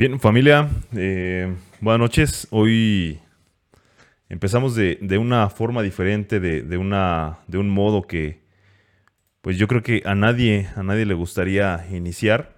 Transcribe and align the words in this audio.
Bien, 0.00 0.18
familia, 0.18 0.70
eh, 0.96 1.54
buenas 1.82 2.00
noches. 2.00 2.48
Hoy 2.50 3.20
empezamos 4.30 4.74
de, 4.74 5.18
una 5.18 5.50
forma 5.50 5.82
diferente, 5.82 6.40
de, 6.40 6.78
una, 6.78 7.40
de 7.48 7.58
un 7.58 7.68
modo 7.68 8.06
que, 8.06 8.40
pues 9.42 9.58
yo 9.58 9.68
creo 9.68 9.82
que 9.82 10.00
a 10.06 10.14
nadie, 10.14 10.70
a 10.74 10.82
nadie 10.82 11.04
le 11.04 11.12
gustaría 11.12 11.86
iniciar. 11.92 12.56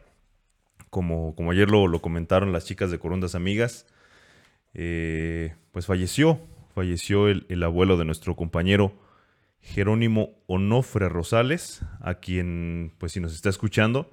Como, 0.88 1.34
como 1.34 1.50
ayer 1.50 1.68
lo, 1.68 2.00
comentaron 2.00 2.52
las 2.52 2.64
chicas 2.64 2.92
de 2.92 3.00
Corundas 3.00 3.34
Amigas, 3.34 3.88
eh, 4.72 5.56
pues 5.72 5.86
falleció, 5.86 6.38
falleció 6.76 7.26
el, 7.26 7.46
el 7.48 7.64
abuelo 7.64 7.96
de 7.96 8.04
nuestro 8.04 8.36
compañero 8.36 8.92
Jerónimo 9.58 10.36
Onofre 10.46 11.08
Rosales, 11.08 11.82
a 12.02 12.14
quien, 12.14 12.92
pues 12.98 13.10
si 13.10 13.18
nos 13.18 13.34
está 13.34 13.48
escuchando, 13.48 14.12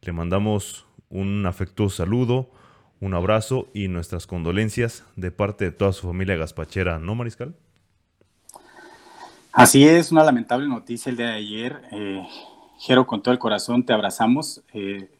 le 0.00 0.10
mandamos 0.10 0.88
un 1.08 1.46
afectuoso 1.46 1.98
saludo, 1.98 2.50
un 3.04 3.12
abrazo 3.12 3.68
y 3.74 3.88
nuestras 3.88 4.26
condolencias 4.26 5.04
de 5.14 5.30
parte 5.30 5.66
de 5.66 5.72
toda 5.72 5.92
su 5.92 6.06
familia 6.06 6.36
gaspachera, 6.36 6.98
¿no, 6.98 7.14
Mariscal? 7.14 7.54
Así 9.52 9.86
es, 9.86 10.10
una 10.10 10.24
lamentable 10.24 10.66
noticia 10.66 11.10
el 11.10 11.18
día 11.18 11.26
de 11.26 11.34
ayer. 11.34 11.82
Eh, 11.92 12.26
Jero, 12.78 13.06
con 13.06 13.22
todo 13.22 13.32
el 13.32 13.38
corazón 13.38 13.84
te 13.84 13.92
abrazamos, 13.92 14.64
eh, 14.72 15.10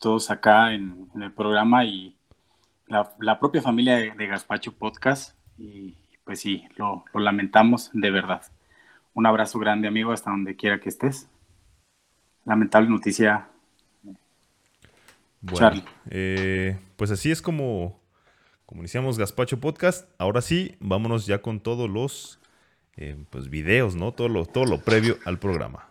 todos 0.00 0.32
acá 0.32 0.74
en, 0.74 1.08
el 1.14 1.30
programa 1.32 1.84
y 1.84 2.16
la, 2.88 3.38
propia 3.38 3.62
familia 3.62 3.96
de, 3.98 4.26
Gaspacho 4.26 4.72
Podcast. 4.72 5.36
Y 5.56 5.94
pues 6.24 6.40
sí, 6.40 6.64
lo, 6.76 7.04
lo 7.14 7.20
lamentamos 7.20 7.90
de 7.92 8.10
verdad. 8.10 8.42
Un 9.14 9.26
abrazo 9.26 9.60
grande, 9.60 9.86
amigo, 9.86 10.10
hasta 10.10 10.32
donde 10.32 10.56
quiera 10.56 10.80
que 10.80 10.88
estés. 10.88 11.28
Lamentable 12.44 12.90
noticia 12.90 13.48
bueno, 15.42 15.82
eh, 16.08 16.78
pues 16.96 17.10
así 17.10 17.30
es 17.30 17.42
como, 17.42 18.00
como 18.64 18.82
iniciamos 18.82 19.18
Gaspacho 19.18 19.60
Podcast. 19.60 20.08
Ahora 20.18 20.40
sí, 20.40 20.76
vámonos 20.80 21.26
ya 21.26 21.42
con 21.42 21.60
todos 21.60 21.90
los 21.90 22.38
eh, 22.96 23.16
pues 23.30 23.50
videos, 23.50 23.96
¿no? 23.96 24.12
Todo 24.12 24.28
lo, 24.28 24.46
todo 24.46 24.64
lo 24.64 24.78
previo 24.78 25.18
al 25.24 25.38
programa. 25.38 25.88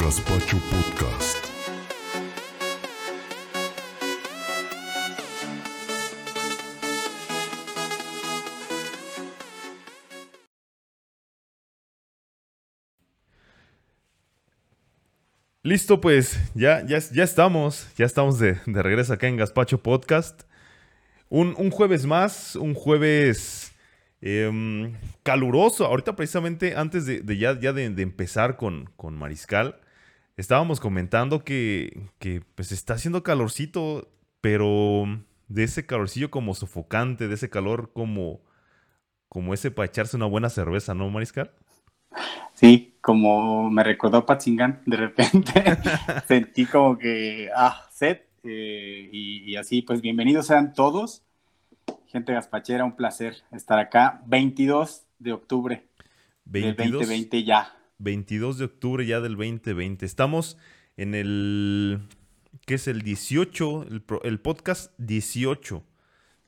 Gaspacho 0.00 0.58
Podcast. 0.70 1.53
Listo, 15.64 15.98
pues 15.98 16.38
ya, 16.54 16.84
ya, 16.84 16.98
ya 16.98 17.24
estamos, 17.24 17.88
ya 17.96 18.04
estamos 18.04 18.38
de, 18.38 18.60
regreso 18.66 19.14
acá 19.14 19.28
en 19.28 19.38
Gaspacho 19.38 19.82
Podcast. 19.82 20.42
Un, 21.30 21.70
jueves 21.70 22.04
más, 22.04 22.54
un 22.54 22.74
jueves 22.74 23.72
em, 24.20 24.92
caluroso. 25.22 25.86
Ahorita 25.86 26.16
precisamente 26.16 26.76
antes 26.76 27.06
de, 27.06 27.38
ya, 27.38 27.58
ya 27.58 27.72
de, 27.72 27.86
empezar 27.86 28.58
con, 28.58 28.90
con, 28.96 29.16
Mariscal, 29.16 29.80
estábamos 30.36 30.80
comentando 30.80 31.44
que, 31.44 32.10
que 32.18 32.42
pues 32.54 32.70
está 32.70 32.92
haciendo 32.92 33.22
calorcito, 33.22 34.12
pero 34.42 35.06
de 35.48 35.64
ese 35.64 35.86
calorcillo 35.86 36.30
como 36.30 36.54
sofocante, 36.54 37.26
de 37.26 37.36
ese 37.36 37.48
calor 37.48 37.90
como, 37.94 38.42
como 39.30 39.54
ese 39.54 39.70
para 39.70 39.86
echarse 39.86 40.14
una 40.14 40.26
buena 40.26 40.50
cerveza, 40.50 40.92
¿no, 40.92 41.08
Mariscal? 41.08 41.52
Sí, 42.54 42.94
como 43.00 43.68
me 43.70 43.82
recordó 43.84 44.18
a 44.18 44.26
Patzingán, 44.26 44.80
de 44.86 44.96
repente 44.96 45.52
sentí 46.28 46.66
como 46.66 46.96
que, 46.96 47.50
ah, 47.54 47.86
sed, 47.92 48.18
eh, 48.44 49.08
y, 49.10 49.56
así, 49.56 49.82
pues 49.82 50.00
bienvenidos 50.00 50.46
sean 50.46 50.72
todos. 50.74 51.22
Gente 52.06 52.32
gaspachera, 52.32 52.84
un 52.84 52.94
placer 52.94 53.36
estar 53.52 53.78
acá. 53.78 54.22
22 54.26 55.04
de 55.18 55.32
octubre 55.32 55.84
22, 56.44 56.76
del 56.76 56.92
2020 56.92 57.44
ya. 57.44 57.74
22 57.98 58.58
de 58.58 58.64
octubre 58.66 59.06
ya 59.06 59.20
del 59.20 59.36
2020. 59.36 60.04
Estamos 60.04 60.58
en 60.96 61.14
el, 61.14 62.00
¿qué 62.66 62.74
es 62.74 62.86
el 62.86 63.02
18? 63.02 63.86
El, 64.22 64.40
podcast 64.40 64.92
18. 64.98 65.82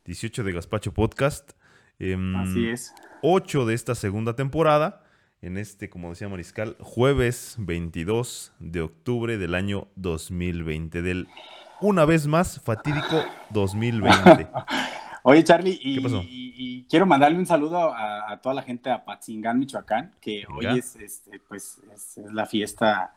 18 0.04 0.44
de 0.44 0.52
Gaspacho 0.52 0.92
Podcast. 0.92 1.52
Em, 1.98 2.36
así 2.36 2.68
es. 2.68 2.94
8 3.22 3.66
de 3.66 3.74
esta 3.74 3.94
segunda 3.94 4.36
temporada 4.36 5.05
en 5.42 5.58
este, 5.58 5.88
como 5.88 6.10
decía 6.10 6.28
Mariscal, 6.28 6.76
jueves 6.80 7.56
22 7.58 8.52
de 8.58 8.80
octubre 8.80 9.38
del 9.38 9.54
año 9.54 9.88
2020, 9.96 11.02
del 11.02 11.28
una 11.80 12.04
vez 12.04 12.26
más 12.26 12.60
fatídico 12.60 13.24
2020. 13.50 14.48
Oye, 15.22 15.44
Charlie, 15.44 15.78
y, 15.82 16.86
quiero 16.88 17.04
mandarle 17.04 17.38
un 17.38 17.46
saludo 17.46 17.92
a, 17.94 18.38
toda 18.42 18.54
la 18.54 18.62
gente 18.62 18.88
de 18.88 18.94
Apatzingán, 18.94 19.58
Michoacán, 19.58 20.14
que 20.20 20.44
hoy 20.48 20.78
es, 20.78 20.96
este, 20.96 21.40
pues, 21.40 21.80
es, 21.92 22.18
la 22.32 22.46
fiesta. 22.46 23.12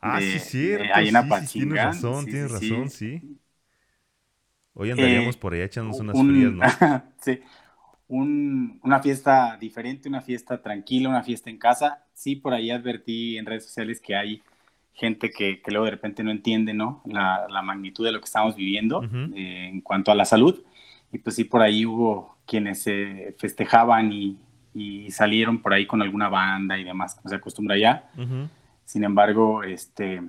Ah, 0.00 0.20
sí, 0.20 0.38
sí, 0.38 0.72
ahí 0.94 1.08
en 1.08 1.16
Apatzingán. 1.16 1.68
tienes 1.68 1.84
razón, 1.84 2.24
tienes 2.24 2.50
razón, 2.50 2.90
sí. 2.90 3.38
Hoy 4.72 4.90
andaríamos 4.90 5.36
eh, 5.36 5.38
por 5.38 5.52
ahí 5.52 5.60
echándonos 5.60 6.00
unas 6.00 6.18
frías, 6.18 6.52
¿no? 6.52 7.02
sí 7.20 7.40
una 8.08 9.00
fiesta 9.00 9.56
diferente, 9.60 10.08
una 10.08 10.22
fiesta 10.22 10.62
tranquila, 10.62 11.10
una 11.10 11.22
fiesta 11.22 11.50
en 11.50 11.58
casa. 11.58 12.04
Sí, 12.14 12.36
por 12.36 12.54
ahí 12.54 12.70
advertí 12.70 13.36
en 13.36 13.46
redes 13.46 13.66
sociales 13.66 14.00
que 14.00 14.16
hay 14.16 14.42
gente 14.94 15.30
que, 15.30 15.62
luego 15.66 15.84
de 15.84 15.92
repente 15.92 16.24
no 16.24 16.30
entiende 16.30 16.74
¿no? 16.74 17.02
La, 17.04 17.62
magnitud 17.62 18.04
de 18.04 18.12
lo 18.12 18.18
que 18.18 18.24
estamos 18.24 18.56
viviendo 18.56 19.04
eh, 19.04 19.68
en 19.72 19.80
cuanto 19.80 20.10
a 20.10 20.14
la 20.14 20.24
salud. 20.24 20.62
Y 21.12 21.18
pues 21.18 21.36
sí, 21.36 21.44
por 21.44 21.62
ahí 21.62 21.86
hubo 21.86 22.38
quienes 22.46 22.82
se 22.82 23.34
festejaban 23.38 24.12
y, 24.12 24.38
salieron 25.10 25.60
por 25.60 25.72
ahí 25.72 25.86
con 25.86 26.02
alguna 26.02 26.28
banda 26.28 26.78
y 26.78 26.84
demás, 26.84 27.16
como 27.16 27.28
se 27.28 27.34
acostumbra 27.34 27.76
ya. 27.76 28.10
Sin 28.84 29.02
embargo, 29.02 29.64
este, 29.64 30.22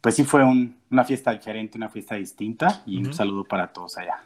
pues 0.00 0.16
sí 0.16 0.24
fue 0.24 0.42
una 0.90 1.04
fiesta 1.04 1.30
diferente, 1.32 1.78
una 1.78 1.88
fiesta 1.88 2.16
distinta 2.16 2.82
y 2.86 2.98
un 2.98 3.14
saludo 3.14 3.44
para 3.44 3.72
todos 3.72 3.96
allá. 3.98 4.24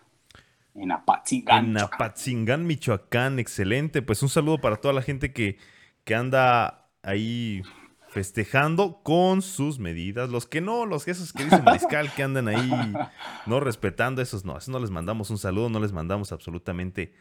En 0.75 0.93
Apatzingán. 0.93 1.67
En 1.67 1.79
Apatzingán, 1.79 2.67
Michoacán. 2.67 3.39
Excelente. 3.39 4.03
Pues 4.03 4.23
un 4.23 4.29
saludo 4.29 4.59
para 4.59 4.77
toda 4.77 4.95
la 4.95 5.03
gente 5.03 5.33
que, 5.33 5.59
que 6.05 6.15
anda 6.15 6.89
ahí 7.03 7.63
festejando 8.09 9.01
con 9.03 9.43
sus 9.43 9.79
medidas. 9.79 10.29
Los 10.31 10.47
que 10.47 10.61
no, 10.61 10.87
los 10.87 11.09
esos 11.09 11.33
que 11.33 11.45
dicen 11.45 11.65
mariscal 11.65 12.13
que 12.13 12.23
andan 12.23 12.49
ahí 12.49 12.71
no 13.47 13.61
respetando, 13.61 14.23
esos 14.23 14.45
no. 14.45 14.57
Esos 14.57 14.69
no 14.69 14.79
les 14.79 14.91
mandamos 14.91 15.31
un 15.31 15.39
saludo, 15.39 15.69
no 15.69 15.81
les 15.81 15.93
mandamos 15.93 16.33
absolutamente 16.33 17.15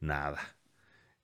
nada. 0.00 0.38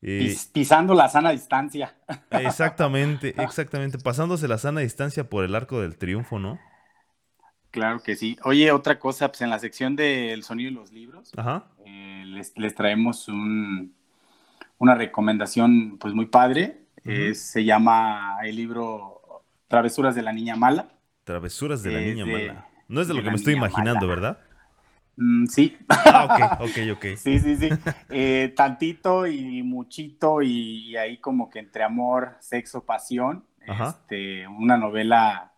Eh, 0.03 0.37
pisando 0.53 0.94
la 0.94 1.09
sana 1.09 1.31
distancia. 1.31 1.97
Exactamente, 2.31 3.34
exactamente. 3.43 3.99
Pasándose 3.99 4.47
la 4.49 4.59
sana 4.59 4.81
distancia 4.81 5.28
por 5.31 5.44
el 5.44 5.55
arco 5.55 5.81
del 5.81 5.97
triunfo, 5.97 6.39
¿no? 6.39 6.59
Claro 7.75 8.01
que 8.01 8.15
sí. 8.15 8.39
Oye, 8.45 8.71
otra 8.71 9.01
cosa, 9.01 9.27
pues 9.27 9.41
en 9.41 9.51
la 9.51 9.59
sección 9.59 9.97
del 9.97 10.45
sonido 10.45 10.71
de 10.71 10.77
los 10.77 10.93
libros, 10.93 11.33
eh, 11.85 12.23
les, 12.25 12.75
traemos 12.77 13.27
una 14.79 14.95
recomendación 14.95 15.99
pues 15.99 16.15
muy 16.15 16.27
padre. 16.27 16.87
se 17.35 17.65
llama 17.65 18.37
el 18.45 18.55
libro 18.55 19.43
Travesuras 19.67 20.15
de 20.15 20.23
la 20.23 20.33
Niña 20.33 20.55
Mala. 20.55 20.87
Travesuras 21.25 21.83
de 21.83 21.91
la 21.91 21.99
Niña 21.99 22.25
Mala. 22.25 22.69
No 22.87 23.01
es 23.01 23.09
de, 23.09 23.15
lo 23.15 23.25
que 23.25 23.31
me 23.31 23.35
estoy 23.35 23.55
imaginando, 23.55 24.06
¿verdad? 24.06 24.39
Mm, 25.17 25.47
sí. 25.47 25.76
Ah, 25.88 26.59
ok, 26.61 26.71
ok, 26.71 26.79
ok. 26.93 27.05
sí, 27.17 27.41
sí, 27.41 27.56
sí. 27.56 27.71
Eh, 28.09 28.53
tantito 28.55 29.26
y 29.26 29.65
muchito 29.65 30.43
y, 30.43 30.97
ahí 30.97 31.19
como 31.19 31.50
que 31.50 31.59
entre 31.59 31.82
amor, 31.82 32.37
sexo, 32.38 32.85
pasión. 32.85 33.44
Este, 33.67 34.47
una 34.47 34.76
novela 34.76 35.54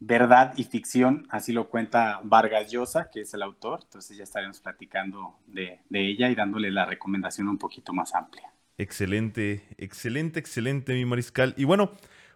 verdad 0.00 0.52
y 0.56 0.64
ficción, 0.64 1.26
así 1.30 1.52
lo 1.52 1.68
cuenta 1.68 2.20
Vargas 2.22 2.70
Llosa, 2.70 3.10
que 3.10 3.22
es 3.22 3.34
el 3.34 3.42
autor, 3.42 3.80
entonces 3.84 4.16
ya 4.16 4.24
estaremos 4.24 4.60
platicando 4.60 5.38
de, 5.46 5.80
ella 5.90 6.30
y 6.30 6.34
dándole 6.34 6.70
la 6.70 6.84
recomendación 6.84 7.48
un 7.48 7.58
poquito 7.58 7.92
más 7.92 8.14
amplia. 8.14 8.50
Excelente, 8.78 9.64
excelente, 9.78 10.38
excelente, 10.38 10.92
mi 10.92 11.04
mariscal. 11.06 11.54
Y 11.56 11.64
bueno, 11.64 11.92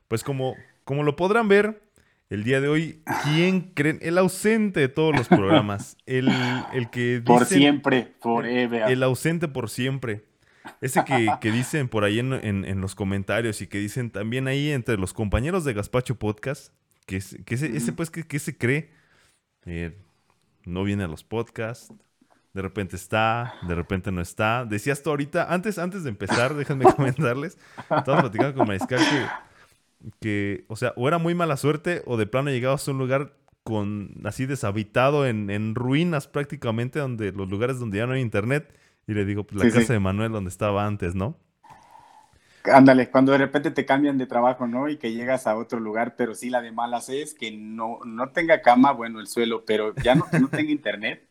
pues 0.09 0.25
como, 0.25 0.55
como 0.85 1.03
lo 1.03 1.17
podrán 1.17 1.49
ver, 1.49 1.83
el 2.31 2.45
día 2.45 2.61
de 2.61 2.69
hoy, 2.69 3.03
¿quién 3.25 3.61
creen? 3.75 3.99
El 4.01 4.17
ausente 4.17 4.81
de 4.81 4.89
todos 4.89 5.15
los 5.15 5.29
programas, 5.29 5.99
el, 6.07 6.31
el 6.73 6.89
que... 6.89 7.23
por 7.25 7.45
siempre, 7.45 8.15
forever. 8.21 8.91
El, 8.91 9.03
ausente 9.03 9.49
por 9.49 9.69
siempre. 9.69 10.25
Ese 10.81 11.05
que, 11.05 11.51
dicen 11.51 11.89
por 11.89 12.05
ahí 12.05 12.21
en, 12.21 12.33
en, 12.33 12.81
los 12.81 12.95
comentarios 12.95 13.61
y 13.61 13.67
que 13.67 13.79
dicen 13.79 14.11
también 14.11 14.47
ahí 14.47 14.71
entre 14.71 14.97
los 14.97 15.13
compañeros 15.13 15.65
de 15.65 15.73
Gaspacho 15.73 16.19
Podcast, 16.19 16.73
que, 17.07 17.17
ese, 17.17 17.93
pues, 17.93 18.11
que, 18.11 18.39
se 18.39 18.57
cree? 18.57 18.91
Eh, 19.67 19.97
no 20.65 20.85
viene 20.85 21.05
a 21.05 21.09
los 21.09 21.25
podcasts, 21.25 21.93
de 22.53 22.63
repente 22.63 22.97
está, 22.97 23.55
de 23.67 23.75
repente 23.75 24.11
no 24.13 24.21
está. 24.21 24.65
Decías 24.65 25.03
tú 25.03 25.11
ahorita, 25.11 25.53
antes, 25.53 25.79
antes 25.79 26.03
de 26.05 26.11
empezar, 26.11 26.55
déjenme 26.55 26.85
comentarles, 26.97 27.59
estaba 27.79 28.21
platicando 28.21 28.55
con 28.55 28.67
Mariscal 28.67 29.01
que, 29.01 30.11
que, 30.21 30.65
o 30.69 30.77
sea, 30.77 30.93
o 30.97 31.07
era 31.09 31.19
muy 31.19 31.35
mala 31.35 31.57
suerte 31.57 32.03
o 32.07 32.17
de 32.17 32.27
plano 32.27 32.51
llegabas 32.51 32.87
a 32.87 32.91
un 32.91 32.99
lugar 32.99 33.37
con 33.63 34.15
así 34.25 34.47
deshabitado 34.47 35.27
en, 35.27 35.51
en 35.51 35.75
ruinas 35.75 36.27
prácticamente, 36.27 36.99
donde 36.99 37.33
los 37.33 37.49
lugares 37.49 37.79
donde 37.79 37.99
ya 37.99 38.07
no 38.07 38.15
hay 38.15 38.21
internet. 38.21 38.75
Y 39.07 39.15
le 39.15 39.25
digo, 39.25 39.45
pues 39.45 39.65
la 39.65 39.71
casa 39.73 39.93
de 39.93 39.99
Manuel 39.99 40.33
donde 40.33 40.51
estaba 40.51 40.87
antes, 40.87 41.15
¿no? 41.15 41.37
Ándale, 42.65 43.11
cuando 43.11 43.33
de 43.33 43.39
repente 43.39 43.71
te 43.71 43.87
cambian 43.87 44.19
de 44.19 44.27
trabajo, 44.27 44.67
¿no? 44.67 44.89
Y 44.89 44.99
que 44.99 45.13
llegas 45.13 45.47
a 45.47 45.57
otro 45.57 45.81
lugar, 45.81 46.15
pero 46.17 46.35
sí 46.35 46.51
la 46.51 46.61
de 46.61 46.73
malas 46.73 47.09
es 47.09 47.35
que 47.35 47.51
no, 47.51 48.01
no 48.05 48.31
tenga 48.31 48.61
cama, 48.61 48.93
bueno, 48.93 49.21
el 49.21 49.29
suelo, 49.29 49.65
pero 49.65 49.95
ya 49.97 50.15
no, 50.15 50.27
no 50.39 50.49
tenga 50.49 50.71
internet. 50.71 51.27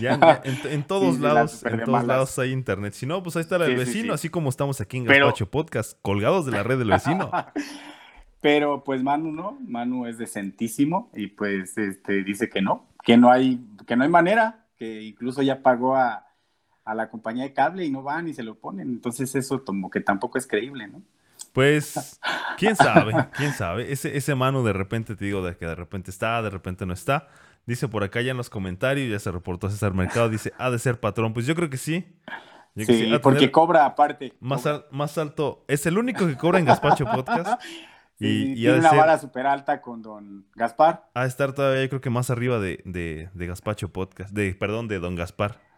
ya, 0.00 0.42
en, 0.44 0.82
todos 0.84 1.20
lados, 1.20 1.64
en 1.64 1.84
todos 1.84 2.04
lados 2.04 2.38
hay 2.38 2.52
internet. 2.52 2.94
Si 2.94 3.06
no, 3.06 3.22
pues 3.22 3.36
ahí 3.36 3.42
está 3.42 3.56
el 3.56 3.76
vecino, 3.76 4.14
así 4.14 4.28
como 4.28 4.48
estamos 4.48 4.80
aquí 4.80 4.96
en 4.96 5.04
Gaspacho 5.04 5.50
Podcast, 5.50 5.98
colgados 6.00 6.46
de 6.46 6.52
la 6.52 6.62
red 6.62 6.78
del 6.78 6.88
vecino. 6.88 7.30
pero 8.40 8.82
pues 8.82 9.02
Manu 9.02 9.32
no, 9.32 9.58
Manu 9.66 10.06
es 10.06 10.16
decentísimo 10.16 11.10
y 11.14 11.26
pues 11.26 11.76
este 11.76 12.24
dice 12.24 12.48
que 12.48 12.62
no, 12.62 12.86
que 13.04 13.18
no 13.18 13.30
hay, 13.30 13.60
que 13.86 13.94
no 13.96 14.04
hay 14.04 14.10
manera, 14.10 14.64
que 14.76 15.02
incluso 15.02 15.42
ya 15.42 15.62
pagó 15.62 15.96
a, 15.96 16.29
a 16.84 16.94
la 16.94 17.10
compañía 17.10 17.44
de 17.44 17.52
cable 17.52 17.84
y 17.84 17.90
no 17.90 18.02
van 18.02 18.28
y 18.28 18.34
se 18.34 18.42
lo 18.42 18.56
ponen. 18.56 18.88
Entonces 18.88 19.34
eso 19.34 19.64
como 19.64 19.90
que 19.90 20.00
tampoco 20.00 20.38
es 20.38 20.46
creíble, 20.46 20.88
¿no? 20.88 21.02
Pues, 21.52 22.20
quién 22.58 22.76
sabe, 22.76 23.28
quién 23.36 23.52
sabe. 23.52 23.92
Ese, 23.92 24.16
ese 24.16 24.34
mano 24.34 24.62
de 24.62 24.72
repente 24.72 25.16
te 25.16 25.24
digo 25.24 25.44
de 25.44 25.56
que 25.56 25.66
de 25.66 25.74
repente 25.74 26.10
está, 26.10 26.42
de 26.42 26.50
repente 26.50 26.86
no 26.86 26.92
está. 26.92 27.28
Dice 27.66 27.88
por 27.88 28.02
acá 28.02 28.20
ya 28.20 28.30
en 28.30 28.36
los 28.36 28.50
comentarios, 28.50 29.10
ya 29.10 29.18
se 29.18 29.30
reportó 29.30 29.68
César 29.68 29.94
Mercado, 29.94 30.28
dice, 30.28 30.52
ha 30.58 30.70
de 30.70 30.78
ser 30.78 30.98
patrón. 30.98 31.32
Pues 31.32 31.46
yo 31.46 31.54
creo 31.54 31.70
que 31.70 31.76
sí. 31.76 32.06
sí, 32.76 33.12
porque 33.22 33.50
cobra 33.50 33.84
aparte. 33.84 34.34
Más, 34.40 34.64
más 34.90 35.18
alto. 35.18 35.64
Es 35.68 35.86
el 35.86 35.98
único 35.98 36.26
que 36.26 36.36
cobra 36.36 36.58
en 36.58 36.64
Gaspacho 36.64 37.04
Podcast. 37.04 37.62
y, 38.18 38.54
tiene 38.54 38.78
una 38.78 38.92
vara 38.92 39.18
súper 39.18 39.46
alta 39.46 39.80
con 39.82 40.02
don 40.02 40.46
Gaspar. 40.54 41.10
A 41.14 41.26
estar 41.26 41.52
todavía, 41.52 41.82
yo 41.82 41.88
creo 41.90 42.00
que 42.00 42.10
más 42.10 42.30
arriba 42.30 42.58
de, 42.58 42.82
de, 42.84 43.28
de 43.34 43.46
Gaspacho 43.46 43.92
Podcast. 43.92 44.32
De, 44.32 44.54
perdón, 44.54 44.88
de 44.88 44.98
don 44.98 45.14
Gaspar. 45.14 45.69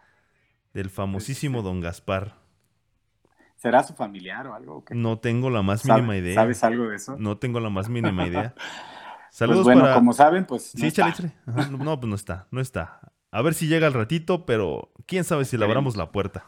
Del 0.73 0.89
famosísimo 0.89 1.61
Don 1.61 1.81
Gaspar. 1.81 2.35
¿Será 3.55 3.83
su 3.83 3.93
familiar 3.93 4.47
o 4.47 4.55
algo? 4.55 4.83
No 4.89 5.19
tengo 5.19 5.49
la 5.49 5.61
más 5.61 5.85
mínima 5.85 6.17
idea. 6.17 6.35
¿Sabes 6.35 6.63
algo 6.63 6.89
de 6.89 6.97
eso? 6.97 7.15
No 7.17 7.37
tengo 7.37 7.59
la 7.59 7.69
más 7.69 7.89
mínima 7.89 8.27
idea. 8.27 8.53
Pues 9.33 9.49
Saludos 9.49 9.63
bueno, 9.63 9.91
como 9.95 10.13
saben, 10.13 10.45
pues. 10.45 10.75
No 10.75 10.81
sí, 10.81 10.85
está. 10.85 11.11
No, 11.47 11.99
pues 11.99 12.07
no 12.07 12.15
está, 12.15 12.45
no 12.51 12.61
está. 12.61 12.99
A 13.31 13.41
ver 13.41 13.55
si 13.55 13.65
llega 13.65 13.87
al 13.87 13.93
ratito, 13.93 14.45
pero 14.45 14.91
quién 15.07 15.23
sabe 15.23 15.45
si 15.45 15.57
le 15.57 15.65
abramos 15.65 15.95
la 15.95 16.11
puerta. 16.11 16.45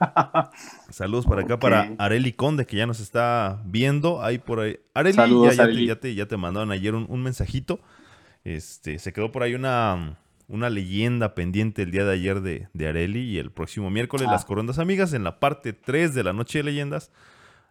Saludos 0.88 1.26
para 1.26 1.42
acá 1.42 1.58
para 1.58 1.90
Areli 1.98 2.32
Conde, 2.32 2.64
que 2.64 2.78
ya 2.78 2.86
nos 2.86 3.00
está 3.00 3.60
viendo. 3.66 4.22
Ahí 4.22 4.38
por 4.38 4.60
ahí. 4.60 4.80
Areli, 4.94 5.86
ya, 5.86 6.00
Te, 6.00 6.14
ya, 6.14 6.26
te, 6.26 6.36
mandaron 6.38 6.72
ayer 6.72 6.94
un, 6.94 7.04
un, 7.06 7.22
mensajito. 7.22 7.80
Este, 8.44 8.98
se 8.98 9.12
quedó 9.12 9.30
por 9.30 9.42
ahí 9.42 9.54
una, 9.54 10.16
una 10.48 10.70
leyenda 10.70 11.34
pendiente 11.34 11.82
el 11.82 11.90
día 11.90 12.04
de 12.04 12.12
ayer 12.12 12.40
de, 12.40 12.68
de 12.72 12.88
Areli 12.88 13.20
y 13.20 13.38
el 13.38 13.50
próximo 13.50 13.90
miércoles 13.90 14.26
las 14.26 14.44
ah. 14.44 14.46
Corondas 14.46 14.78
Amigas 14.78 15.12
en 15.12 15.24
la 15.24 15.40
parte 15.40 15.72
3 15.72 16.14
de 16.14 16.24
la 16.24 16.32
Noche 16.32 16.58
de 16.58 16.64
Leyendas 16.64 17.10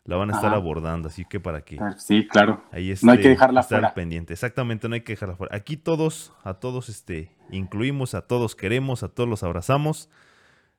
la 0.05 0.17
van 0.17 0.31
a 0.31 0.35
estar 0.35 0.53
abordando, 0.53 1.07
así 1.07 1.23
que 1.23 1.39
para 1.39 1.61
que... 1.61 1.77
Ah, 1.79 1.95
sí, 1.97 2.27
claro. 2.27 2.61
Ahí 2.71 2.93
no 3.03 3.13
hay 3.13 3.21
que 3.21 3.29
dejarla 3.29 3.63
fuera. 3.63 3.93
pendiente. 3.93 4.33
Exactamente, 4.33 4.89
no 4.89 4.95
hay 4.95 5.01
que 5.01 5.13
dejarla 5.13 5.37
fuera. 5.37 5.55
Aquí 5.55 5.77
todos, 5.77 6.33
a 6.43 6.55
todos 6.55 6.89
este, 6.89 7.31
incluimos, 7.51 8.13
a 8.13 8.21
todos 8.21 8.55
queremos, 8.55 9.03
a 9.03 9.07
todos 9.07 9.29
los 9.29 9.43
abrazamos. 9.43 10.09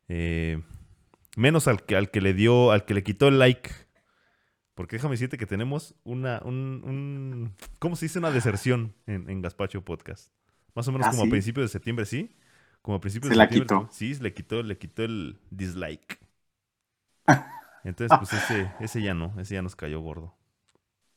Eh, 0.09 0.63
menos 1.37 1.69
al 1.69 1.85
que, 1.85 1.97
al 1.97 2.11
que 2.11 2.21
le 2.21 2.35
dio, 2.35 2.71
al 2.71 2.85
que 2.85 2.93
le 2.93 3.03
quitó 3.03 3.29
el 3.29 3.39
like. 3.39 3.71
Porque 4.75 4.97
déjame 4.97 5.13
decirte 5.13 5.39
que 5.39 5.47
tenemos 5.47 5.95
una, 6.05 6.43
un, 6.45 6.83
un 6.85 7.55
¿cómo 7.79 7.97
se 7.97 8.07
dice? 8.07 8.19
Una 8.19 8.31
deserción 8.31 8.95
en, 9.07 9.31
en 9.31 9.41
Gaspacho 9.41 9.83
Podcast. 9.83 10.33
Más 10.75 10.89
o 10.89 10.93
menos 10.93 11.07
¿Ah, 11.07 11.11
como 11.11 11.25
a 11.25 11.29
principios 11.29 11.65
de 11.65 11.69
septiembre, 11.69 12.05
¿sí? 12.05 12.35
Como 12.83 12.97
a 12.97 13.01
principios 13.01 13.31
de 13.31 13.37
septiembre. 13.37 13.77
Quitó. 13.77 13.89
Sí, 13.93 14.15
le 14.15 14.35
quitó, 14.35 14.63
le 14.63 14.77
quitó 14.79 15.05
el 15.05 15.39
dislike. 15.51 16.19
Entonces, 17.85 18.17
pues 18.19 18.33
ese, 18.33 18.71
ese 18.81 19.03
ya 19.03 19.15
no, 19.15 19.33
ese 19.39 19.55
ya 19.55 19.63
nos 19.63 19.77
cayó 19.77 20.01
gordo. 20.01 20.35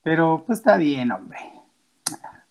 Pero 0.04 0.44
pues 0.46 0.60
está 0.60 0.78
bien, 0.78 1.12
hombre. 1.12 1.40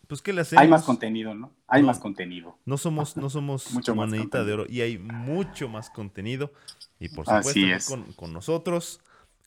Pues 0.07 0.23
qué 0.23 0.33
le 0.33 0.43
hacemos. 0.43 0.63
Hay 0.63 0.69
más 0.69 0.85
contenido, 0.85 1.35
¿no? 1.35 1.53
Hay 1.67 1.83
más 1.83 1.99
contenido. 1.99 2.59
No 2.65 2.77
somos, 2.77 3.17
no 3.17 3.29
somos 3.31 3.71
mucho 3.73 3.95
monedita 3.95 4.45
de 4.45 4.53
oro 4.53 4.67
y 4.69 4.81
hay 4.81 4.99
mucho 4.99 5.69
más 5.69 5.91
contenido. 5.91 6.53
Y 6.99 7.09
por 7.09 7.27
supuesto, 7.27 7.61
Con, 7.89 8.13
con, 8.13 8.33
nosotros, 8.33 9.01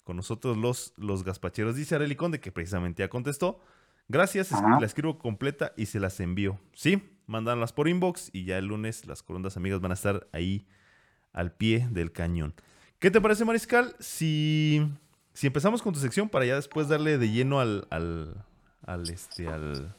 con 0.04 0.18
nosotros 0.18 0.58
los, 0.58 0.94
los 0.98 1.24
gaspacheros. 1.24 1.76
Dice 1.76 1.96
Arely 1.96 2.16
Conde 2.16 2.40
que 2.40 2.52
precisamente 2.52 3.04
ya 3.04 3.10
contestó. 3.10 3.60
Gracias, 4.08 4.52
la 4.52 4.86
escribo 4.86 5.20
completa 5.20 5.74
y 5.78 5.86
se 5.86 6.00
las 6.00 6.20
envío. 6.20 6.60
Sí, 6.74 7.04
mándanlas 7.30 7.72
por 7.72 7.88
inbox 7.88 8.30
y 8.34 8.44
ya 8.44 8.58
el 8.58 8.66
lunes 8.66 9.06
las 9.06 9.24
corundas 9.24 9.56
amigas 9.56 9.80
van 9.80 9.92
a 9.92 9.94
estar 9.94 10.28
ahí 10.34 10.68
al 11.32 11.54
pie 11.54 11.88
del 11.92 12.12
cañón. 12.12 12.54
¿Qué 12.98 13.12
te 13.12 13.22
parece, 13.22 13.46
Mariscal? 13.46 13.96
Si, 14.00 14.86
si 15.34 15.48
empezamos 15.48 15.82
con 15.82 15.94
tu 15.94 16.00
sección 16.00 16.28
para 16.28 16.46
ya 16.46 16.56
después 16.56 16.90
darle 16.90 17.18
de 17.18 17.30
lleno 17.30 17.60
al, 17.60 17.88
al, 17.92 18.44
al, 18.86 19.10
este, 19.10 19.48
al, 19.48 19.96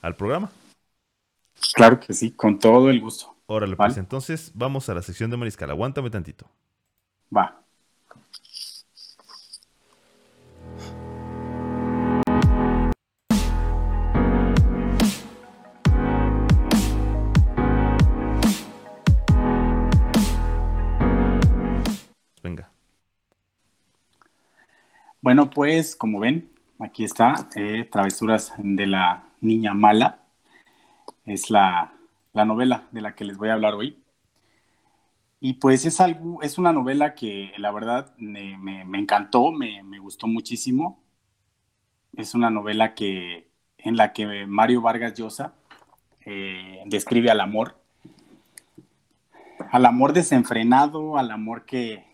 al 0.00 0.14
programa. 0.14 0.50
Claro 1.74 2.00
que 2.00 2.12
sí, 2.14 2.30
con 2.30 2.58
todo 2.58 2.88
el 2.88 3.00
gusto. 3.00 3.34
Órale, 3.46 3.76
pues 3.76 3.98
entonces 3.98 4.52
vamos 4.54 4.88
a 4.88 4.94
la 4.94 5.02
sección 5.02 5.30
de 5.30 5.36
Mariscal. 5.36 5.70
Aguántame 5.70 6.08
tantito. 6.08 6.48
Va. 7.36 7.63
Bueno, 25.24 25.48
pues 25.48 25.96
como 25.96 26.20
ven, 26.20 26.50
aquí 26.78 27.02
está, 27.02 27.48
eh, 27.56 27.88
Travesuras 27.90 28.52
de 28.58 28.86
la 28.86 29.24
Niña 29.40 29.72
Mala. 29.72 30.18
Es 31.24 31.48
la, 31.48 31.94
novela 32.34 32.88
de 32.92 33.00
la 33.00 33.14
que 33.14 33.24
les 33.24 33.38
voy 33.38 33.48
a 33.48 33.54
hablar 33.54 33.72
hoy. 33.72 34.04
Y 35.40 35.54
pues 35.54 35.86
es, 35.86 35.98
algo, 36.02 36.42
es 36.42 36.58
una 36.58 36.74
novela 36.74 37.14
que 37.14 37.54
la 37.56 37.72
verdad 37.72 38.14
me, 38.18 38.82
encantó, 38.98 39.50
me, 39.50 39.98
gustó 39.98 40.26
muchísimo. 40.26 41.02
Es 42.14 42.34
una 42.34 42.50
novela 42.50 42.94
que, 42.94 43.48
en 43.78 43.96
la 43.96 44.12
que 44.12 44.44
Mario 44.46 44.82
Vargas 44.82 45.14
Llosa 45.14 45.54
eh, 46.26 46.82
describe 46.84 47.30
al 47.30 47.40
amor. 47.40 47.80
Al 49.70 49.86
amor 49.86 50.12
desenfrenado, 50.12 51.16
al 51.16 51.30
amor 51.30 51.64
que, 51.64 52.04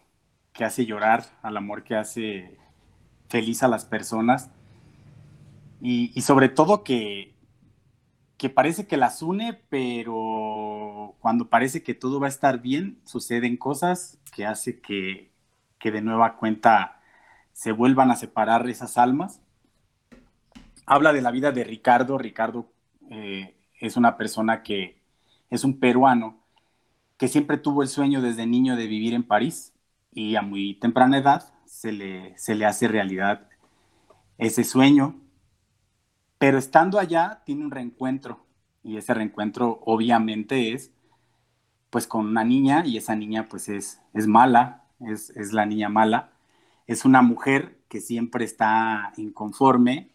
que 0.52 0.62
hace 0.62 0.86
llorar, 0.86 1.24
al 1.42 1.56
amor 1.56 1.82
que 1.82 1.96
hace 1.96 2.60
feliz 3.30 3.62
a 3.62 3.68
las 3.68 3.84
personas 3.84 4.50
y, 5.80 6.20
sobre 6.20 6.50
todo 6.50 6.84
que, 6.84 7.32
que 8.36 8.50
parece 8.50 8.86
que 8.86 8.98
las 8.98 9.22
une, 9.22 9.58
pero 9.70 11.14
cuando 11.20 11.48
parece 11.48 11.82
que 11.82 11.94
todo 11.94 12.20
va 12.20 12.26
a 12.26 12.30
estar 12.30 12.60
bien, 12.60 12.98
suceden 13.04 13.56
cosas 13.56 14.18
que 14.34 14.44
hace 14.44 14.80
que, 14.80 15.30
que 15.78 15.90
de 15.90 16.02
nueva 16.02 16.36
cuenta 16.36 17.00
se 17.52 17.72
vuelvan 17.72 18.10
a 18.10 18.16
separar 18.16 18.68
esas 18.68 18.98
almas. 18.98 19.40
Habla 20.84 21.12
de 21.12 21.22
la 21.22 21.30
vida 21.30 21.52
de 21.52 21.64
Ricardo. 21.64 22.18
Ricardo 22.18 22.70
eh, 23.10 23.54
es 23.80 23.96
una 23.96 24.16
persona 24.18 24.62
que 24.62 25.00
es 25.48 25.64
un 25.64 25.78
peruano 25.78 26.40
que 27.16 27.28
siempre 27.28 27.58
tuvo 27.58 27.82
el 27.82 27.88
sueño 27.88 28.20
desde 28.20 28.46
niño 28.46 28.76
de 28.76 28.86
vivir 28.86 29.14
en 29.14 29.22
París 29.22 29.72
y 30.12 30.36
a 30.36 30.42
muy 30.42 30.74
temprana 30.74 31.18
edad 31.18 31.52
se 31.70 31.92
le, 31.92 32.36
se 32.36 32.54
le 32.56 32.66
hace 32.66 32.88
realidad 32.88 33.48
ese 34.38 34.64
sueño, 34.64 35.20
pero 36.38 36.58
estando 36.58 36.98
allá 36.98 37.42
tiene 37.44 37.64
un 37.64 37.70
reencuentro. 37.70 38.44
Y 38.82 38.96
ese 38.96 39.14
reencuentro 39.14 39.80
obviamente 39.84 40.72
es 40.72 40.90
pues 41.90 42.06
con 42.06 42.26
una 42.26 42.44
niña. 42.44 42.84
Y 42.86 42.96
esa 42.96 43.14
niña 43.16 43.48
pues 43.48 43.68
es, 43.68 44.00
es 44.14 44.26
mala, 44.26 44.84
es, 45.00 45.30
es 45.30 45.52
la 45.52 45.66
niña 45.66 45.88
mala, 45.88 46.32
es 46.86 47.04
una 47.04 47.22
mujer 47.22 47.78
que 47.88 48.00
siempre 48.00 48.44
está 48.44 49.12
inconforme 49.16 50.12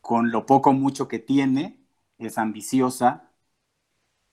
con 0.00 0.30
lo 0.32 0.46
poco 0.46 0.72
mucho 0.72 1.08
que 1.08 1.18
tiene, 1.20 1.78
es 2.18 2.38
ambiciosa. 2.38 3.30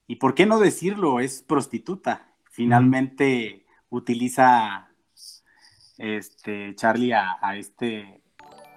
Y 0.08 0.16
por 0.18 0.36
qué 0.36 0.46
no 0.46 0.60
decirlo, 0.60 1.20
es 1.20 1.42
prostituta. 1.44 2.34
Finalmente 2.46 3.66
utiliza 3.90 4.89
este, 6.00 6.74
Charlie 6.76 7.14
a, 7.14 7.38
este, 7.56 8.22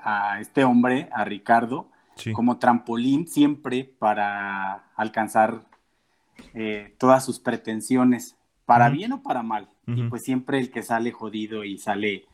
a 0.02 0.40
este 0.40 0.64
hombre, 0.64 1.08
a 1.12 1.24
Ricardo, 1.24 1.88
como 2.34 2.58
trampolín 2.58 3.26
siempre 3.26 3.84
para 3.84 4.84
alcanzar 4.96 5.62
eh, 6.52 6.94
todas 6.98 7.24
sus 7.24 7.40
pretensiones, 7.40 8.36
para 8.66 8.90
bien 8.90 9.12
o 9.12 9.22
para 9.22 9.42
mal. 9.42 9.68
Y 9.86 10.04
pues 10.04 10.22
siempre 10.22 10.58
el 10.58 10.70
que 10.70 10.82
sale 10.82 11.10
jodido 11.10 11.64
y 11.64 11.78
sale 11.78 12.26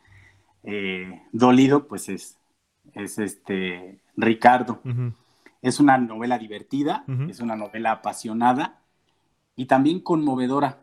eh, 0.65 1.23
dolido, 1.33 1.87
pues 1.87 2.09
es, 2.09 2.39
es 2.95 3.19
este 3.19 4.01
Ricardo. 4.17 4.81
Es 5.63 5.81
una 5.81 5.99
novela 5.99 6.39
divertida, 6.39 7.05
es 7.29 7.41
una 7.41 7.57
novela 7.57 7.93
apasionada 7.93 8.81
y 9.57 9.67
también 9.67 10.01
conmovedora. 10.01 10.81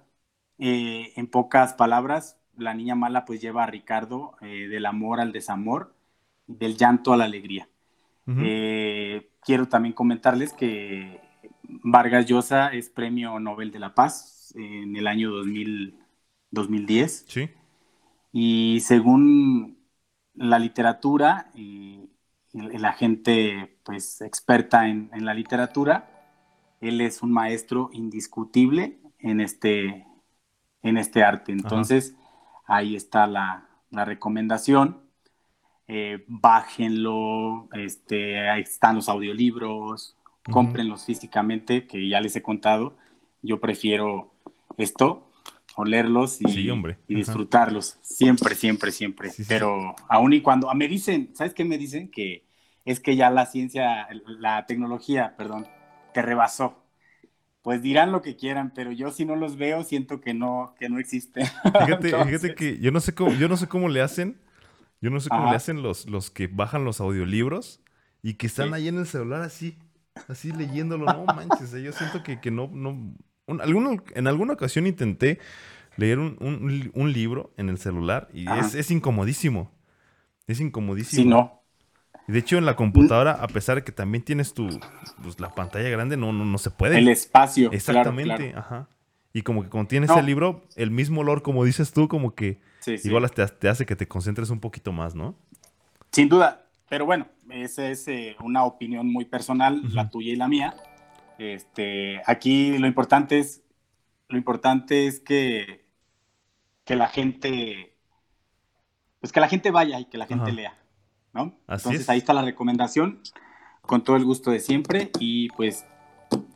Eh, 0.58 1.12
en 1.18 1.28
pocas 1.28 1.74
palabras, 1.74 2.38
la 2.58 2.74
niña 2.74 2.96
mala 2.96 3.26
pues 3.26 3.42
lleva 3.42 3.64
a 3.64 3.68
Ricardo 3.68 4.36
del 4.42 4.86
amor 4.86 5.20
al 5.20 5.32
desamor, 5.32 5.94
del 6.48 6.78
llanto 6.78 7.14
a 7.14 7.18
la 7.18 7.26
alegría. 7.26 7.68
quiero 8.26 9.68
también 9.68 9.94
comentarles 9.94 10.54
que 10.54 11.22
Vargas 11.64 12.26
Llosa 12.26 12.70
es 12.70 12.90
premio 12.90 13.40
Nobel 13.40 13.72
de 13.72 13.80
la 13.80 13.94
Paz 13.94 14.54
en 14.56 14.96
el 14.96 15.08
año 15.08 15.32
2000, 15.32 15.98
2010. 16.52 17.26
Sí. 17.28 17.50
Y 18.32 18.80
según 18.82 19.78
la 20.34 20.60
literatura 20.60 21.50
y, 21.56 22.10
la 22.54 22.94
gente 22.94 23.80
pues 23.84 24.22
experta 24.22 24.88
en, 24.88 25.10
la 25.26 25.34
literatura, 25.34 26.10
él 26.80 27.02
es 27.02 27.22
un 27.22 27.34
maestro 27.34 27.90
indiscutible 27.92 28.98
en 29.20 29.42
este, 29.42 30.08
en 30.82 30.98
este 30.98 31.22
arte. 31.22 31.52
Entonces, 31.52 32.16
ahí 32.67 32.95
está 32.95 33.27
la, 33.27 33.69
recomendación. 33.91 35.01
Eh, 35.88 36.25
bájenlo, 36.27 37.69
este, 37.74 38.50
ahí 38.50 38.62
están 38.62 38.95
los 38.95 39.07
audiolibros, 39.07 40.17
cómprenlos 40.51 41.05
físicamente, 41.05 41.88
que 41.88 42.07
ya 42.10 42.19
les 42.19 42.36
he 42.36 42.41
contado. 42.41 42.98
Yo 43.41 43.62
prefiero 43.62 44.34
esto, 44.77 45.31
olerlos 45.75 46.41
y, 46.41 46.69
y 47.07 47.15
disfrutarlos. 47.15 48.00
Siempre, 48.01 48.55
siempre, 48.55 48.91
siempre. 48.91 49.31
Pero 49.48 49.95
aún 50.10 50.34
y 50.34 50.41
cuando 50.41 50.74
me 50.74 50.88
dicen, 50.88 51.29
¿sabes 51.34 51.53
qué 51.53 51.63
me 51.63 51.77
dicen? 51.77 52.10
Que 52.10 52.45
es 52.86 53.00
que 53.00 53.15
ya 53.15 53.29
la 53.29 53.45
ciencia, 53.45 54.07
la 54.39 54.65
tecnología, 54.65 55.36
perdón, 55.38 55.67
te 56.13 56.22
rebasó. 56.22 56.85
Pues 57.65 57.81
dirán 57.81 58.12
lo 58.12 58.22
que 58.22 58.36
quieran, 58.36 58.72
pero 58.75 58.91
yo 58.91 59.10
si 59.10 59.25
no 59.25 59.36
los 59.36 59.57
veo 59.57 59.84
siento 59.84 60.22
que 60.22 60.36
no, 60.36 60.75
que 60.79 60.88
no 60.88 61.00
existe. 61.00 61.45
Fíjate, 61.63 62.10
fíjate 62.24 62.53
que 62.53 62.77
yo 62.77 62.91
no 62.91 63.00
sé 63.00 63.15
cómo, 63.15 63.34
yo 63.34 63.50
no 63.50 63.57
sé 63.57 63.67
cómo 63.67 63.89
le 63.89 64.01
hacen, 64.01 64.39
yo 65.01 65.10
no 65.10 65.19
sé 65.19 65.29
cómo 65.29 65.50
le 65.50 65.55
hacen 65.55 65.81
los, 65.81 66.07
los 66.07 66.29
que 66.29 66.45
bajan 66.45 66.86
los 66.86 67.01
audiolibros 67.01 67.81
y 68.22 68.36
que 68.36 68.45
están 68.45 68.75
ahí 68.75 68.88
en 68.88 69.00
el 69.00 69.07
celular 69.07 69.41
así 69.41 69.79
así 70.27 70.51
leyéndolo, 70.51 71.05
no 71.07 71.25
manches, 71.25 71.72
yo 71.72 71.91
siento 71.91 72.22
que, 72.22 72.39
que 72.39 72.51
no, 72.51 72.69
no, 72.72 73.15
en 73.48 74.27
alguna 74.27 74.53
ocasión 74.53 74.86
intenté 74.86 75.39
leer 75.98 76.19
un, 76.19 77.13
libro 77.13 77.51
en 77.57 77.69
el 77.69 77.79
celular 77.79 78.29
y 78.31 78.45
es, 78.48 78.91
incomodísimo, 78.91 79.72
es 80.45 80.60
incomodísimo. 80.60 81.24
Sí, 81.24 81.27
no. 81.27 81.64
De 82.27 82.39
hecho, 82.39 82.58
en 82.58 82.65
la 82.65 82.75
computadora, 82.75 83.34
a 83.34 83.48
pesar 83.48 83.75
de 83.75 83.84
que 83.84 83.91
también 83.91 84.24
tienes 84.24 84.53
tu, 84.53 84.67
pues, 85.22 85.39
la 85.39 85.53
pantalla 85.53 85.89
grande, 85.89 86.17
no, 86.17 86.34
no, 86.34 86.44
no 86.44 86.58
se 86.58 86.72
puede. 86.72 86.98
El 86.98 87.08
espacio. 87.08 87.72
Exactamente, 87.72 88.53
ajá. 88.55 88.88
Y 89.32 89.41
como 89.41 89.63
que 89.63 89.70
cuando 89.70 89.89
tienes 89.89 90.10
el 90.10 90.25
libro, 90.25 90.63
el 90.75 90.91
mismo 90.91 91.22
olor, 91.22 91.41
como 91.41 91.65
dices 91.65 91.91
tú, 91.91 92.08
como 92.08 92.34
que 92.34 92.60
igual 93.03 93.29
te, 93.32 93.46
te, 93.48 93.67
hace 93.67 93.86
que 93.86 93.96
te 93.96 94.08
concentres 94.08 94.50
un 94.50 94.60
poquito 94.60 94.91
más, 94.91 95.13
¿no? 95.13 95.36
Sin 96.12 96.29
duda. 96.29 96.65
Pero 96.88 97.05
bueno, 97.05 97.27
esa 97.50 97.89
es 97.89 98.08
eh, 98.08 98.36
una 98.39 98.63
opinión 98.63 99.12
muy 99.12 99.25
personal, 99.25 99.82
la 99.94 100.10
tuya 100.10 100.32
y 100.32 100.36
la 100.36 100.48
mía. 100.48 100.75
Este, 101.38 102.22
aquí 102.25 102.77
lo 102.77 102.88
importante 102.88 103.39
es, 103.39 103.62
lo 104.29 104.38
importante 104.38 105.08
es 105.08 105.20
que, 105.20 105.86
que 106.86 106.96
la 106.96 107.08
gente, 107.08 107.94
pues 109.20 109.34
que 109.34 109.39
la 109.41 109.50
gente 109.50 109.72
vaya 109.72 110.00
y 110.00 110.05
que 110.05 110.17
la 110.17 110.27
gente 110.27 110.51
lea, 110.51 110.77
¿no? 111.36 111.54
Entonces 111.68 112.10
ahí 112.10 112.18
está 112.18 112.34
la 112.34 112.42
recomendación, 112.42 113.20
con 113.82 114.04
todo 114.04 114.15
el 114.15 114.25
gusto 114.25 114.50
de 114.50 114.60
siempre 114.60 115.12
y 115.20 115.50
pues 115.50 115.86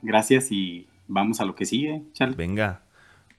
gracias 0.01 0.51
y 0.51 0.87
vamos 1.07 1.39
a 1.39 1.45
lo 1.45 1.53
que 1.53 1.65
sigue, 1.65 2.01
Charlie. 2.13 2.35
Venga. 2.35 2.81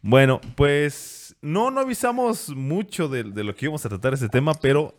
Bueno, 0.03 0.41
pues 0.55 1.37
no, 1.43 1.71
no 1.71 1.81
avisamos 1.81 2.51
mucho 2.51 3.09
de, 3.09 3.25
lo 3.25 3.55
que 3.55 3.67
íbamos 3.67 3.85
a 3.85 3.89
tratar 3.89 4.15
ese 4.15 4.29
tema, 4.29 4.55
pero 4.55 4.95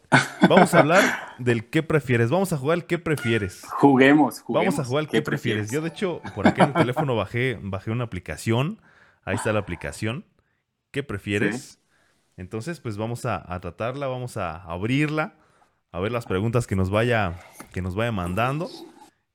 vamos 0.48 0.74
a 0.74 0.80
hablar 0.80 1.04
del 1.40 1.70
qué 1.70 1.82
prefieres. 1.82 2.30
Vamos 2.30 2.54
a 2.54 2.58
jugar 2.58 2.80
el 2.80 2.86
qué 2.86 3.00
prefieres. 3.00 3.64
Juguemos, 3.80 4.42
juguemos. 4.42 4.76
Vamos 4.76 4.80
a 4.80 4.88
jugar 4.88 5.04
el 5.04 5.10
qué, 5.10 5.22
prefieres? 5.22 5.72
Yo, 5.72 5.82
de 5.82 5.90
hecho, 5.90 6.22
por 6.36 6.48
aquí 6.48 6.62
en 6.62 6.68
el 6.68 6.74
teléfono 6.74 7.16
bajé, 7.16 7.60
bajé 7.62 7.92
una 7.92 8.04
aplicación. 8.04 8.80
Ahí 9.24 9.36
está 9.36 9.54
la 9.54 9.60
aplicación. 9.60 10.26
¿Qué 10.92 11.04
prefieres? 11.04 11.80
Entonces, 12.38 12.80
pues 12.80 12.98
vamos 12.98 13.26
a, 13.26 13.60
tratarla, 13.60 14.08
vamos 14.08 14.38
a 14.38 14.56
abrirla, 14.64 15.36
a 15.92 16.00
ver 16.00 16.12
las 16.12 16.26
preguntas 16.26 16.68
que 16.68 16.76
nos 16.76 16.90
vaya, 16.90 17.40
que 17.74 17.82
nos 17.82 17.96
vaya 17.96 18.12
mandando. 18.12 18.70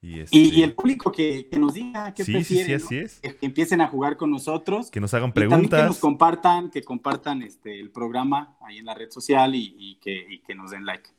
Y, 0.01 0.21
este 0.21 0.63
el 0.63 0.75
público 0.75 1.11
que, 1.11 1.49
nos 1.59 1.75
diga 1.75 2.15
qué 2.15 2.25
prefieren, 2.25 2.81
Que, 2.81 3.39
empiecen 3.41 3.81
a 3.81 3.89
jugar 3.89 4.17
con 4.17 4.31
nosotros. 4.31 4.91
Que 4.91 5.01
nos 5.01 5.13
hagan 5.15 5.33
preguntas. 5.33 5.81
que 5.81 5.87
nos 5.87 5.99
compartan, 5.99 6.71
que 6.71 6.83
compartan 6.83 7.43
este, 7.43 7.81
el 7.81 7.91
programa 7.91 8.57
ahí 8.61 8.79
en 8.79 8.87
la 8.87 8.95
red 8.95 9.11
social 9.11 9.55
y, 9.55 9.99
que, 10.01 10.55
nos 10.55 10.71
den 10.71 10.87
like. 10.87 11.11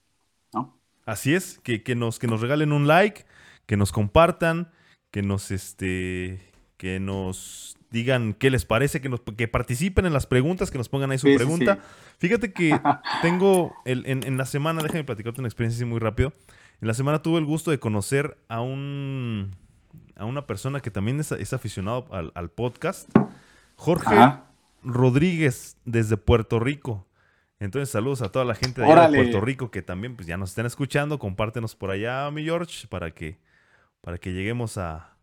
¿no? 0.54 0.78
Así 1.06 1.34
es, 1.34 1.60
que, 1.60 1.96
nos, 1.96 2.20
que 2.20 2.28
nos 2.28 2.42
regalen 2.42 2.72
un 2.72 2.88
like, 2.88 3.26
que 3.66 3.78
nos 3.78 3.92
compartan, 3.92 4.72
que 5.12 5.22
nos, 5.22 5.52
este, 5.52 6.40
que 6.78 7.00
nos 7.00 7.77
digan 7.90 8.34
qué 8.34 8.50
les 8.50 8.66
parece, 8.66 9.02
que, 9.02 9.10
nos, 9.10 9.22
que 9.22 9.48
participen 9.48 10.06
en 10.06 10.14
las 10.14 10.26
preguntas, 10.26 10.72
que 10.72 10.78
nos 10.78 10.90
pongan 10.90 11.12
ahí 11.12 11.18
su 11.18 11.34
pregunta. 11.36 11.80
Fíjate 12.20 12.52
que 12.52 12.80
tengo 13.22 13.76
en, 13.86 14.24
en, 14.24 14.38
la 14.38 14.46
semana, 14.46 14.82
déjame 14.82 15.04
platicarte 15.04 15.42
una 15.42 15.48
experiencia 15.48 15.86
muy 15.86 16.00
rápido. 16.00 16.34
En 16.82 16.88
la 16.88 16.94
semana 16.94 17.22
tuve 17.22 17.40
el 17.40 17.46
gusto 17.46 17.72
de 17.72 17.80
conocer 17.80 18.38
a 18.50 18.62
un 18.62 19.56
a 20.18 20.26
una 20.26 20.48
persona 20.48 20.80
que 20.80 20.92
también 20.92 21.20
es, 21.20 21.54
aficionado 21.54 22.08
al, 22.12 22.50
podcast, 22.50 23.10
Jorge 23.76 24.16
Rodríguez 24.84 25.78
desde 25.86 26.18
Puerto 26.18 26.60
Rico. 26.60 27.06
Entonces, 27.60 27.90
saludos 27.90 28.22
a 28.22 28.32
toda 28.32 28.46
la 28.46 28.56
gente 28.56 28.82
de, 28.82 28.92
allá 28.92 29.10
de 29.10 29.18
Puerto 29.18 29.42
Rico 29.42 29.72
que 29.72 29.82
también 29.82 30.16
pues, 30.16 30.28
ya 30.28 30.38
nos 30.38 30.50
están 30.50 30.66
escuchando. 30.66 31.20
Compártenos 31.20 31.76
por 31.76 31.92
allá, 31.92 32.30
mi 32.32 32.44
George, 32.44 32.88
para 32.88 33.12
que, 33.12 33.40
para 34.02 34.18
que 34.18 34.34
lleguemos 34.34 34.78
a, 34.78 35.17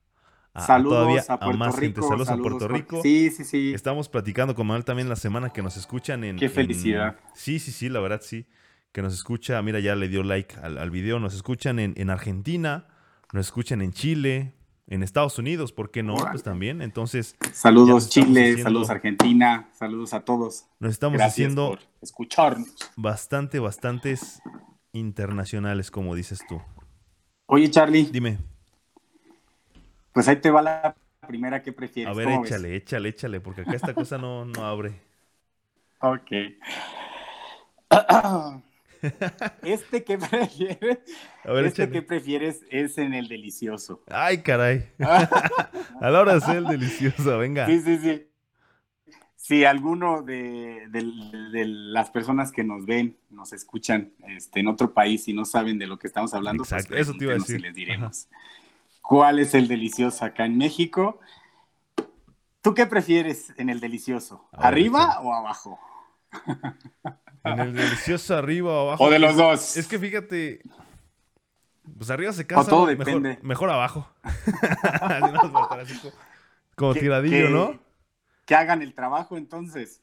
saludos 0.55 1.29
a, 1.29 1.37
más 1.53 1.79
gente. 1.79 2.01
Saludos, 2.03 2.29
a 2.29 2.37
Puerto 2.37 2.69
Rico. 2.69 3.01
Sí, 3.03 3.31
sí, 3.31 3.45
sí. 3.45 3.73
Estamos 3.75 4.09
platicando 4.09 4.55
con 4.55 4.67
Manuel 4.67 4.85
también 4.85 5.09
la 5.09 5.17
semana 5.17 5.51
que 5.51 5.63
nos 5.63 5.77
escuchan 5.77 6.25
en. 6.25 6.37
Qué 6.37 6.49
felicidad. 6.49 7.17
sí, 7.35 7.59
sí, 7.59 7.73
sí, 7.73 7.89
la 7.89 8.01
verdad 8.01 8.21
sí 8.23 8.47
que 8.95 9.03
nos 9.03 9.13
escucha, 9.13 9.61
mira, 9.61 9.81
ya 9.81 9.97
le 9.97 10.09
dio 10.09 10.23
like 10.23 10.55
al, 10.63 10.91
video, 10.93 11.19
nos 11.19 11.35
escuchan 11.35 11.81
en, 11.81 12.11
Argentina, 12.11 12.87
nos 13.33 13.47
escuchan 13.47 13.83
en 13.83 13.93
Chile, 13.93 14.55
en 14.87 15.03
Estados 15.03 15.37
Unidos, 15.37 15.73
¿por 15.73 15.91
qué 15.91 16.05
no? 16.05 16.15
Pues 16.15 16.45
también, 16.45 16.81
entonces... 16.81 17.35
Saludos 17.53 18.09
Chile, 18.09 18.57
saludos 18.63 18.91
Argentina, 18.91 19.69
saludos 19.73 20.15
a 20.15 20.21
todos. 20.21 20.67
Nos 20.79 20.93
estamos 20.93 21.21
haciendo... 21.21 21.71
Por 21.71 21.81
escucharnos. 22.01 22.73
Bastante, 22.97 23.59
bastantes 23.59 24.41
internacionales, 24.93 25.91
como 25.91 26.15
dices 26.15 26.45
tú. 26.49 26.63
Oye, 27.47 27.69
Charlie. 27.73 28.09
Dime. 28.13 28.39
Pues 30.15 30.29
ahí 30.29 30.37
te 30.37 30.51
va 30.51 30.63
la 30.63 30.97
primera 31.27 31.61
que 31.61 31.73
prefieres. 31.73 32.11
A 32.11 32.17
ver, 32.17 32.29
échale, 32.29 32.77
échale, 32.77 33.09
échale, 33.09 33.41
porque 33.41 33.63
acá 33.63 33.75
esta 33.75 33.93
cosa 33.93 34.17
no, 34.17 34.47
no 34.47 34.65
abre. 34.65 34.95
Ok. 36.01 36.33
Este 39.63 40.03
que 40.03 40.17
prefieres, 40.17 40.99
este 41.45 41.91
que 41.91 42.01
prefieres 42.01 42.63
es 42.71 42.97
en 42.97 43.13
el 43.13 43.29
delicioso. 43.29 44.03
Ay, 44.11 44.43
caray. 44.43 44.89
A 44.99 46.11
la 46.11 46.21
hora 46.21 46.35
de 46.35 46.41
ser 46.41 46.57
el 46.57 46.67
delicioso, 46.67 47.37
venga. 47.37 47.67
Sí, 47.67 47.83
sí, 47.83 47.99
sí. 47.99 48.27
Si 49.37 49.65
alguno 49.67 50.23
de, 50.23 50.89
las 50.91 52.11
personas 52.11 52.51
que 52.51 52.65
nos 52.65 52.87
ven, 52.87 53.19
nos 53.29 53.53
escuchan 53.53 54.13
este, 54.27 54.61
en 54.61 54.69
otro 54.69 54.95
país 54.95 55.29
y 55.29 55.35
no 55.35 55.45
saben 55.45 55.79
de 55.79 55.87
lo 55.87 55.99
que 55.99 56.07
estamos 56.07 56.33
hablando, 56.33 56.65
pues 56.65 56.91
eso 56.91 57.13
te 57.13 57.25
iba 57.25 57.35
a 57.35 57.37
decir. 57.37 57.61
les 57.61 57.75
diremos. 57.75 58.29
¿Cuál 59.05 59.39
es 59.39 59.53
el 59.53 59.69
delicioso 59.69 60.25
acá 60.25 60.47
en 60.47 60.57
México? 60.57 61.21
¿Tú 62.63 62.73
qué 62.73 62.87
prefieres 62.87 63.53
en 63.59 63.69
el 63.69 63.79
delicioso? 63.79 64.49
¿Arriba 64.51 65.21
o 65.21 65.35
abajo? 65.35 65.79
En 67.45 67.61
el 67.61 67.75
delicioso 67.75 68.35
arriba 68.35 68.73
o 68.73 68.89
abajo. 68.89 69.05
O 69.05 69.11
de 69.11 69.19
los 69.19 69.37
dos. 69.37 69.77
Es 69.77 69.87
que 69.87 69.99
fíjate. 69.99 70.63
Pues 71.99 72.09
arriba 72.09 72.33
se 72.33 72.47
casa. 72.47 72.71
todo 72.71 72.87
depende. 72.87 73.39
Mejor, 73.43 73.69
abajo. 73.69 74.09
como, 76.75 76.95
tiradillo, 76.95 77.51
¿no? 77.51 77.79
Que 78.47 78.55
hagan 78.55 78.81
el 78.81 78.95
trabajo 78.95 79.37
entonces. 79.37 80.03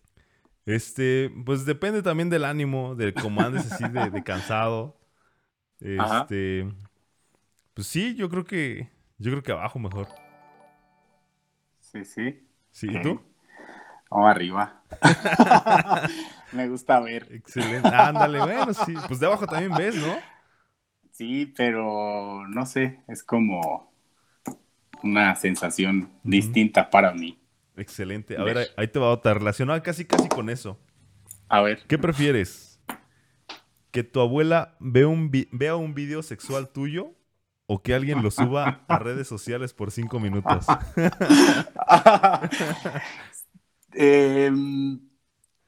Este, 0.67 1.31
pues 1.43 1.65
depende 1.65 2.03
también 2.03 2.29
del 2.29 2.45
ánimo, 2.45 2.93
del 2.93 3.15
comando 3.15 3.57
así 3.57 3.89
de, 3.89 4.23
cansado. 4.23 4.99
Este. 5.79 6.71
Pues 7.73 7.87
sí, 7.87 8.15
yo 8.15 8.29
creo 8.29 8.43
que. 8.43 8.89
Yo 9.17 9.31
creo 9.31 9.43
que 9.43 9.51
abajo 9.51 9.79
mejor. 9.79 10.07
sí, 11.79 12.03
sí. 12.05 12.47
Sí, 12.71 12.87
¿y 12.89 13.01
tú? 13.01 13.21
O 14.09 14.25
arriba. 14.25 14.81
Me 16.51 16.67
gusta 16.67 16.99
ver. 16.99 17.27
Excelente. 17.31 17.89
Ándale, 17.89 18.39
bueno, 18.39 18.73
sí. 18.73 18.93
Pues 19.07 19.19
de 19.19 19.25
abajo 19.27 19.45
también 19.45 19.73
ves, 19.73 19.95
¿no? 19.95 20.15
Sí, 21.11 21.45
pero 21.55 22.47
no 22.47 22.65
sé, 22.65 23.01
es 23.07 23.23
como 23.23 23.93
una 25.03 25.35
sensación 25.35 26.11
distinta 26.23 26.89
para 26.89 27.13
mí. 27.13 27.39
Excelente. 27.75 28.37
A 28.37 28.43
ver, 28.43 28.69
ahí 28.75 28.87
te 28.87 28.99
va 28.99 29.09
otra 29.11 29.33
relacionada 29.33 29.81
casi 29.83 30.05
casi 30.05 30.27
con 30.29 30.49
eso. 30.49 30.79
A 31.47 31.61
ver. 31.61 31.83
¿Qué 31.87 31.97
prefieres? 31.97 32.81
¿Que 33.91 34.03
tu 34.03 34.19
abuela 34.19 34.75
vea 34.79 35.07
un, 35.07 35.31
vea 35.51 35.75
un 35.75 35.93
video 35.93 36.23
sexual 36.23 36.69
tuyo 36.69 37.13
o 37.73 37.81
que 37.81 37.93
alguien 37.93 38.21
lo 38.21 38.31
suba 38.31 38.83
a 38.89 38.99
redes 38.99 39.29
sociales 39.29 39.73
por 39.73 39.91
cinco 39.91 40.19
minutos? 40.19 40.65
Em, 43.93 45.01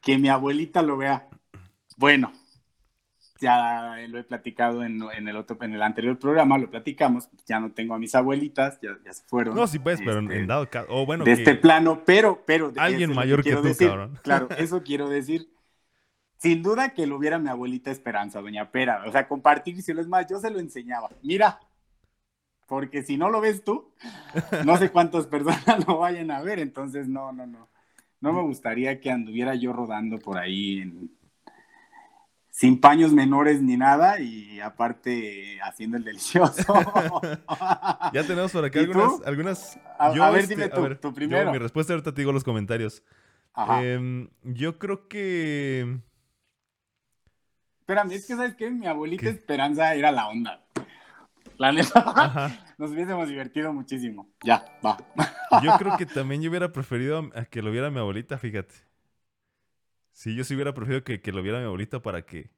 que 0.00 0.16
mi 0.16 0.30
abuelita 0.30 0.80
lo 0.80 0.96
vea. 0.96 1.28
Bueno, 1.98 2.32
ya 3.38 3.96
lo 4.08 4.18
he 4.18 4.24
platicado 4.24 4.82
en, 4.82 5.02
el 5.02 5.36
otro, 5.36 5.58
en 5.60 5.74
el 5.74 5.82
anterior 5.82 6.18
programa, 6.18 6.56
lo 6.56 6.70
platicamos, 6.70 7.28
ya 7.46 7.60
no 7.60 7.72
tengo 7.72 7.94
a 7.94 7.98
mis 7.98 8.14
abuelitas, 8.14 8.78
ya, 8.80 8.96
se 9.12 9.22
fueron. 9.24 9.54
No, 9.54 9.66
sí 9.66 9.78
puedes, 9.78 10.00
pero 10.00 10.20
en 10.20 10.32
este, 10.32 10.46
dado 10.46 10.68
caso, 10.70 11.04
bueno, 11.04 11.24
de 11.24 11.32
este 11.32 11.54
plano, 11.54 12.02
pero, 12.06 12.42
pero. 12.46 12.72
Alguien 12.76 13.14
mayor 13.14 13.42
que, 13.42 13.54
tú, 13.54 13.62
cabrón. 13.78 14.18
Claro, 14.22 14.48
eso 14.58 14.82
quiero 14.82 15.08
decir. 15.08 15.50
Sin 16.36 16.62
duda 16.62 16.90
que 16.94 17.06
lo 17.06 17.16
hubiera 17.16 17.38
mi 17.38 17.48
abuelita 17.48 17.90
Esperanza, 17.90 18.42
doña 18.42 18.70
Pera. 18.70 19.04
O 19.06 19.12
sea, 19.12 19.26
compartir, 19.28 19.80
si 19.80 19.94
lo 19.94 20.00
es 20.02 20.08
más, 20.08 20.26
yo 20.28 20.38
se 20.38 20.50
lo 20.50 20.58
enseñaba. 20.60 21.08
Mira, 21.22 21.60
porque 22.66 23.02
si 23.02 23.16
no 23.16 23.30
lo 23.30 23.40
ves 23.40 23.64
tú, 23.64 23.92
no 24.64 24.76
sé 24.76 24.90
cuántas 24.90 25.26
personas 25.26 25.86
lo 25.86 25.98
vayan 25.98 26.30
a 26.30 26.42
ver, 26.42 26.58
entonces 26.58 27.08
no, 27.08 27.32
no, 27.32 27.46
no. 27.46 27.68
No 28.20 28.32
me 28.32 28.42
gustaría 28.42 29.00
que 29.00 29.10
anduviera 29.10 29.54
yo 29.54 29.72
rodando 29.72 30.18
por 30.18 30.38
ahí 30.38 30.80
en, 30.80 31.10
sin 32.54 32.80
paños 32.80 33.12
menores 33.12 33.60
ni 33.60 33.76
nada 33.76 34.20
y 34.20 34.60
aparte 34.60 35.58
haciendo 35.60 35.96
el 35.96 36.04
delicioso. 36.04 36.72
ya 38.12 38.22
tenemos 38.24 38.52
por 38.52 38.64
acá 38.64 38.78
algunas, 38.78 39.20
algunas... 39.26 39.80
A, 39.98 40.30
ver, 40.30 40.46
dime 40.46 40.68
tú, 40.68 40.94
tu 40.94 41.12
primero. 41.12 41.50
mi 41.50 41.58
respuesta 41.58 41.92
ahorita 41.92 42.14
te 42.14 42.20
digo 42.20 42.30
los 42.30 42.44
comentarios. 42.44 43.02
Em, 43.80 44.28
yo 44.44 44.78
creo 44.78 45.08
que... 45.08 45.98
Espérame, 47.80 48.12
es 48.12 48.26
que 48.26 48.36
¿sabes 48.36 48.54
qué? 48.54 48.70
Mi 48.70 48.86
abuelita 48.86 49.28
Esperanza 49.28 49.92
era 49.94 50.12
la 50.12 50.28
onda. 50.28 50.64
La 51.58 51.72
neta, 51.72 52.64
nos 52.78 52.90
hubiésemos 52.90 53.28
divertido 53.28 53.72
muchísimo. 53.72 54.28
Ya, 54.42 54.64
va. 54.84 54.96
yo 55.62 55.72
creo 55.78 55.96
que 55.96 56.06
también 56.06 56.42
yo 56.42 56.50
hubiera 56.50 56.72
preferido 56.72 57.30
a 57.34 57.44
que 57.44 57.62
lo 57.62 57.70
viera 57.70 57.90
mi 57.90 57.98
abuelita, 57.98 58.38
fíjate. 58.38 58.74
Sí, 60.12 60.34
yo 60.34 60.44
sí 60.44 60.54
hubiera 60.54 60.74
preferido 60.74 61.04
que, 61.04 61.20
que 61.20 61.32
lo 61.32 61.42
viera 61.42 61.58
mi 61.58 61.66
abuelita 61.66 62.00
para 62.00 62.22
que. 62.22 62.50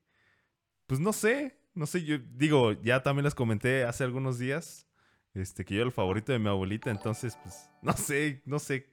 Pues 0.87 1.01
no 1.01 1.13
sé. 1.13 1.59
No 1.75 1.85
sé, 1.85 2.05
yo 2.05 2.17
digo, 2.19 2.73
ya 2.73 3.03
también 3.03 3.25
les 3.25 3.35
comenté 3.35 3.85
hace 3.85 4.05
algunos 4.05 4.39
días. 4.39 4.87
Este, 5.35 5.67
que 5.67 5.75
yo 5.75 5.81
era 5.81 5.87
el 5.87 5.93
favorito 5.93 6.33
de 6.33 6.39
mi 6.39 6.49
abuelita, 6.49 6.91
entonces, 6.91 7.37
pues, 7.43 7.69
no 7.83 7.93
sé, 7.93 8.41
no 8.47 8.59
sé. 8.59 8.89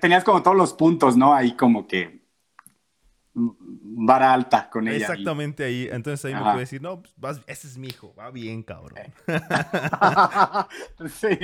tenías 0.00 0.24
como 0.24 0.42
todos 0.42 0.56
los 0.56 0.72
puntos, 0.72 1.16
¿no? 1.16 1.32
Ahí 1.32 1.52
como 1.52 1.86
que 1.86 2.25
vara 3.36 4.32
alta 4.32 4.70
con 4.70 4.88
ella. 4.88 4.96
Exactamente 4.96 5.64
ahí. 5.64 5.88
Entonces 5.90 6.24
ahí 6.24 6.34
me 6.34 6.40
puede 6.40 6.60
decir, 6.60 6.82
no, 6.82 7.02
pues, 7.20 7.40
ese 7.46 7.68
es 7.68 7.78
mi 7.78 7.88
hijo, 7.88 8.14
va 8.14 8.30
bien, 8.30 8.62
cabrón. 8.62 8.98
sí, 11.06 11.38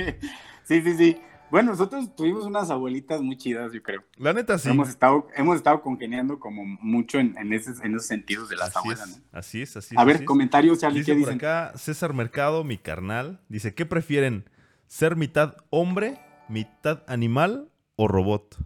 sí, 0.63 0.81
sí, 0.81 0.97
sí. 0.97 1.17
Bueno, 1.51 1.69
nosotros 1.69 2.15
tuvimos 2.15 2.45
unas 2.45 2.71
abuelitas 2.71 3.21
muy 3.21 3.37
chidas, 3.37 3.71
yo 3.73 3.83
creo. 3.83 4.03
La 4.17 4.33
neta 4.33 4.57
sí. 4.57 4.69
Hemos 4.69 4.89
estado, 4.89 5.27
hemos 5.35 5.57
estado 5.57 5.81
congeniando 5.83 6.39
como 6.39 6.65
mucho 6.65 7.19
en, 7.19 7.37
en, 7.37 7.53
esos 7.53 7.77
sentidos 8.07 8.49
de 8.49 8.55
las 8.55 8.75
abuelas. 8.75 9.21
Así 9.31 9.61
es, 9.61 9.77
así 9.77 9.93
es. 9.93 9.99
A 9.99 10.03
ver, 10.03 10.25
comentarios, 10.25 10.79
¿qué 10.79 10.89
dicen? 10.89 11.21
por 11.21 11.33
acá 11.33 11.73
César 11.75 12.13
Mercado, 12.13 12.63
mi 12.63 12.79
carnal, 12.79 13.39
dice, 13.49 13.75
¿qué 13.75 13.85
prefieren? 13.85 14.49
¿Ser 14.87 15.15
mitad 15.15 15.57
hombre, 15.69 16.19
mitad 16.49 17.03
animal 17.07 17.69
o 17.97 18.07
robot? 18.07 18.57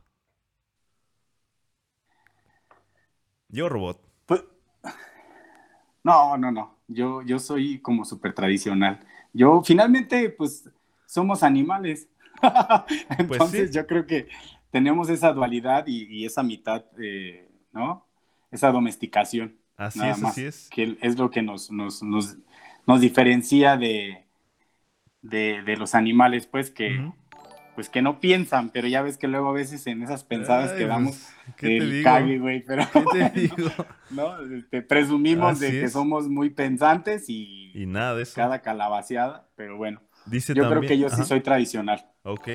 Yo 3.58 3.70
robot. 3.70 4.00
Pues, 4.28 4.44
no, 6.04 6.38
no, 6.38 6.52
no. 6.52 6.76
Yo, 6.88 7.24
yo 7.24 7.40
soy 7.40 7.80
como 7.80 8.06
súper 8.06 8.36
tradicional. 8.36 9.00
Yo 9.34 9.64
finalmente, 9.64 10.30
pues, 10.30 10.70
somos 11.08 11.42
animales. 11.42 12.08
Pues 13.18 13.20
Entonces 13.20 13.74
yo 13.74 13.88
creo 13.88 14.06
que 14.06 14.28
tenemos 14.70 15.10
esa 15.10 15.34
dualidad 15.34 15.88
y, 15.88 16.24
esa 16.24 16.44
mitad, 16.44 16.86
eh, 17.00 17.50
¿no? 17.74 18.06
Esa 18.52 18.72
domesticación. 18.72 19.56
Así 19.76 20.02
es, 20.06 20.24
así 20.24 20.46
es. 20.46 20.70
Que 20.70 20.96
es 21.02 21.18
lo 21.18 21.32
que 21.32 21.42
nos, 21.42 21.72
nos, 21.72 22.04
nos, 22.04 22.38
nos 22.86 23.02
diferencia 23.02 23.76
de, 23.76 24.24
de, 25.24 25.78
los 25.78 25.96
animales, 25.96 26.46
pues 26.46 26.70
que, 26.70 27.12
pues 27.78 27.90
que 27.90 28.02
no 28.02 28.20
piensan, 28.20 28.72
pero 28.72 28.88
ya 28.88 29.04
ves 29.04 29.20
que 29.20 29.28
luego 29.28 29.50
a 29.50 29.54
veces 29.54 29.86
en 29.86 30.02
esas 30.02 30.24
pensadas 30.24 30.72
quedamos 30.72 31.30
pues, 31.60 31.72
el 31.72 32.02
cague, 32.02 32.40
güey, 32.40 32.66
pero 32.66 32.82
¿no? 34.10 34.42
Este, 34.52 34.82
presumimos 34.82 35.60
de 35.60 35.82
que 35.82 35.88
somos 35.88 36.28
muy 36.28 36.50
pensantes 36.50 37.30
y, 37.30 37.72
y 37.76 37.86
nada 37.86 38.16
de 38.16 38.24
eso. 38.24 38.34
cada 38.34 38.64
calabaceada, 38.64 39.48
pero 39.56 39.78
bueno. 39.78 40.02
yo 40.26 40.68
creo 40.68 40.82
que 40.82 40.98
yo 40.98 41.08
sí 41.12 41.24
soy 41.24 41.42
tradicional. 41.42 42.04
Ok. 42.24 42.50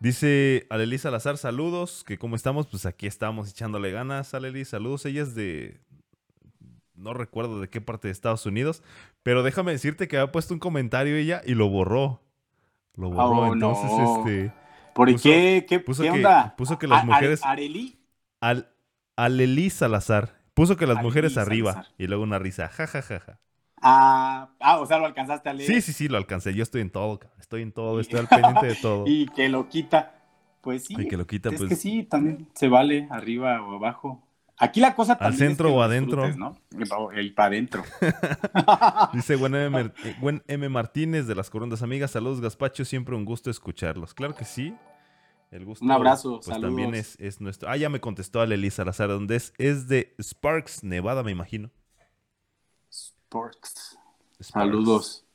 Dice 0.00 0.66
Aleli 0.68 0.98
Salazar, 0.98 1.38
saludos, 1.38 2.04
que 2.06 2.18
como 2.18 2.36
estamos, 2.36 2.66
pues 2.66 2.84
aquí 2.84 3.06
estamos 3.06 3.48
echándole 3.48 3.90
ganas, 3.90 4.34
Aleli, 4.34 4.66
saludos. 4.66 5.06
Ella 5.06 5.22
es 5.22 5.34
de, 5.34 5.80
no 6.94 7.14
recuerdo 7.14 7.58
de 7.58 7.70
qué 7.70 7.80
parte 7.80 8.08
de 8.08 8.12
Estados 8.12 8.44
Unidos, 8.44 8.82
pero 9.22 9.42
déjame 9.42 9.72
decirte 9.72 10.08
que 10.08 10.18
había 10.18 10.30
puesto 10.30 10.52
un 10.52 10.60
comentario 10.60 11.16
ella 11.16 11.40
y 11.46 11.54
lo 11.54 11.70
borró. 11.70 12.20
Lo 12.94 13.10
borró, 13.10 13.30
oh, 13.30 13.52
entonces, 13.52 13.90
este... 13.90 14.52
¿Por 14.94 15.20
qué? 15.20 15.64
¿Qué, 15.68 15.80
puso 15.80 16.02
¿qué 16.02 16.10
que, 16.10 16.16
onda? 16.16 16.54
Puso 16.56 16.78
que 16.78 16.86
las 16.86 17.04
mujeres... 17.04 17.40
¿Areli? 17.44 17.98
Al, 18.40 18.68
Aleli 19.16 19.70
Salazar. 19.70 20.34
Puso 20.54 20.76
que 20.76 20.86
las 20.86 21.02
mujeres 21.02 21.38
arriba 21.38 21.86
y 21.96 22.06
luego 22.06 22.22
una 22.22 22.38
risa, 22.38 22.68
ja, 22.68 22.86
ja, 22.86 23.00
ja, 23.00 23.20
ja. 23.20 23.38
Ah, 23.80 24.50
ah, 24.60 24.78
o 24.78 24.86
sea, 24.86 24.98
lo 24.98 25.06
alcanzaste 25.06 25.48
a 25.48 25.54
leer. 25.54 25.68
Sí, 25.68 25.80
sí, 25.80 25.92
sí, 25.92 26.08
lo 26.08 26.16
alcancé. 26.16 26.54
Yo 26.54 26.62
estoy 26.62 26.82
en 26.82 26.90
todo, 26.90 27.20
estoy 27.40 27.62
en 27.62 27.72
todo, 27.72 28.00
estoy 28.00 28.20
al 28.20 28.28
pendiente 28.28 28.66
de 28.66 28.74
todo. 28.76 29.04
y 29.06 29.26
que 29.26 29.48
lo 29.48 29.68
quita. 29.68 30.14
Pues 30.60 30.84
sí. 30.84 30.94
Y 30.96 31.08
que 31.08 31.16
lo 31.16 31.26
quita, 31.26 31.48
es 31.48 31.56
pues. 31.56 31.68
que 31.68 31.76
sí, 31.76 32.04
también 32.04 32.48
se 32.54 32.68
vale 32.68 33.08
arriba 33.10 33.60
o 33.62 33.74
abajo. 33.74 34.22
Aquí 34.62 34.80
la 34.80 34.94
cosa 34.94 35.18
también. 35.18 35.42
Al 35.42 35.48
centro 35.48 35.74
o 35.74 35.82
adentro. 35.82 36.32
¿no? 36.36 36.56
Y 37.20 37.30
para 37.30 37.48
adentro. 37.48 37.82
Dice 39.12 39.34
Gwen 39.34 39.56
M, 39.56 39.92
M, 40.46 40.68
Martínez 40.68 41.26
de 41.26 41.34
las 41.34 41.50
Corundas 41.50 41.82
Amigas. 41.82 42.12
Saludos, 42.12 42.40
Gaspacho. 42.40 42.84
Siempre 42.84 43.16
un 43.16 43.24
gusto 43.24 43.50
escucharlos. 43.50 44.14
Claro 44.14 44.36
que 44.36 44.44
sí. 44.44 44.72
El 45.50 45.64
gusto. 45.64 45.84
Un 45.84 45.90
abrazo. 45.90 46.40
Pues 46.44 46.60
también 46.60 46.94
es, 46.94 47.18
es, 47.18 47.40
nuestro. 47.40 47.68
Ah, 47.68 47.76
ya 47.76 47.88
me 47.88 48.00
contestó 48.00 48.40
a 48.40 48.44
Elisa 48.44 48.84
Lazar, 48.84 49.08
donde 49.08 49.34
es, 49.34 49.52
es 49.58 49.88
de 49.88 50.14
Sparks, 50.22 50.84
Nevada, 50.84 51.24
me 51.24 51.32
imagino. 51.32 51.68
Saludos. 54.38 55.26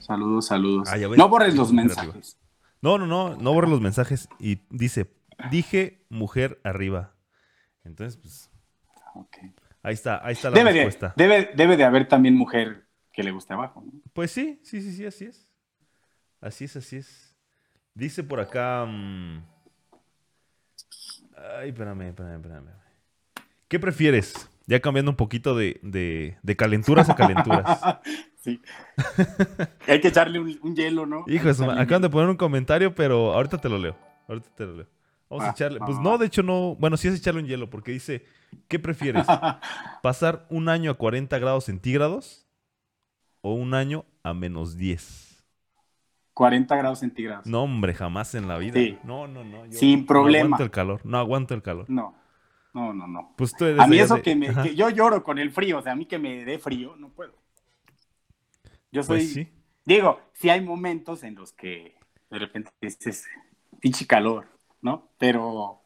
Saludos, 0.00 0.46
saludos. 0.48 0.88
Ah, 0.92 0.98
no 0.98 1.28
borres 1.30 1.54
los 1.54 1.72
mensajes. 1.72 2.36
No, 2.82 2.98
no, 2.98 3.06
no, 3.06 3.36
no 3.36 3.54
borres 3.54 3.70
los 3.70 3.80
mensajes. 3.80 4.28
Y 4.38 4.60
dice, 4.68 5.16
dije 5.50 6.04
mujer 6.10 6.60
arriba. 6.62 7.14
Entonces, 7.82 8.18
pues. 8.18 8.50
Ahí 9.82 9.94
está, 9.94 10.24
ahí 10.24 10.32
está 10.32 10.50
la 10.50 10.64
respuesta. 10.64 11.14
debe, 11.16 11.50
debe 11.54 11.76
de 11.76 11.84
haber 11.84 12.08
también 12.08 12.34
mujer 12.34 12.86
que 13.12 13.22
le 13.22 13.30
guste 13.30 13.54
abajo. 13.54 13.84
Pues 14.12 14.30
sí, 14.30 14.60
sí, 14.62 14.80
sí, 14.80 14.92
sí, 14.92 15.06
así 15.06 15.24
es. 15.26 15.52
Así 16.40 16.64
es, 16.64 16.76
así 16.76 16.96
es. 16.96 17.36
Dice 17.94 18.22
por 18.22 18.40
acá. 18.40 18.84
Mm, 18.86 19.42
ay, 21.58 21.70
espérame, 21.70 22.02
espérame, 22.08 22.36
espérame. 22.36 22.70
¿Qué 23.68 23.78
prefieres? 23.80 24.50
Ya 24.66 24.80
cambiando 24.80 25.12
un 25.12 25.16
poquito 25.16 25.56
de, 25.56 25.80
de, 25.82 26.56
calenturas 26.56 27.08
a 27.08 27.14
calenturas. 27.14 27.80
sí. 28.42 28.60
Hay 29.86 30.00
que 30.00 30.08
echarle 30.08 30.40
un, 30.40 30.76
hielo, 30.76 31.06
¿no? 31.06 31.24
Hijo, 31.26 31.48
acaban 31.48 32.02
de 32.02 32.10
poner 32.10 32.28
un 32.28 32.36
comentario, 32.36 32.94
pero 32.94 33.32
ahorita 33.32 33.58
te 33.58 33.68
lo 33.68 33.78
leo. 33.78 33.96
Ahorita 34.28 34.50
te 34.56 34.64
lo 34.66 34.76
leo. 34.76 34.95
Vamos 35.28 35.44
a 35.44 35.48
ah, 35.48 35.52
echarle. 35.52 35.80
Pues 35.80 35.98
no, 35.98 36.18
de 36.18 36.26
hecho 36.26 36.42
no. 36.42 36.76
Bueno, 36.76 36.96
sí 36.96 37.08
es 37.08 37.14
echarle 37.14 37.40
un 37.40 37.46
hielo, 37.46 37.68
porque 37.68 37.92
dice: 37.92 38.24
¿Qué 38.68 38.78
prefieres? 38.78 39.26
¿Pasar 40.02 40.46
un 40.50 40.68
año 40.68 40.90
a 40.90 40.94
40 40.94 41.38
grados 41.38 41.64
centígrados 41.64 42.46
o 43.40 43.54
un 43.54 43.74
año 43.74 44.04
a 44.22 44.34
menos 44.34 44.76
10? 44.76 45.44
40 46.34 46.76
grados 46.76 46.98
centígrados. 47.00 47.46
No, 47.46 47.62
hombre, 47.62 47.94
jamás 47.94 48.34
en 48.34 48.46
la 48.46 48.58
vida. 48.58 48.78
No, 49.04 49.26
no, 49.26 49.42
no. 49.42 49.64
Sin 49.70 50.04
problema. 50.04 50.48
No 50.48 50.54
aguanto 50.54 50.64
el 50.64 50.70
calor. 50.70 51.00
No 51.04 51.18
aguanto 51.18 51.54
el 51.54 51.62
calor. 51.62 51.86
No. 51.88 52.14
No, 52.74 52.92
no, 52.92 53.06
no. 53.06 53.32
Pues 53.38 53.54
a 53.78 53.86
mí 53.86 53.98
eso 53.98 54.20
que 54.20 54.36
me... 54.36 54.74
yo 54.74 54.90
lloro 54.90 55.24
con 55.24 55.38
el 55.38 55.50
frío, 55.50 55.78
o 55.78 55.82
sea, 55.82 55.92
a 55.92 55.96
mí 55.96 56.04
que 56.04 56.18
me 56.18 56.44
dé 56.44 56.58
frío, 56.58 56.94
no 56.96 57.08
puedo. 57.08 57.32
Yo 58.92 59.02
pues 59.02 59.06
soy... 59.06 59.26
sí. 59.26 59.52
Digo, 59.86 60.20
sí 60.34 60.50
hay 60.50 60.60
momentos 60.60 61.22
en 61.22 61.36
los 61.36 61.52
que 61.52 61.96
de 62.28 62.38
repente 62.38 62.70
dices, 62.82 63.26
pinche 63.80 64.06
calor, 64.06 64.46
¿no? 64.82 65.08
Pero 65.18 65.82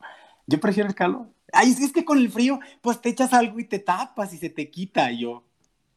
yo 0.46 0.60
prefiero 0.60 0.88
el 0.88 0.94
calor. 0.94 1.26
Ay, 1.52 1.70
es 1.70 1.92
que 1.92 2.04
con 2.04 2.18
el 2.18 2.30
frío, 2.30 2.60
pues 2.80 3.00
te 3.00 3.08
echas 3.08 3.32
algo 3.32 3.58
y 3.58 3.64
te 3.64 3.78
tapas 3.78 4.32
y 4.32 4.38
se 4.38 4.50
te 4.50 4.70
quita. 4.70 5.10
Y 5.10 5.20
yo, 5.20 5.44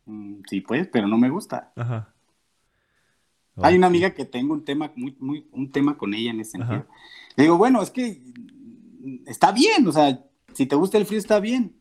mm, 0.05 0.41
sí, 0.49 0.61
pues, 0.61 0.87
pero 0.91 1.07
no 1.07 1.17
me 1.17 1.29
gusta. 1.29 1.71
Ajá. 1.75 2.13
Hay 3.57 3.75
una 3.75 3.87
amiga 3.87 4.11
que 4.11 4.25
tengo 4.25 4.53
un 4.53 4.65
tema, 4.65 4.91
muy, 4.95 5.15
muy, 5.19 5.47
un 5.51 5.71
tema 5.71 5.95
con 5.95 6.13
ella 6.13 6.31
en 6.31 6.39
ese 6.39 6.51
sentido. 6.51 6.87
Le 7.35 7.43
digo, 7.43 7.57
bueno, 7.57 7.83
es 7.83 7.91
que 7.91 8.19
está 9.27 9.51
bien, 9.51 9.87
o 9.87 9.91
sea, 9.91 10.23
si 10.53 10.65
te 10.65 10.75
gusta 10.75 10.97
el 10.97 11.05
frío 11.05 11.19
está 11.19 11.39
bien, 11.39 11.75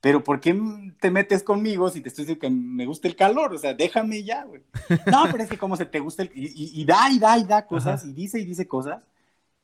pero 0.00 0.24
¿por 0.24 0.40
qué 0.40 0.60
te 1.00 1.12
metes 1.12 1.44
conmigo 1.44 1.88
si 1.90 2.00
te 2.00 2.08
estoy 2.08 2.24
diciendo 2.24 2.40
que 2.40 2.50
me 2.50 2.86
gusta 2.86 3.06
el 3.06 3.14
calor? 3.14 3.54
O 3.54 3.58
sea, 3.58 3.72
déjame 3.72 4.24
ya, 4.24 4.44
güey. 4.44 4.62
No, 5.06 5.24
pero 5.30 5.44
es 5.44 5.48
que 5.48 5.58
como 5.58 5.76
se 5.76 5.86
te 5.86 6.00
gusta 6.00 6.24
el... 6.24 6.30
Y, 6.34 6.84
da 6.84 7.08
y 7.08 7.20
da 7.20 7.38
y 7.38 7.44
da 7.44 7.66
cosas, 7.66 8.04
y 8.04 8.12
dice 8.12 8.40
y 8.40 8.44
dice 8.44 8.66
cosas, 8.66 9.00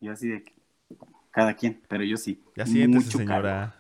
y 0.01 0.09
así 0.09 0.29
de 0.29 0.45
que, 0.45 0.55
cada 1.31 1.55
quien, 1.55 1.83
pero 1.89 2.05
yo 2.05 2.17
sí. 2.17 2.43
Ya 2.57 2.67
siéntese, 2.67 3.11
señora. 3.11 3.75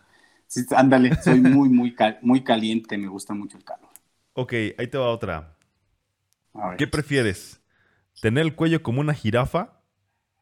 Sí, 0.46 0.64
ándale, 0.74 1.14
soy 1.22 1.40
muy, 1.40 1.68
muy, 1.68 1.94
muy 2.22 2.42
caliente, 2.42 2.96
me 2.96 3.08
gusta 3.08 3.34
mucho 3.34 3.58
el 3.58 3.64
calor. 3.64 3.88
Ok, 4.34 4.52
ahí 4.78 4.86
te 4.86 4.98
va 4.98 5.10
otra. 5.10 5.56
¿Qué 6.76 6.86
prefieres? 6.86 7.60
¿Tener 8.20 8.44
el 8.44 8.54
cuello 8.54 8.82
como 8.82 9.00
una 9.00 9.14
jirafa 9.14 9.80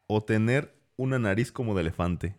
o 0.07 0.23
tener 0.23 0.75
una 0.97 1.19
nariz 1.19 1.51
como 1.53 1.75
de 1.75 1.81
elefante? 1.83 2.37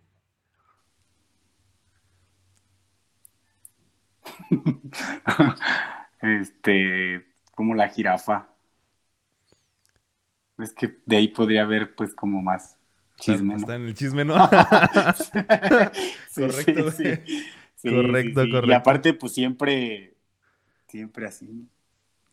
este, 6.22 7.26
como 7.56 7.76
la 7.76 7.90
jirafa. 7.90 8.50
Es 10.58 10.74
que 10.74 10.98
de 11.06 11.18
ahí 11.18 11.28
podría 11.28 11.64
haber, 11.64 11.96
pues, 11.96 12.14
como 12.16 12.42
más 12.42 12.77
chisme. 13.20 13.56
Está, 13.56 13.76
en 13.76 13.88
el 13.88 13.94
chisme, 13.94 14.26
¿no? 14.26 14.36
correcto. 16.36 16.86
correcto, 17.84 18.42
correcto. 18.50 18.68
Y 18.68 18.74
aparte, 18.74 19.14
pues 19.14 19.34
siempre, 19.34 20.14
siempre 20.88 21.28
así. 21.28 21.68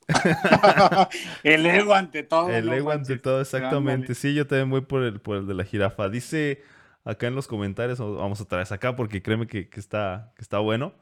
el 1.42 1.66
ego 1.66 1.94
ante 1.94 2.22
todo. 2.22 2.50
El 2.50 2.72
ego 2.72 2.90
ante 2.90 3.18
todo, 3.18 3.40
exactamente. 3.40 4.14
Sí, 4.14 4.34
yo 4.34 4.46
también 4.46 4.70
voy 4.70 4.82
por 4.82 5.02
el, 5.02 5.20
por 5.20 5.38
el 5.38 5.46
de 5.46 5.54
la 5.54 5.64
jirafa. 5.64 6.08
Dice 6.08 6.62
acá 7.04 7.26
en 7.26 7.34
los 7.34 7.46
comentarios, 7.46 7.98
vamos 7.98 8.40
otra 8.40 8.58
vez 8.58 8.72
acá 8.72 8.96
porque 8.96 9.22
créeme 9.22 9.46
que, 9.46 9.68
está, 9.74 10.32
que 10.36 10.42
está 10.42 10.58
bueno. 10.58 10.94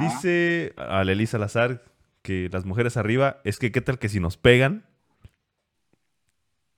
Dice 0.00 0.72
a 0.76 1.04
Lely 1.04 1.26
Salazar 1.26 1.82
que 2.22 2.48
las 2.50 2.64
mujeres 2.64 2.96
arriba, 2.96 3.40
es 3.44 3.58
que 3.58 3.70
qué 3.70 3.82
tal 3.82 3.98
que 3.98 4.08
si 4.08 4.20
nos 4.20 4.38
pegan. 4.38 4.86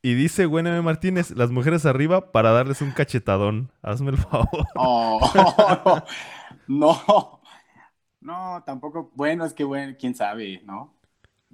Y 0.07 0.15
dice 0.15 0.45
M. 0.45 0.83
Martínez, 0.83 1.33
las 1.33 1.51
mujeres 1.51 1.85
arriba 1.85 2.31
para 2.31 2.53
darles 2.53 2.81
un 2.81 2.93
cachetadón. 2.93 3.73
Hazme 3.83 4.13
el 4.13 4.19
favor. 4.19 4.65
Oh, 4.77 5.19
no, 6.69 7.41
no, 8.21 8.63
tampoco. 8.65 9.11
Bueno, 9.17 9.45
es 9.45 9.53
que 9.53 9.65
bueno, 9.65 9.97
quién 9.99 10.15
sabe, 10.15 10.63
¿no? 10.65 10.95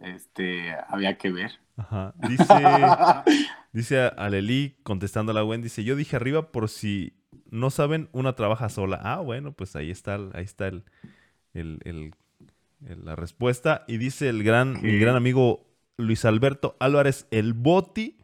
Este, 0.03 0.77
había 0.87 1.17
que 1.17 1.33
ver. 1.33 1.53
Ajá. 1.79 2.13
Dice, 2.29 2.45
dice 3.73 4.01
a 4.15 4.29
Leli, 4.29 4.77
contestando 4.83 5.33
a 5.33 5.35
la 5.35 5.41
Gwen, 5.41 5.63
dice, 5.63 5.83
yo 5.83 5.97
dije 5.97 6.17
arriba 6.17 6.53
por 6.53 6.69
si 6.69 7.15
no 7.51 7.71
saben, 7.71 8.11
una 8.13 8.35
trabaja 8.35 8.69
sola. 8.69 9.01
Ah, 9.03 9.21
bueno, 9.21 9.53
pues 9.53 9.77
ahí 9.77 9.91
está, 9.91 10.17
ahí 10.35 10.45
está 10.45 10.67
el, 10.67 10.85
el, 11.55 12.15
la 12.81 13.17
respuesta. 13.17 13.87
Y 13.89 13.97
dice 13.97 14.29
el 14.29 14.45
gran, 14.45 14.83
mi 14.83 14.99
gran 14.99 15.17
amigo 15.17 15.65
Luis 15.97 16.27
Alberto 16.27 16.77
Álvarez, 16.81 17.27
el 17.31 17.55
Boti. 17.55 18.19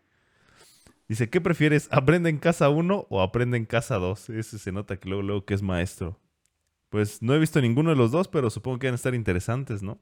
Dice, 1.09 1.31
¿qué 1.31 1.40
prefieres? 1.40 1.88
¿Aprende 1.90 2.29
en 2.29 2.38
casa 2.38 2.68
uno 2.68 3.07
o 3.09 3.23
aprende 3.23 3.57
en 3.57 3.64
casa 3.64 3.97
dos? 3.97 4.29
Ese 4.29 4.59
se 4.59 4.73
nota 4.73 4.99
que 4.99 5.09
luego, 5.09 5.23
luego 5.23 5.44
que 5.47 5.55
es 5.55 5.62
maestro. 5.62 6.21
Pues 6.90 7.23
no 7.23 7.35
he 7.35 7.38
visto 7.38 7.61
ninguno 7.62 7.90
de 7.90 7.97
los 7.97 8.11
dos, 8.11 8.29
pero 8.29 8.51
supongo 8.51 8.79
que 8.79 8.88
van 8.88 8.94
a 8.94 8.97
estar 8.97 9.14
interesantes, 9.14 9.83
¿no? 9.83 9.99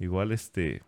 Igual 0.00 0.32
este... 0.32 0.82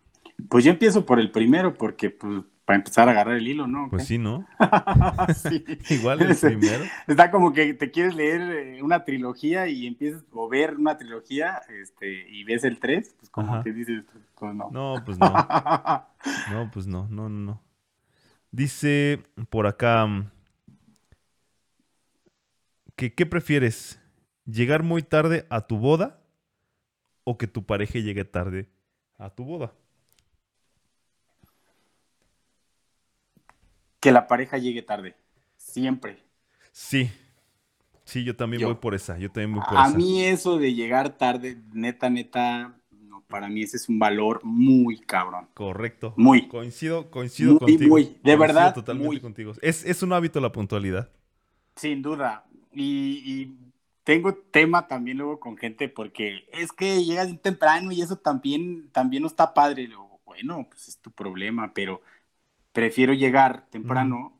Pues 0.48 0.64
yo 0.64 0.72
empiezo 0.72 1.06
por 1.06 1.20
el 1.20 1.30
primero, 1.30 1.74
porque 1.74 2.10
pues, 2.10 2.42
para 2.64 2.76
empezar 2.76 3.08
a 3.08 3.12
agarrar 3.12 3.36
el 3.36 3.46
hilo, 3.46 3.68
¿no? 3.68 3.88
Pues 3.88 4.04
sí, 4.04 4.18
¿no? 4.18 4.46
Igual 5.90 6.22
el 6.22 6.36
primero. 6.36 6.84
Está 7.06 7.30
como 7.30 7.52
que 7.52 7.72
te 7.74 7.92
quieres 7.92 8.16
leer 8.16 8.40
eh, 8.40 8.82
una 8.82 9.04
trilogía 9.04 9.68
y 9.68 9.86
empiezas 9.86 10.22
a 10.22 10.48
ver 10.50 10.74
una 10.74 10.96
trilogía 10.96 11.60
este, 11.68 12.28
y 12.28 12.42
ves 12.42 12.64
el 12.64 12.80
3, 12.80 13.14
pues 13.16 13.30
como 13.30 13.62
que 13.62 13.72
dices, 13.72 14.04
pues 14.36 14.54
no. 14.54 14.70
No, 14.72 15.02
pues 15.04 15.18
no. 15.18 15.30
no, 16.50 16.70
pues 16.72 16.88
no, 16.88 17.06
no, 17.08 17.28
no. 17.28 17.62
Dice 18.54 19.20
por 19.50 19.66
acá 19.66 20.30
que 22.94 23.12
¿qué 23.12 23.26
prefieres? 23.26 23.98
¿Llegar 24.46 24.84
muy 24.84 25.02
tarde 25.02 25.44
a 25.50 25.62
tu 25.66 25.76
boda 25.76 26.22
o 27.24 27.36
que 27.36 27.48
tu 27.48 27.66
pareja 27.66 27.98
llegue 27.98 28.24
tarde 28.24 28.68
a 29.18 29.30
tu 29.30 29.44
boda? 29.44 29.74
que 33.98 34.12
la 34.12 34.28
pareja 34.28 34.56
llegue 34.58 34.82
tarde. 34.82 35.16
Siempre. 35.56 36.22
Sí. 36.70 37.10
Sí, 38.04 38.22
yo 38.22 38.36
también 38.36 38.62
voy 38.62 38.76
por 38.76 38.94
esa. 38.94 39.18
Yo 39.18 39.32
también 39.32 39.54
voy 39.54 39.64
por 39.68 39.78
a 39.78 39.86
esa. 39.86 39.96
A 39.96 39.98
mí 39.98 40.22
eso 40.22 40.58
de 40.58 40.74
llegar 40.74 41.16
tarde, 41.16 41.56
neta, 41.72 42.08
neta, 42.08 42.78
para 43.34 43.48
mí 43.48 43.64
ese 43.64 43.78
es 43.78 43.88
un 43.88 43.98
valor 43.98 44.44
muy 44.44 44.96
cabrón. 44.96 45.48
Correcto. 45.54 46.14
Muy. 46.16 46.46
Coincido, 46.46 47.10
coincido 47.10 47.58
contigo. 47.58 47.88
Muy, 47.88 48.16
de 48.22 48.36
verdad. 48.36 48.72
Totalmente 48.72 49.08
muy. 49.08 49.20
contigo. 49.20 49.54
Es, 49.60 49.84
es 49.84 50.04
un 50.04 50.12
hábito 50.12 50.40
la 50.40 50.52
puntualidad. 50.52 51.10
Sin 51.74 52.00
duda. 52.00 52.44
Y, 52.72 53.22
y, 53.26 53.58
tengo 54.04 54.34
tema 54.36 54.86
también 54.86 55.18
luego 55.18 55.40
con 55.40 55.56
gente 55.56 55.88
porque 55.88 56.46
es 56.52 56.70
que 56.70 57.02
llegas 57.02 57.28
temprano 57.42 57.90
y 57.90 58.02
eso 58.02 58.14
también, 58.14 58.88
también 58.92 59.24
no 59.24 59.26
está 59.26 59.52
padre. 59.52 59.88
Luego, 59.88 60.20
bueno, 60.24 60.68
pues 60.70 60.86
es 60.86 60.98
tu 60.98 61.10
problema, 61.10 61.74
pero 61.74 62.02
prefiero 62.72 63.14
llegar 63.14 63.66
temprano 63.68 64.38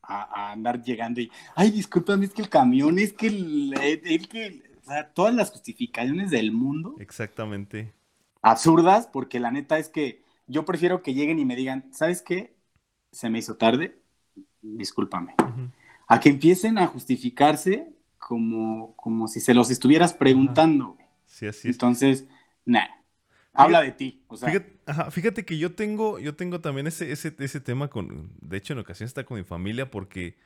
a, 0.00 0.52
andar 0.52 0.80
llegando 0.80 1.20
y, 1.20 1.28
ay, 1.56 1.72
discúlpame, 1.72 2.26
es 2.26 2.34
que 2.34 2.42
el 2.42 2.48
camión, 2.48 3.00
es 3.00 3.12
que 3.12 3.26
el, 3.26 4.28
que, 4.28 4.62
o 4.80 4.84
sea, 4.84 5.12
todas 5.12 5.34
las 5.34 5.50
justificaciones 5.50 6.30
del 6.30 6.52
mundo. 6.52 6.94
Exactamente. 7.00 7.97
Absurdas, 8.42 9.06
porque 9.06 9.40
la 9.40 9.50
neta 9.50 9.78
es 9.78 9.88
que 9.88 10.22
yo 10.46 10.64
prefiero 10.64 11.02
que 11.02 11.14
lleguen 11.14 11.38
y 11.38 11.44
me 11.44 11.56
digan, 11.56 11.88
¿sabes 11.92 12.22
qué? 12.22 12.54
Se 13.12 13.30
me 13.30 13.38
hizo 13.38 13.56
tarde, 13.56 13.98
discúlpame. 14.62 15.34
A 16.06 16.20
que 16.20 16.28
empiecen 16.28 16.78
a 16.78 16.86
justificarse 16.86 17.92
como, 18.18 18.94
como 18.96 19.28
si 19.28 19.40
se 19.40 19.54
los 19.54 19.70
estuvieras 19.70 20.14
preguntando. 20.14 20.96
Sí, 21.26 21.46
así 21.46 21.68
es. 21.68 21.74
Entonces, 21.74 22.26
nada 22.64 22.98
habla 23.58 23.82
de 23.82 23.92
ti. 23.92 24.22
fíjate, 25.10 25.44
que 25.44 25.58
yo 25.58 25.74
tengo, 25.74 26.18
yo 26.18 26.36
tengo 26.36 26.60
también 26.60 26.86
ese, 26.86 27.10
ese, 27.12 27.34
ese 27.38 27.60
tema 27.60 27.88
con, 27.88 28.32
de 28.40 28.56
hecho 28.56 28.72
en 28.72 28.78
ocasiones 28.78 29.10
está 29.10 29.24
con 29.24 29.36
mi 29.36 29.44
familia 29.44 29.90
porque 29.90 30.36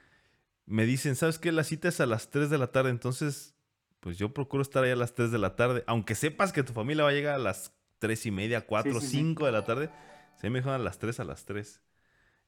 me 0.67 0.87
dicen, 0.87 1.15
¿sabes 1.15 1.39
qué? 1.39 1.53
La 1.53 1.65
cita 1.65 1.89
es 1.89 2.01
a 2.01 2.07
las 2.07 2.31
3 2.31 2.49
de 2.49 2.59
la 2.59 2.69
tarde, 2.69 2.91
entonces 2.91 3.55
pues 4.01 4.19
yo 4.19 4.33
procuro 4.33 4.63
estar 4.63 4.83
ahí 4.83 4.91
a 4.91 4.97
las 4.97 5.15
3 5.15 5.31
de 5.31 5.39
la 5.39 5.57
tarde, 5.57 5.85
aunque 5.87 6.15
sepas 6.15 6.53
que 6.53 6.63
tu 6.63 6.73
familia 6.73 7.05
va 7.05 7.11
a 7.11 7.15
llegar 7.15 7.35
a 7.35 7.39
las 7.39 7.73
3 8.03 8.27
y 8.27 8.31
media, 8.33 8.67
4, 8.67 9.01
5 9.01 9.47
de 9.47 9.53
la 9.53 9.65
tarde, 9.65 9.89
se 10.35 10.51
me 10.51 10.59
dejan 10.59 10.75
a 10.75 10.79
las 10.79 10.99
3 10.99 11.21
a 11.21 11.25
las 11.25 11.45
3. 11.45 11.81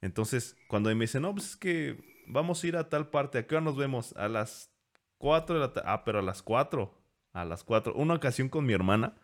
Entonces, 0.00 0.56
cuando 0.66 0.92
me 0.92 1.04
dicen, 1.04 1.22
no, 1.22 1.32
pues 1.32 1.50
es 1.50 1.56
que 1.56 2.24
vamos 2.26 2.62
a 2.62 2.66
ir 2.66 2.76
a 2.76 2.88
tal 2.88 3.08
parte, 3.08 3.38
¿a 3.38 3.46
qué 3.46 3.54
hora 3.54 3.64
nos 3.64 3.76
vemos? 3.76 4.16
A 4.16 4.26
las 4.26 4.72
4 5.18 5.54
de 5.54 5.60
la 5.60 5.72
tarde. 5.72 5.88
Ah, 5.88 6.02
pero 6.04 6.18
a 6.18 6.22
las 6.22 6.42
4. 6.42 6.92
A 7.34 7.44
las 7.44 7.62
4. 7.62 7.94
Una 7.94 8.14
ocasión 8.14 8.48
con 8.48 8.66
mi 8.66 8.72
hermana, 8.72 9.14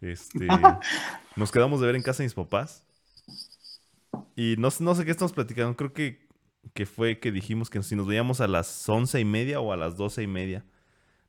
este, 0.00 0.48
nos 1.36 1.52
quedamos 1.52 1.80
de 1.80 1.86
ver 1.86 1.94
en 1.94 2.02
casa 2.02 2.24
de 2.24 2.26
mis 2.26 2.34
papás. 2.34 2.84
Y 4.34 4.56
no, 4.58 4.70
no 4.80 4.94
sé 4.96 5.04
qué 5.04 5.12
estamos 5.12 5.32
platicando. 5.32 5.76
Creo 5.76 5.92
que, 5.92 6.26
que 6.74 6.84
fue 6.84 7.20
que 7.20 7.30
dijimos 7.30 7.70
que 7.70 7.80
si 7.84 7.94
nos 7.94 8.08
veíamos 8.08 8.40
a 8.40 8.48
las 8.48 8.88
once 8.88 9.20
y 9.20 9.24
media 9.24 9.60
o 9.60 9.72
a 9.72 9.76
las 9.76 9.96
doce 9.96 10.24
y 10.24 10.26
media. 10.26 10.64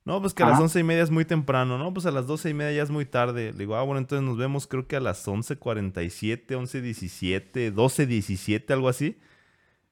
No, 0.05 0.21
pues 0.21 0.35
que 0.35 0.43
a 0.43 0.45
las 0.49 0.59
once 0.59 0.79
y 0.79 0.83
media 0.83 1.01
es 1.01 1.09
muy 1.09 1.25
temprano, 1.25 1.79
¿no? 1.79 1.91
Pues 1.91 2.05
a 2.05 2.11
las 2.11 2.27
doce 2.27 2.51
y 2.51 2.53
media 2.53 2.77
ya 2.77 2.83
es 2.83 2.91
muy 2.91 3.07
tarde. 3.07 3.51
Le 3.53 3.57
digo, 3.59 3.75
ah, 3.75 3.81
bueno, 3.81 3.97
entonces 3.97 4.23
nos 4.23 4.37
vemos 4.37 4.67
creo 4.67 4.87
que 4.87 4.95
a 4.95 4.99
las 4.99 5.27
once 5.27 5.57
cuarenta 5.57 6.03
y 6.03 6.11
siete, 6.11 6.55
once 6.55 6.79
diecisiete, 6.79 7.71
doce 7.71 8.05
diecisiete, 8.05 8.71
algo 8.71 8.87
así. 8.87 9.17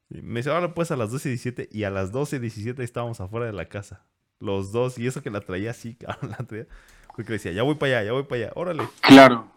me 0.09 0.39
dice, 0.41 0.51
ahora 0.51 0.75
pues 0.75 0.91
a 0.91 0.97
las 0.97 1.11
doce 1.11 1.29
diecisiete 1.29 1.67
y 1.71 1.83
a 1.85 1.89
las 1.89 2.11
doce 2.11 2.39
diecisiete 2.39 2.83
estábamos 2.83 3.21
afuera 3.21 3.47
de 3.47 3.53
la 3.53 3.69
casa. 3.69 4.05
Los 4.39 4.71
dos, 4.71 4.99
y 4.99 5.07
eso 5.07 5.23
que 5.23 5.31
la 5.31 5.41
traía 5.41 5.71
así, 5.71 5.95
cabrón, 5.99 6.31
la 6.31 6.45
traía. 6.45 6.67
Porque 7.15 7.33
decía, 7.33 7.51
ya 7.51 7.63
voy 7.63 7.75
para 7.75 7.99
allá, 7.99 8.07
ya 8.07 8.11
voy 8.13 8.23
para 8.23 8.43
allá, 8.43 8.53
órale. 8.55 8.83
Claro. 9.01 9.51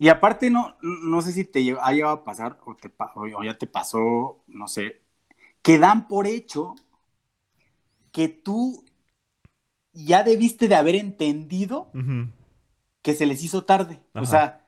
Y 0.00 0.08
aparte, 0.08 0.50
no, 0.50 0.76
no 0.82 1.22
sé 1.22 1.30
si 1.32 1.44
te 1.44 1.60
ha 1.80 1.92
llegado 1.92 2.14
a 2.14 2.24
pasar 2.24 2.58
o, 2.64 2.74
te, 2.74 2.92
o 3.14 3.44
ya 3.44 3.56
te 3.56 3.68
pasó, 3.68 4.42
no 4.48 4.66
sé, 4.66 5.02
que 5.62 5.78
dan 5.78 6.08
por 6.08 6.26
hecho 6.26 6.74
que 8.10 8.28
tú 8.28 8.84
ya 10.04 10.22
debiste 10.22 10.68
de 10.68 10.74
haber 10.74 10.94
entendido 10.94 11.90
que 13.02 13.14
se 13.14 13.26
les 13.26 13.42
hizo 13.42 13.64
tarde. 13.64 14.00
O 14.14 14.26
sea, 14.26 14.66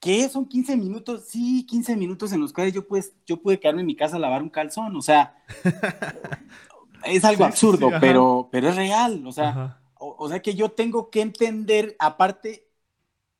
¿qué? 0.00 0.28
¿Son 0.28 0.46
15 0.46 0.76
minutos? 0.76 1.24
Sí, 1.28 1.64
15 1.64 1.96
minutos 1.96 2.32
en 2.32 2.40
los 2.40 2.52
cuales 2.52 2.74
yo, 2.74 2.86
pues, 2.86 3.14
yo 3.26 3.40
pude 3.40 3.58
quedarme 3.58 3.80
en 3.80 3.86
mi 3.86 3.96
casa 3.96 4.16
a 4.16 4.18
lavar 4.18 4.42
un 4.42 4.50
calzón, 4.50 4.94
o 4.96 5.00
sea, 5.00 5.36
es 7.04 7.24
algo 7.24 7.44
absurdo, 7.44 7.90
pero, 8.00 8.48
pero 8.52 8.68
es 8.68 8.76
real, 8.76 9.26
o 9.26 9.32
sea, 9.32 9.80
o, 9.94 10.28
sea 10.28 10.42
que 10.42 10.54
yo 10.54 10.72
tengo 10.72 11.08
que 11.08 11.22
entender, 11.22 11.96
aparte, 11.98 12.68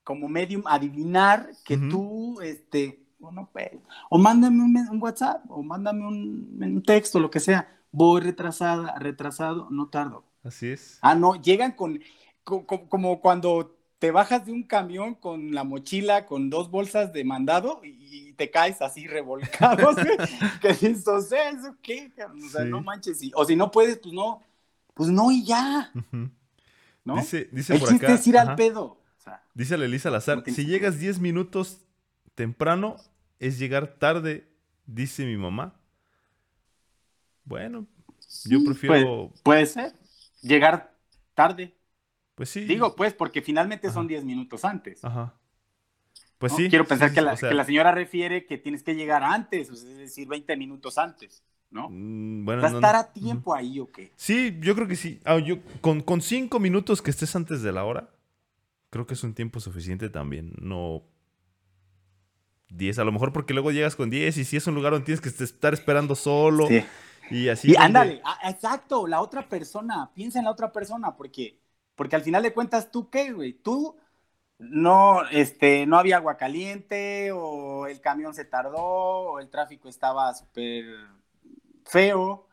como 0.03 0.29
medium, 0.29 0.62
adivinar 0.66 1.51
que 1.64 1.77
tú, 1.77 2.40
este, 2.40 3.05
bueno, 3.18 3.51
pues, 3.53 3.70
o 4.09 4.16
mándame 4.16 4.62
un, 4.62 5.03
WhatsApp, 5.03 5.44
o 5.51 5.62
mándame 5.62 6.07
un, 6.07 6.59
un 6.59 6.83
texto, 6.83 7.20
lo 7.20 7.31
que 7.31 7.40
sea, 7.40 7.68
voy 7.94 8.20
retrasada, 8.20 8.98
retrasado, 8.98 9.68
no 9.70 9.88
tardo. 9.88 10.24
Así 10.42 10.68
es. 10.68 10.98
Ah, 11.00 11.14
no, 11.14 11.40
llegan 11.40 11.72
con, 11.72 12.00
como 12.42 13.20
cuando 13.20 13.78
te 14.00 14.11
bajas 14.11 14.44
de 14.44 14.52
un 14.52 14.64
camión 14.64 15.14
con 15.14 15.54
la 15.54 15.62
mochila, 15.62 16.26
con 16.26 16.50
dos 16.50 16.70
bolsas 16.70 17.12
de 17.12 17.24
mandado 17.24 17.80
y 17.85 18.33
te 18.33 18.50
caes 18.50 18.83
así 18.83 19.07
revolcado. 19.07 19.94
¿Qué 20.61 20.68
dices, 20.68 21.07
o 21.07 21.20
sea, 21.20 21.50
¿eso 21.50 21.76
qué? 21.80 22.12
O 22.44 22.48
sea, 22.48 22.64
no 22.64 22.83
manches. 22.83 23.20
o 23.33 23.44
si 23.44 23.54
no 23.54 23.70
puedes, 23.70 23.98
pues 23.98 24.12
no, 24.12 24.42
pues 24.92 25.09
no 25.09 25.30
y 25.30 25.44
ya. 25.44 25.92
¿No? 27.04 27.16
Dice, 27.16 27.48
dice 27.52 27.74
El 27.74 27.80
por 27.80 27.88
chiste 27.90 28.12
es 28.12 28.26
ir 28.26 28.37
al 28.37 28.57
pedo. 28.57 28.98
dice 29.54 29.78
la 29.78 29.85
Elisa 29.85 30.11
Lazar, 30.11 30.42
si 30.44 30.66
llegas 30.66 30.98
10 30.98 31.20
minutos 31.20 31.78
temprano, 32.35 32.96
es 33.38 33.59
llegar 33.59 33.94
tarde, 33.98 34.48
dice 34.85 35.24
mi 35.24 35.37
mamá. 35.37 35.76
Bueno, 37.44 37.87
yo 38.44 38.64
prefiero... 38.64 39.33
puede 39.42 39.66
ser, 39.66 39.92
llegar 40.42 40.94
tarde. 41.35 41.74
Pues 42.35 42.48
sí. 42.48 42.64
Digo, 42.64 42.96
pues, 42.96 43.12
porque 43.12 43.42
finalmente 43.42 43.90
son 43.90 44.09
10 44.09 44.24
minutos 44.24 44.64
antes. 44.64 45.04
Ajá. 45.04 45.35
Pues 46.38 46.52
sí. 46.52 46.68
Quiero 46.68 46.85
pensar 46.85 47.12
que, 47.12 47.20
la, 47.20 47.37
señora 47.64 47.92
refiere 47.92 48.46
que 48.46 48.59
tienes 48.59 48.83
que 48.83 48.94
llegar 48.94 49.22
antes, 49.22 49.70
es 49.70 49.96
decir, 49.96 50.28
20 50.28 50.57
minutos 50.57 50.98
antes, 50.98 51.44
¿no? 51.70 51.88
Mm, 51.90 52.44
bueno, 52.44 52.62
¿Va 52.62 52.68
a 52.68 52.72
estar 52.72 52.96
a 52.96 53.12
tiempo 53.12 53.54
ahí 53.54 53.78
o 53.78 53.90
qué? 53.90 54.12
Sí, 54.16 54.59
yo 54.61 54.74
creo 54.74 54.88
que 54.88 54.96
sí. 54.96 55.20
Ah, 55.24 55.38
yo, 55.38 55.59
con, 55.80 56.00
con 56.00 56.20
cinco 56.20 56.59
minutos 56.59 57.02
que 57.02 57.11
estés 57.11 57.35
antes 57.37 57.62
de 57.62 57.72
la 57.72 57.85
hora, 57.85 58.11
creo 58.90 59.07
que 59.07 59.14
es 59.14 59.22
un 59.22 59.35
tiempo 59.35 59.61
suficiente 59.61 60.09
también. 60.11 60.52
No 60.61 61.04
10, 62.70 62.98
a 62.98 63.04
lo 63.04 63.12
mejor 63.12 63.33
porque 63.33 63.54
luego 63.54 63.70
llegas 63.70 63.96
con 63.96 64.11
10 64.11 64.37
y 64.38 64.44
si 64.44 64.57
es 64.57 64.66
un 64.66 64.74
lugar 64.74 64.92
donde 64.92 65.07
tienes 65.07 65.20
que 65.20 65.28
estar 65.44 65.74
esperando 65.74 66.14
solo 66.14 66.68
y 67.30 67.48
así. 67.48 67.72
Y 67.72 67.76
ándale, 67.76 68.20
ah, 68.24 68.38
exacto, 68.50 69.06
la 69.06 69.20
otra 69.20 69.48
persona, 69.48 70.10
piensa 70.14 70.38
en 70.38 70.44
la 70.44 70.50
otra 70.50 70.72
persona 70.72 71.16
porque 71.16 71.58
porque 71.94 72.16
al 72.16 72.22
final 72.22 72.42
de 72.42 72.52
cuentas, 72.52 72.90
¿tú 72.90 73.08
qué, 73.08 73.32
güey? 73.32 73.52
Tú 73.54 73.96
no, 74.58 75.26
este, 75.30 75.87
no 75.87 75.98
había 75.98 76.16
agua 76.16 76.37
caliente, 76.37 77.30
o 77.32 77.87
el 77.87 78.00
camión 78.00 78.34
se 78.34 78.44
tardó, 78.44 78.82
o 78.82 79.40
el 79.40 79.48
tráfico 79.48 79.88
estaba 79.88 80.32
súper 80.34 80.84
feo. 81.84 82.48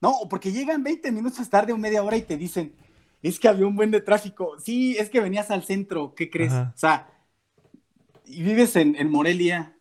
No, 0.00 0.14
porque 0.28 0.52
llegan 0.52 0.82
20 0.82 1.10
minutos 1.12 1.48
tarde 1.48 1.72
o 1.72 1.78
media 1.78 2.02
hora 2.02 2.16
y 2.16 2.22
te 2.22 2.36
dicen, 2.36 2.74
es 3.22 3.40
que 3.40 3.48
había 3.48 3.66
un 3.66 3.76
buen 3.76 3.90
de 3.90 4.00
tráfico. 4.00 4.58
Sí, 4.60 4.96
es 4.98 5.10
que 5.10 5.20
venías 5.20 5.50
al 5.50 5.64
centro, 5.64 6.14
¿qué 6.14 6.30
crees? 6.30 6.52
O 6.52 6.76
sea, 6.76 7.08
y 8.26 8.42
vives 8.42 8.76
en, 8.76 9.10
Morelia, 9.10 9.76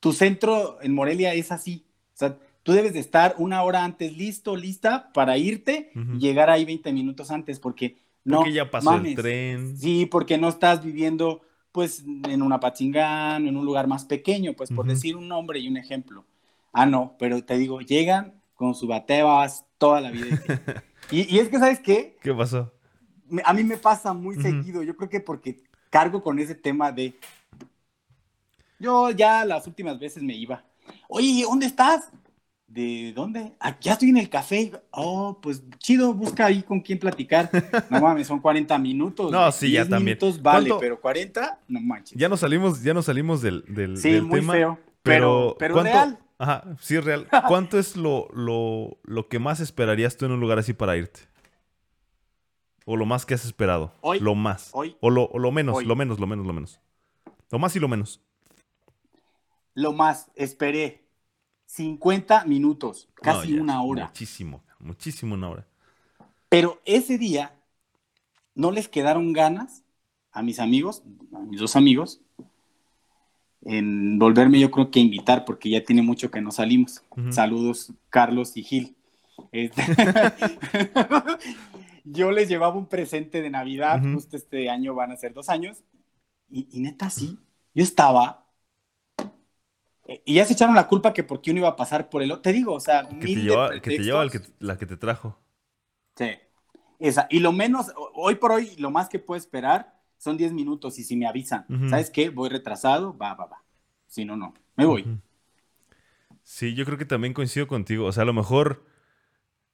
tu 0.00 0.12
centro 0.12 0.80
en 0.82 0.94
Morelia 0.94 1.34
es 1.34 1.52
así. 1.52 1.86
O 2.14 2.16
sea, 2.16 2.38
tú 2.64 2.72
debes 2.72 2.94
de 2.94 2.98
estar 2.98 3.36
una 3.38 3.62
hora 3.62 3.84
antes 3.84 4.16
listo, 4.16 4.56
lista 4.56 5.12
para 5.12 5.38
irte 5.38 5.92
y 5.94 6.18
llegar 6.18 6.50
ahí 6.50 6.64
20 6.64 6.92
minutos 6.92 7.30
antes, 7.30 7.60
porque 7.60 7.98
no, 8.24 8.38
porque 8.38 8.52
ya 8.54 8.70
pasó 8.70 8.96
el 8.96 9.14
tren. 9.14 9.76
Sí, 9.76 10.06
porque 10.06 10.38
no 10.38 10.48
estás 10.48 10.82
viviendo 10.82 11.42
pues 11.70 12.04
en 12.28 12.42
una 12.42 12.60
pachingán, 12.60 13.46
en 13.46 13.56
un 13.56 13.64
lugar 13.64 13.86
más 13.86 14.04
pequeño, 14.04 14.54
pues 14.54 14.70
por 14.70 14.86
decir 14.86 15.14
un 15.16 15.28
nombre 15.28 15.58
y 15.60 15.68
un 15.68 15.76
ejemplo. 15.76 16.24
Ah, 16.72 16.86
no, 16.86 17.14
pero 17.18 17.44
te 17.44 17.56
digo, 17.58 17.80
llegan 17.80 18.40
con 18.54 18.74
su 18.74 18.86
batebas 18.86 19.66
toda 19.78 20.00
la 20.00 20.10
vida. 20.10 20.40
y, 21.10 21.38
es 21.38 21.48
que, 21.48 21.58
¿sabes 21.58 21.80
qué? 21.80 22.16
¿Qué 22.22 22.32
pasó? 22.32 22.72
a 23.44 23.54
mí 23.54 23.64
me 23.64 23.76
pasa 23.76 24.12
muy 24.12 24.36
seguido, 24.36 24.82
yo 24.82 24.96
creo 24.96 25.08
que 25.08 25.20
porque 25.20 25.62
cargo 25.90 26.22
con 26.22 26.38
ese 26.38 26.54
tema 26.54 26.92
de... 26.92 27.14
Yo 28.78 29.10
ya 29.10 29.44
las 29.44 29.66
últimas 29.66 29.98
veces 29.98 30.22
me 30.22 30.34
iba. 30.34 30.64
Oye, 31.08 31.42
¿dónde 31.42 31.66
estás? 31.66 32.10
¿De 32.74 33.12
dónde? 33.14 33.52
Ah, 33.60 33.76
ya 33.80 33.92
estoy 33.92 34.08
en 34.08 34.16
el 34.16 34.28
café. 34.28 34.72
Oh, 34.90 35.38
pues 35.40 35.62
chido, 35.78 36.12
busca 36.12 36.46
ahí 36.46 36.60
con 36.64 36.80
quién 36.80 36.98
platicar. 36.98 37.48
No 37.88 38.00
mames, 38.00 38.26
son 38.26 38.40
40 38.40 38.76
minutos. 38.78 39.30
No, 39.30 39.52
sí, 39.52 39.70
ya 39.70 39.82
también. 39.82 40.18
minutos 40.18 40.42
vale, 40.42 40.72
pero 40.80 41.00
40, 41.00 41.60
no 41.68 41.80
manches. 41.80 42.18
Ya 42.18 42.28
nos 42.28 42.40
salimos, 42.40 42.82
ya 42.82 42.92
nos 42.92 43.04
salimos 43.04 43.42
del, 43.42 43.64
del, 43.68 43.96
sí, 43.96 44.20
muy 44.20 44.42
feo. 44.42 44.76
Pero, 45.04 45.54
pero, 45.56 45.80
real. 45.84 46.18
Ajá, 46.36 46.64
sí, 46.80 46.98
real. 46.98 47.28
¿Cuánto 47.46 47.78
es 47.78 47.96
lo, 47.96 48.26
lo, 48.32 48.98
lo 49.04 49.28
que 49.28 49.38
más 49.38 49.60
esperarías 49.60 50.16
tú 50.16 50.24
en 50.24 50.32
un 50.32 50.40
lugar 50.40 50.58
así 50.58 50.72
para 50.72 50.96
irte? 50.96 51.20
¿O 52.86 52.96
lo 52.96 53.06
más 53.06 53.24
que 53.24 53.34
has 53.34 53.44
esperado? 53.44 53.92
Hoy. 54.00 54.18
Lo 54.18 54.34
más. 54.34 54.70
Hoy. 54.72 54.96
O 55.00 55.10
lo, 55.10 55.30
lo 55.32 55.52
menos, 55.52 55.84
lo 55.84 55.94
menos, 55.94 56.18
lo 56.18 56.26
menos, 56.26 56.44
lo 56.44 56.52
menos. 56.52 56.80
Lo 57.52 57.60
más 57.60 57.76
y 57.76 57.78
lo 57.78 57.86
menos. 57.86 58.20
Lo 59.74 59.92
más, 59.92 60.32
esperé 60.34 61.03
50 61.74 62.44
minutos, 62.44 63.08
casi 63.14 63.58
una 63.58 63.82
hora. 63.82 64.06
Muchísimo, 64.06 64.62
muchísimo 64.78 65.34
una 65.34 65.48
hora. 65.48 65.66
Pero 66.48 66.80
ese 66.84 67.18
día 67.18 67.52
no 68.54 68.70
les 68.70 68.86
quedaron 68.86 69.32
ganas 69.32 69.82
a 70.30 70.44
mis 70.44 70.60
amigos, 70.60 71.02
a 71.32 71.40
mis 71.40 71.58
dos 71.58 71.74
amigos, 71.74 72.20
en 73.62 74.20
volverme 74.20 74.60
yo 74.60 74.70
creo 74.70 74.92
que 74.92 75.00
invitar, 75.00 75.44
porque 75.44 75.68
ya 75.68 75.82
tiene 75.82 76.02
mucho 76.02 76.30
que 76.30 76.40
no 76.40 76.52
salimos. 76.52 77.02
Saludos, 77.30 77.92
Carlos 78.08 78.56
y 78.56 78.62
Gil. 78.62 78.96
Este, 79.50 79.82
yo 82.04 82.30
les 82.30 82.48
llevaba 82.48 82.76
un 82.76 82.86
presente 82.86 83.42
de 83.42 83.50
Navidad, 83.50 84.00
justo 84.12 84.36
este 84.36 84.70
año 84.70 84.94
van 84.94 85.10
a 85.10 85.16
ser 85.16 85.34
dos 85.34 85.48
años, 85.48 85.82
y, 86.48 86.68
y 86.70 86.78
neta 86.78 87.10
sí, 87.10 87.36
yo 87.74 87.82
estaba 87.82 88.43
y 90.06 90.34
ya 90.34 90.44
se 90.44 90.52
echaron 90.52 90.74
la 90.74 90.86
culpa 90.86 91.12
que 91.12 91.24
porque 91.24 91.50
uno 91.50 91.60
iba 91.60 91.68
a 91.68 91.76
pasar 91.76 92.10
por 92.10 92.22
el 92.22 92.30
otro. 92.30 92.42
Te 92.42 92.52
digo, 92.52 92.74
o 92.74 92.80
sea, 92.80 93.08
que 93.08 93.26
te 93.26 93.34
lleva, 93.36 93.70
que 93.80 93.96
te 93.96 94.02
lleva 94.02 94.26
la 94.58 94.76
que 94.76 94.86
te 94.86 94.96
trajo. 94.96 95.38
Sí. 96.16 96.30
Esa. 96.98 97.26
Y 97.30 97.40
lo 97.40 97.52
menos, 97.52 97.92
hoy 98.14 98.34
por 98.34 98.52
hoy, 98.52 98.76
lo 98.76 98.90
más 98.90 99.08
que 99.08 99.18
puedo 99.18 99.38
esperar 99.38 99.98
son 100.18 100.36
10 100.36 100.52
minutos. 100.52 100.98
Y 100.98 101.04
si 101.04 101.16
me 101.16 101.26
avisan, 101.26 101.66
¿sabes 101.88 102.10
qué? 102.10 102.28
Voy 102.28 102.50
retrasado, 102.50 103.16
va, 103.16 103.34
va, 103.34 103.46
va. 103.46 103.64
Si 104.06 104.24
no, 104.24 104.36
no. 104.36 104.52
Me 104.76 104.84
voy. 104.84 105.20
Sí, 106.42 106.74
yo 106.74 106.84
creo 106.84 106.98
que 106.98 107.06
también 107.06 107.32
coincido 107.32 107.66
contigo. 107.66 108.04
O 108.04 108.12
sea, 108.12 108.24
a 108.24 108.26
lo 108.26 108.34
mejor 108.34 108.84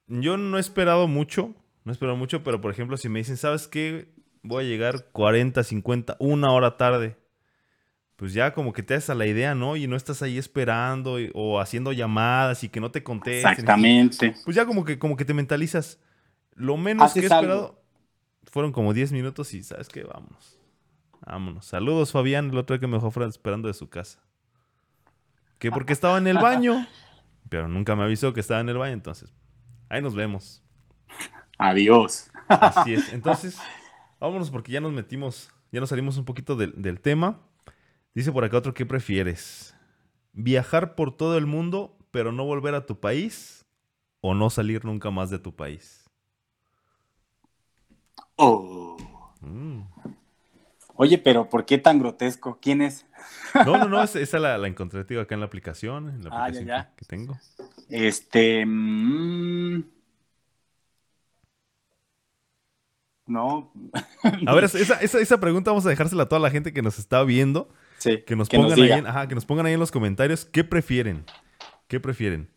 yo 0.06 0.36
no 0.36 0.58
he 0.58 0.60
esperado 0.60 1.08
mucho. 1.08 1.54
No 1.84 1.90
he 1.90 1.94
esperado 1.94 2.16
mucho, 2.16 2.44
pero 2.44 2.60
por 2.60 2.70
ejemplo, 2.70 2.96
si 2.96 3.08
me 3.08 3.18
dicen, 3.18 3.36
¿sabes 3.36 3.66
qué? 3.66 4.14
Voy 4.42 4.64
a 4.64 4.68
llegar 4.68 5.06
40, 5.10 5.64
50, 5.64 6.16
una 6.20 6.52
hora 6.52 6.76
tarde 6.76 7.19
pues 8.20 8.34
ya 8.34 8.52
como 8.52 8.74
que 8.74 8.82
te 8.82 8.92
das 8.92 9.08
a 9.08 9.14
la 9.14 9.24
idea, 9.24 9.54
¿no? 9.54 9.76
Y 9.76 9.86
no 9.86 9.96
estás 9.96 10.20
ahí 10.20 10.36
esperando 10.36 11.16
o 11.32 11.58
haciendo 11.58 11.90
llamadas 11.90 12.62
y 12.64 12.68
que 12.68 12.78
no 12.78 12.90
te 12.90 13.02
contesten. 13.02 13.50
Exactamente. 13.50 14.34
Pues 14.44 14.54
ya 14.54 14.66
como 14.66 14.84
que, 14.84 14.98
como 14.98 15.16
que 15.16 15.24
te 15.24 15.32
mentalizas. 15.32 15.98
Lo 16.54 16.76
menos 16.76 17.14
que 17.14 17.20
he 17.20 17.22
esperado 17.22 17.82
fueron 18.44 18.72
como 18.72 18.92
10 18.92 19.12
minutos 19.12 19.54
y 19.54 19.62
¿sabes 19.62 19.88
qué? 19.88 20.04
Vámonos. 20.04 20.58
Vámonos. 21.24 21.64
Saludos, 21.64 22.12
Fabián, 22.12 22.50
el 22.50 22.58
otro 22.58 22.76
día 22.76 22.80
que 22.80 22.86
me 22.88 22.98
dejó 22.98 23.24
esperando 23.24 23.68
de 23.68 23.74
su 23.74 23.88
casa. 23.88 24.20
Que 25.58 25.72
porque 25.72 25.94
estaba 25.94 26.18
en 26.18 26.26
el 26.26 26.36
baño, 26.36 26.86
pero 27.48 27.68
nunca 27.68 27.96
me 27.96 28.04
avisó 28.04 28.34
que 28.34 28.40
estaba 28.40 28.60
en 28.60 28.68
el 28.68 28.76
baño, 28.76 28.92
entonces 28.92 29.32
ahí 29.88 30.02
nos 30.02 30.14
vemos. 30.14 30.62
Adiós. 31.56 32.30
Así 32.48 32.92
es. 32.92 33.10
Entonces, 33.14 33.58
vámonos 34.18 34.50
porque 34.50 34.72
ya 34.72 34.82
nos 34.82 34.92
metimos, 34.92 35.50
ya 35.72 35.80
nos 35.80 35.88
salimos 35.88 36.18
un 36.18 36.26
poquito 36.26 36.54
del 36.54 37.00
tema. 37.00 37.40
Dice 38.14 38.32
por 38.32 38.44
acá 38.44 38.58
otro, 38.58 38.74
¿qué 38.74 38.84
prefieres? 38.84 39.74
¿Viajar 40.32 40.94
por 40.94 41.16
todo 41.16 41.38
el 41.38 41.46
mundo 41.46 41.96
pero 42.10 42.32
no 42.32 42.44
volver 42.44 42.74
a 42.74 42.86
tu 42.86 42.98
país 42.98 43.64
o 44.20 44.34
no 44.34 44.50
salir 44.50 44.84
nunca 44.84 45.10
más 45.10 45.30
de 45.30 45.38
tu 45.38 45.54
país? 45.54 46.10
Oh. 48.36 48.96
Mm. 49.40 49.82
Oye, 50.94 51.18
pero 51.18 51.48
¿por 51.48 51.64
qué 51.64 51.78
tan 51.78 51.98
grotesco? 51.98 52.58
¿Quién 52.60 52.82
es? 52.82 53.06
No, 53.66 53.78
no, 53.78 53.88
no, 53.88 54.02
esa, 54.04 54.38
la, 54.38 54.58
la, 54.58 54.68
encontré 54.68 55.00
acá 55.20 55.34
en 55.34 55.40
la 55.40 55.46
aplicación, 55.46 56.08
en 56.08 56.24
la 56.24 56.30
ah, 56.32 56.50
ya, 56.50 56.92
Que, 56.96 57.04
tengo. 57.04 57.38
Este. 57.88 58.64
Mm, 58.64 59.82
no. 63.26 63.72
A 64.46 64.54
ver, 64.54 64.64
esa, 64.64 65.00
esa, 65.00 65.18
esa, 65.18 65.40
pregunta 65.40 65.70
vamos 65.70 65.86
a 65.86 65.88
dejársela 65.88 66.24
a 66.24 66.28
toda 66.28 66.40
la 66.40 66.50
gente 66.50 66.72
que 66.72 66.82
nos 66.82 66.98
está 66.98 67.22
viendo 67.24 67.68
que 68.26 68.36
nos 68.36 68.48
pongan 68.48 68.80
ahí 68.80 68.90
en, 68.92 69.28
que 69.28 69.34
nos 69.34 69.46
pongan 69.46 69.66
ahí 69.66 69.74
en 69.74 69.80
los 69.80 69.90
comentarios 69.90 70.44
qué 70.44 70.64
prefieren. 70.64 71.24
¿Qué 71.88 72.00
prefieren? 72.00 72.50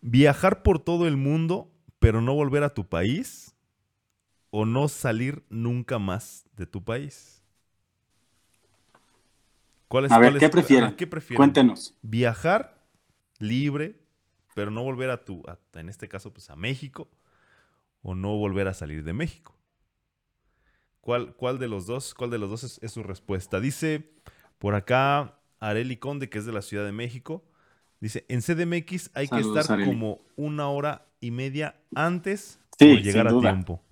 ¿Viajar 0.00 0.62
por 0.62 0.78
todo 0.78 1.06
el 1.06 1.16
mundo 1.16 1.70
pero 1.98 2.20
no 2.20 2.34
volver 2.34 2.62
a 2.64 2.74
tu 2.74 2.88
país? 2.88 3.54
¿O 4.50 4.66
no 4.66 4.88
salir 4.88 5.44
nunca 5.48 5.98
más 5.98 6.44
de 6.56 6.66
tu 6.66 6.84
país? 6.84 7.42
¿Cuál 9.88 10.06
es, 10.06 10.12
A 10.12 10.18
ver, 10.18 10.30
cuál 10.30 10.40
¿qué 10.40 10.48
prefieren? 10.48 10.96
¿Qué 10.96 11.06
prefieren? 11.06 11.36
Cuéntenos. 11.36 11.96
Viajar 12.02 12.82
libre, 13.38 14.00
pero 14.54 14.70
no 14.70 14.82
volver 14.82 15.10
a 15.10 15.24
tu, 15.24 15.42
a- 15.46 15.58
en 15.78 15.88
este 15.88 16.08
caso, 16.08 16.32
pues 16.32 16.50
a 16.50 16.56
México, 16.56 17.08
o 18.02 18.14
no 18.14 18.36
volver 18.36 18.68
a 18.68 18.74
salir 18.74 19.04
de 19.04 19.12
México. 19.12 19.56
¿Cuál, 21.00 21.34
cuál 21.34 21.58
de 21.58 21.68
los 21.68 21.86
dos, 21.86 22.14
cuál 22.14 22.30
de 22.30 22.38
los 22.38 22.50
dos 22.50 22.64
es, 22.64 22.78
es 22.82 22.92
su 22.92 23.02
respuesta? 23.02 23.60
Dice 23.60 24.12
por 24.62 24.76
acá 24.76 25.34
Areli 25.58 25.96
Conde, 25.96 26.30
que 26.30 26.38
es 26.38 26.46
de 26.46 26.52
la 26.52 26.62
Ciudad 26.62 26.84
de 26.84 26.92
México. 26.92 27.44
Dice, 28.00 28.24
en 28.28 28.40
CDMX 28.42 29.10
hay 29.14 29.26
Saludos, 29.26 29.54
que 29.54 29.60
estar 29.60 29.74
Arely. 29.74 29.90
como 29.90 30.20
una 30.36 30.68
hora 30.68 31.06
y 31.20 31.32
media 31.32 31.74
antes 31.94 32.60
Sí, 32.78 32.94
por 32.94 33.02
llegar 33.02 33.26
a 33.26 33.30
duda. 33.30 33.50
tiempo. 33.50 33.82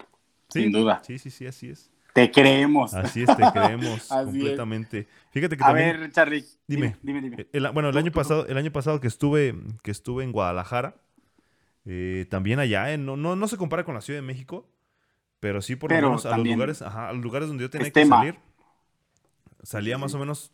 Sin 0.49 0.71
duda. 0.73 1.03
Sí, 1.05 1.19
sí, 1.19 1.31
sí, 1.31 1.47
así 1.47 1.71
es. 1.71 1.91
Te 2.13 2.31
creemos. 2.31 2.95
Así 2.95 3.23
es, 3.23 3.37
te 3.37 3.43
creemos 3.53 3.99
es. 4.05 4.09
completamente. 4.09 5.09
Fíjate 5.31 5.57
que 5.57 5.63
A 5.63 5.67
también... 5.69 6.01
ver, 6.01 6.13
Charlie. 6.13 6.45
Dime. 6.67 6.97
Dime, 7.03 7.21
dime. 7.21 7.47
El- 7.53 7.69
bueno, 7.73 7.89
el 7.89 7.93
Tú, 7.93 7.99
año 7.99 8.07
tú, 8.07 8.13
tú. 8.13 8.19
pasado, 8.19 8.47
el 8.47 8.57
año 8.57 8.71
pasado 8.73 9.01
que 9.01 9.09
estuve, 9.09 9.55
que 9.83 9.91
estuve 9.91 10.25
en 10.25 10.33
Guadalajara, 10.33 10.97
eh, 11.85 12.27
también 12.31 12.59
allá, 12.59 12.93
eh, 12.93 12.99
no, 12.99 13.17
no, 13.17 13.37
no 13.37 13.49
se 13.49 13.57
compara 13.57 13.85
con 13.85 13.95
la 13.95 14.01
Ciudad 14.01 14.19
de 14.19 14.27
México, 14.27 14.69
pero 15.41 15.63
sí 15.63 15.77
por 15.77 15.91
lo 15.93 15.97
menos 15.97 16.27
a 16.27 16.37
los 16.37 16.47
lugares, 16.47 16.83
ajá, 16.83 17.09
a 17.09 17.13
los 17.13 17.23
lugares 17.23 17.49
donde 17.49 17.63
yo 17.65 17.71
tenía 17.71 17.91
que 17.91 18.07
salir, 18.07 18.37
salía 19.63 19.97
Sí, 19.97 20.01
más 20.01 20.15
o 20.15 20.19
menos, 20.19 20.53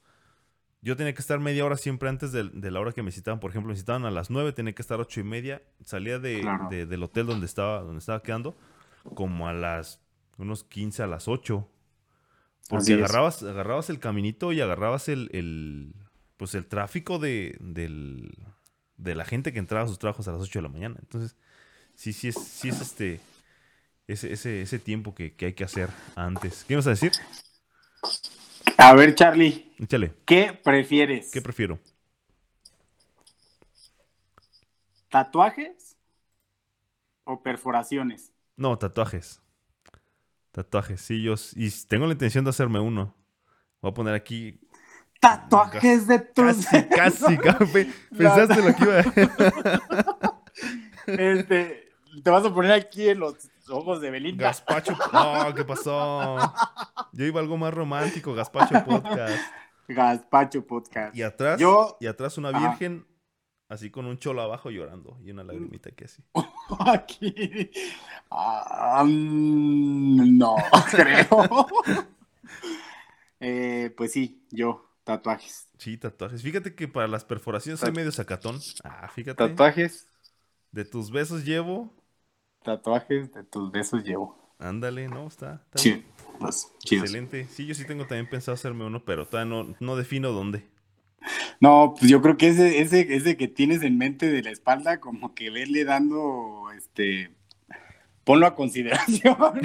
yo 0.87 0.97
tenía 0.97 1.13
que 1.15 1.21
estar 1.21 1.41
media 1.41 1.65
hora 1.65 1.77
siempre 1.77 2.09
antes 2.09 2.31
de, 2.31 2.45
de 2.45 2.71
la 2.71 2.79
hora 2.79 2.93
que 2.93 3.03
me 3.03 3.11
citaban. 3.11 3.41
Por 3.41 3.51
ejemplo, 3.51 3.73
me 3.73 3.77
citaban 3.77 4.05
a 4.07 4.11
las 4.13 4.31
9, 4.31 4.53
tenía 4.53 4.73
que 4.73 4.83
estar 4.83 5.01
ocho 5.01 5.19
y 5.19 5.25
media, 5.25 5.61
salía 5.85 6.21
de, 6.21 6.41
Claro. 6.43 6.69
de- 6.71 6.87
del 6.87 7.03
hotel 7.03 7.27
donde 7.27 7.45
estaba, 7.47 7.81
donde 7.81 7.99
estaba 7.99 8.23
quedando, 8.23 8.57
como 9.15 9.49
a 9.49 9.53
las 9.53 10.01
unos 10.39 10.63
15 10.63 11.03
a 11.03 11.07
las 11.09 11.27
8. 11.27 11.69
Porque 12.69 12.95
agarrabas, 12.95 13.43
agarrabas 13.43 13.91
el 13.91 13.99
caminito 13.99 14.53
y 14.53 14.61
agarrabas 14.61 15.09
el, 15.09 15.29
el- 15.33 15.93
pues 16.37 16.55
el 16.55 16.67
tráfico 16.67 17.19
de, 17.19 17.57
del- 17.61 18.37
de 18.97 19.15
la 19.17 19.25
gente 19.25 19.53
que 19.53 19.59
entraba 19.59 19.85
a 19.87 19.89
sus 19.89 19.99
trabajos 19.99 20.29
a 20.29 20.33
las 20.33 20.41
8 20.43 20.61
de 20.61 20.63
la 20.63 20.69
mañana. 20.69 20.97
Entonces, 21.01 21.35
sí, 21.95 22.13
sí 22.13 22.29
es, 22.29 22.37
sí 22.37 22.69
es 22.69 22.81
este 22.81 23.21
ese, 24.07 24.33
ese, 24.33 24.63
ese 24.63 24.79
tiempo 24.79 25.17
que, 25.17 25.35
que 25.35 25.47
hay 25.47 25.53
que 25.55 25.65
hacer 25.65 25.91
antes. 26.15 26.65
¿Qué 26.69 26.75
ibas 26.75 26.87
a 26.87 26.91
decir? 26.91 27.11
A 28.87 28.95
ver, 28.95 29.17
Charlie, 29.17 29.75
Échale. 29.81 30.15
¿qué 30.25 30.53
prefieres? 30.63 31.33
¿Qué 31.33 31.43
prefiero? 31.43 31.81
¿Tatuajes 35.09 35.97
o 37.25 37.43
perforaciones? 37.43 38.33
No, 38.57 38.79
tatuajes. 38.79 39.43
Tatuajes, 40.53 41.01
sí, 41.01 41.21
yo 41.21 41.35
y 41.57 41.69
tengo 41.89 42.07
la 42.07 42.13
intención 42.13 42.45
de 42.45 42.51
hacerme 42.51 42.79
uno. 42.79 43.13
Voy 43.81 43.91
a 43.91 43.95
poner 43.95 44.15
aquí 44.15 44.61
Tatuajes 45.19 46.07
de 46.07 46.21
tus 46.21 46.65
casi, 46.67 46.87
casi. 46.87 47.39
Pensaste 48.17 48.63
lo 48.63 48.77
que 48.77 48.85
iba 48.85 49.01
a 49.01 50.43
Este, 51.09 51.89
te 52.23 52.31
vas 52.31 52.45
a 52.45 52.55
poner 52.55 52.71
aquí 52.71 53.09
en 53.09 53.19
los 53.19 53.51
ojos 53.71 54.01
de 54.01 54.11
Belinda. 54.11 54.45
Gaspacho. 54.47 54.97
No, 55.13 55.55
¿qué 55.55 55.65
pasó? 55.65 56.37
Yo 57.13 57.25
iba 57.25 57.41
a 57.41 57.43
algo 57.43 57.57
más 57.57 57.73
romántico, 57.75 58.35
Gaspacho 58.35 58.85
Podcast. 58.85 59.43
Gaspacho 59.89 60.67
Podcast. 60.67 61.15
Y 61.17 61.23
atrás, 61.23 61.61
Yo- 61.61 61.97
y 62.01 62.07
atrás 62.07 62.39
una 62.39 62.51
virgen, 62.51 63.07
así 63.69 63.91
con 63.91 64.07
un 64.07 64.19
cholo 64.19 64.43
abajo 64.43 64.71
llorando 64.71 65.19
y 65.25 65.31
una 65.31 65.45
lagrimita 65.45 65.91
que 65.93 66.05
así. 66.07 66.23
Aquí. 66.81 67.71
No, 69.07 70.57
creo. 70.91 71.67
Eh, 73.41 73.93
pues 73.97 74.13
sí, 74.13 74.45
yo, 74.51 74.89
tatuajes. 75.05 75.69
Sí, 75.79 75.97
tatuajes. 75.97 76.43
Fíjate 76.43 76.75
que 76.75 76.89
para 76.89 77.07
las 77.09 77.25
perforaciones 77.25 77.81
soy 77.81 77.91
Tat- 77.91 77.97
medio 77.97 78.13
sacatón. 78.13 78.59
Ah, 78.83 79.09
fíjate. 79.09 79.37
Tatuajes, 79.49 80.09
De 80.73 80.85
tus 80.85 81.11
besos 81.11 81.45
llevo. 81.45 81.95
Tatuajes 82.67 83.33
de 83.33 83.43
tus 83.45 83.73
besos 83.73 84.05
llevo. 84.05 84.37
Ándale, 84.59 85.09
¿no? 85.09 85.27
Está, 85.27 85.63
está 85.65 85.79
Sí, 85.79 86.05
pues, 86.39 86.71
chidos. 86.81 87.05
excelente. 87.05 87.47
Sí, 87.51 87.65
yo 87.67 87.75
sí 87.75 87.87
tengo 87.87 88.05
también 88.07 88.29
pensado 88.29 88.55
hacerme 88.55 88.85
uno, 88.85 89.03
pero 89.05 89.27
todavía 89.27 89.55
no, 89.55 89.75
no 89.81 89.97
defino 89.97 90.33
dónde. 90.33 90.67
No, 91.61 91.95
pues 91.99 92.11
yo 92.11 92.21
creo 92.23 92.37
que 92.37 92.49
ese, 92.49 92.81
ese, 92.81 93.15
ese 93.17 93.37
que 93.37 93.49
tienes 93.49 93.83
en 93.83 93.97
mente 93.99 94.29
de 94.31 94.43
la 94.43 94.51
espalda, 94.51 95.01
como 95.01 95.35
que 95.35 95.51
verle 95.51 95.85
dando, 95.85 96.65
este, 96.77 97.31
ponlo 98.25 98.47
a 98.47 98.55
consideración. 98.55 99.37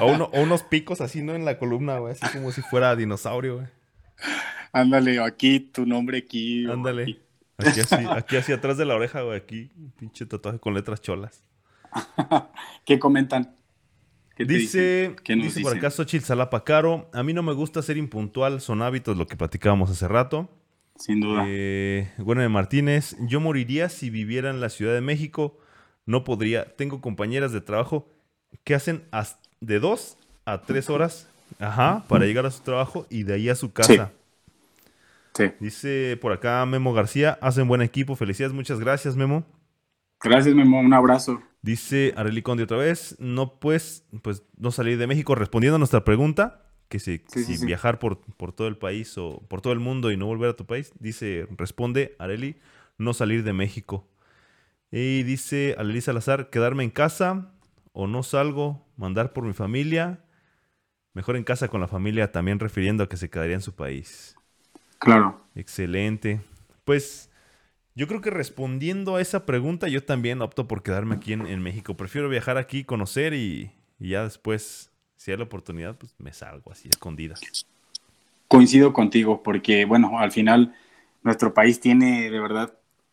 O, 0.00 0.06
uno- 0.12 0.30
o 0.32 0.40
unos 0.42 0.62
picos 0.64 1.00
así, 1.00 1.22
¿no? 1.22 1.34
En 1.34 1.44
la 1.44 1.56
columna, 1.58 1.98
güey. 1.98 2.14
Así 2.20 2.26
como 2.36 2.50
si 2.50 2.62
fuera 2.62 2.96
dinosaurio, 2.96 3.56
güey. 3.56 3.66
Ándale, 4.72 5.20
aquí, 5.22 5.60
tu 5.60 5.86
nombre 5.86 6.18
aquí. 6.18 6.66
Ándale. 6.68 7.02
aquí. 7.02 7.20
Aquí 7.58 7.80
así, 7.80 7.94
aquí 8.10 8.36
así 8.36 8.52
atrás 8.52 8.76
de 8.76 8.84
la 8.84 8.94
oreja, 8.94 9.22
güey. 9.22 9.36
Aquí, 9.36 9.70
un 9.76 9.90
pinche 9.92 10.26
tatuaje 10.26 10.58
con 10.58 10.74
letras 10.74 11.00
cholas. 11.00 11.44
¿Qué 12.84 12.98
comentan? 12.98 13.56
¿Qué 14.36 14.44
Dice? 14.44 15.14
¿Qué 15.22 15.36
dice 15.36 15.60
por 15.60 15.76
acá 15.76 15.90
Xochitl 15.90 16.24
Salapa 16.24 16.64
Caro. 16.64 17.08
A 17.12 17.22
mí 17.22 17.32
no 17.32 17.42
me 17.42 17.52
gusta 17.52 17.82
ser 17.82 17.96
impuntual, 17.96 18.60
son 18.60 18.82
hábitos, 18.82 19.16
lo 19.16 19.26
que 19.26 19.36
platicábamos 19.36 19.90
hace 19.90 20.08
rato. 20.08 20.50
Sin 20.96 21.20
duda. 21.20 21.44
Eh, 21.46 22.10
bueno, 22.18 22.42
de 22.42 22.48
Martínez, 22.48 23.16
yo 23.20 23.40
moriría 23.40 23.88
si 23.88 24.10
viviera 24.10 24.50
en 24.50 24.60
la 24.60 24.70
Ciudad 24.70 24.94
de 24.94 25.00
México. 25.00 25.58
No 26.06 26.24
podría. 26.24 26.76
Tengo 26.76 27.00
compañeras 27.00 27.52
de 27.52 27.60
trabajo 27.60 28.08
que 28.64 28.74
hacen 28.74 29.04
de 29.60 29.78
dos 29.78 30.16
a 30.44 30.62
tres 30.62 30.90
horas 30.90 31.28
ajá, 31.58 32.04
para 32.08 32.26
llegar 32.26 32.46
a 32.46 32.50
su 32.50 32.62
trabajo 32.62 33.06
y 33.10 33.22
de 33.22 33.34
ahí 33.34 33.48
a 33.48 33.54
su 33.54 33.72
casa. 33.72 34.12
Sí. 34.12 34.23
Dice 35.58 36.16
por 36.20 36.32
acá 36.32 36.64
Memo 36.66 36.92
García, 36.92 37.38
hacen 37.40 37.66
buen 37.68 37.82
equipo, 37.82 38.16
felicidades, 38.16 38.54
muchas 38.54 38.80
gracias 38.80 39.16
Memo. 39.16 39.44
Gracias, 40.22 40.54
Memo. 40.54 40.80
Un 40.80 40.94
abrazo. 40.94 41.42
Dice 41.62 42.12
Arely 42.16 42.42
Conde 42.42 42.64
otra 42.64 42.76
vez, 42.76 43.16
no 43.18 43.58
pues, 43.58 44.06
pues 44.22 44.42
no 44.56 44.70
salir 44.70 44.98
de 44.98 45.06
México. 45.06 45.34
Respondiendo 45.34 45.76
a 45.76 45.78
nuestra 45.78 46.04
pregunta, 46.04 46.66
que 46.88 46.98
si, 46.98 47.18
Sí, 47.26 47.44
sí, 47.44 47.44
si 47.44 47.56
sí. 47.56 47.66
viajar 47.66 47.98
por, 47.98 48.20
por 48.36 48.52
todo 48.52 48.68
el 48.68 48.76
país 48.76 49.16
o 49.18 49.40
por 49.48 49.60
todo 49.62 49.72
el 49.72 49.80
mundo 49.80 50.10
y 50.12 50.16
no 50.16 50.26
volver 50.26 50.50
a 50.50 50.56
tu 50.56 50.66
país, 50.66 50.92
dice, 50.98 51.46
responde 51.56 52.16
Areli, 52.18 52.56
no 52.98 53.14
salir 53.14 53.44
de 53.44 53.52
México. 53.54 54.06
Y 54.90 55.22
dice 55.24 55.74
Aleli 55.78 56.00
Salazar, 56.00 56.50
quedarme 56.50 56.84
en 56.84 56.90
casa 56.90 57.52
o 57.92 58.06
no 58.06 58.22
salgo, 58.22 58.86
mandar 58.96 59.32
por 59.32 59.44
mi 59.44 59.52
familia, 59.54 60.20
mejor 61.14 61.36
en 61.36 61.44
casa 61.44 61.68
con 61.68 61.80
la 61.80 61.88
familia, 61.88 62.30
también 62.32 62.60
refiriendo 62.60 63.04
a 63.04 63.08
que 63.08 63.16
se 63.16 63.30
quedaría 63.30 63.54
en 63.56 63.62
su 63.62 63.74
país. 63.74 64.36
Claro. 65.04 65.38
Excelente. 65.54 66.40
Pues 66.84 67.30
yo 67.94 68.08
creo 68.08 68.22
que 68.22 68.30
respondiendo 68.30 69.16
a 69.16 69.20
esa 69.20 69.44
pregunta, 69.44 69.86
yo 69.88 70.02
también 70.02 70.40
opto 70.40 70.66
por 70.66 70.82
quedarme 70.82 71.14
aquí 71.14 71.34
en, 71.34 71.46
en 71.46 71.62
México. 71.62 71.94
Prefiero 71.94 72.28
viajar 72.30 72.56
aquí, 72.56 72.84
conocer 72.84 73.34
y, 73.34 73.70
y 74.00 74.08
ya 74.08 74.24
después, 74.24 74.90
si 75.16 75.30
hay 75.30 75.36
la 75.36 75.44
oportunidad, 75.44 75.96
pues 75.96 76.14
me 76.18 76.32
salgo 76.32 76.72
así, 76.72 76.88
escondida. 76.88 77.34
Coincido 78.48 78.92
contigo, 78.94 79.42
porque, 79.42 79.84
bueno, 79.84 80.18
al 80.18 80.32
final 80.32 80.74
nuestro 81.22 81.52
país 81.52 81.80
tiene 81.80 82.30
de 82.30 82.40
verdad 82.40 82.72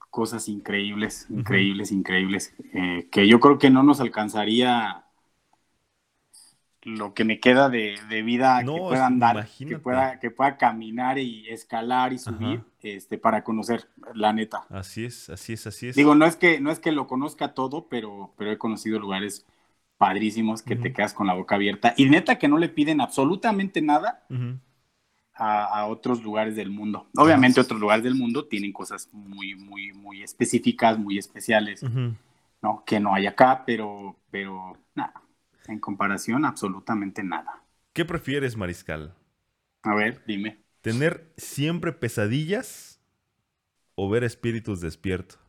cosas 0.10 0.48
increíbles, 0.48 1.28
increíbles, 1.30 1.92
increíbles, 1.92 2.54
eh, 2.74 3.08
que 3.12 3.28
yo 3.28 3.40
creo 3.40 3.60
que 3.60 3.70
no 3.70 3.84
nos 3.84 4.00
alcanzaría 4.00 5.04
lo 6.84 7.14
que 7.14 7.26
me 7.26 7.40
queda 7.40 7.70
de, 7.70 7.98
de 8.10 8.22
vida 8.24 8.62
No, 8.64 8.74
que 8.74 8.80
pueda 8.82 9.06
andar, 9.06 9.48
que 9.58 9.78
pueda, 9.78 10.20
que 10.20 10.32
pueda 10.32 10.58
caminar 10.58 11.20
y 11.20 11.48
escalar 11.50 12.14
y 12.14 12.18
subir, 12.20 12.60
Ajá. 12.60 12.66
este, 12.82 13.18
para 13.18 13.44
conocer, 13.44 13.88
la 14.14 14.34
neta. 14.34 14.66
Así 14.70 15.06
es, 15.06 15.30
así 15.30 15.54
es, 15.54 15.68
así 15.68 15.90
es. 15.90 15.96
Digo, 15.96 16.16
no 16.16 16.26
es 16.26 16.36
que, 16.36 16.60
no 16.60 16.72
es 16.72 16.80
que 16.80 16.92
lo 16.92 17.08
conozca 17.08 17.54
todo, 17.54 17.88
pero, 17.88 18.34
pero 18.38 18.52
he 18.52 18.58
conocido 18.58 19.00
lugares 19.00 19.46
padrísimos 19.98 20.64
que 20.64 20.76
te 20.76 20.92
quedas 20.92 21.14
con 21.14 21.28
la 21.28 21.34
boca 21.36 21.56
abierta. 21.56 21.94
Y 21.96 22.06
neta 22.10 22.40
que 22.40 22.48
no 22.48 22.58
le 22.58 22.70
piden 22.70 23.02
absolutamente 23.02 23.82
nada 23.84 24.24
a, 25.36 25.66
a 25.82 25.86
otros 25.86 26.24
lugares 26.24 26.56
del 26.56 26.72
mundo. 26.72 27.08
Obviamente 27.16 27.62
otros 27.62 27.80
lugares 27.80 28.04
del 28.04 28.16
mundo 28.16 28.46
tienen 28.48 28.74
cosas 28.74 29.10
muy, 29.12 29.56
muy, 29.56 29.94
muy 29.94 30.24
específicas, 30.24 30.98
muy 30.98 31.20
especiales. 31.20 31.84
¿no? 32.62 32.84
Que 32.86 33.00
no 33.00 33.14
hay 33.14 33.28
acá, 33.28 33.64
pero, 33.66 34.16
pero 34.32 34.78
nada. 34.96 35.14
En 35.68 35.80
comparación, 35.80 36.46
absolutamente 36.46 37.24
nada. 37.24 37.64
¿Qué 37.94 38.06
prefieres, 38.06 38.56
Mariscal? 38.58 39.16
A 39.84 39.94
ver, 39.96 40.24
dime. 40.26 40.64
¿Tener 40.82 41.32
siempre 41.38 41.92
pesadillas 41.94 43.00
o 43.96 44.10
ver 44.10 44.24
espíritus 44.24 44.82
despiertos? 44.82 45.40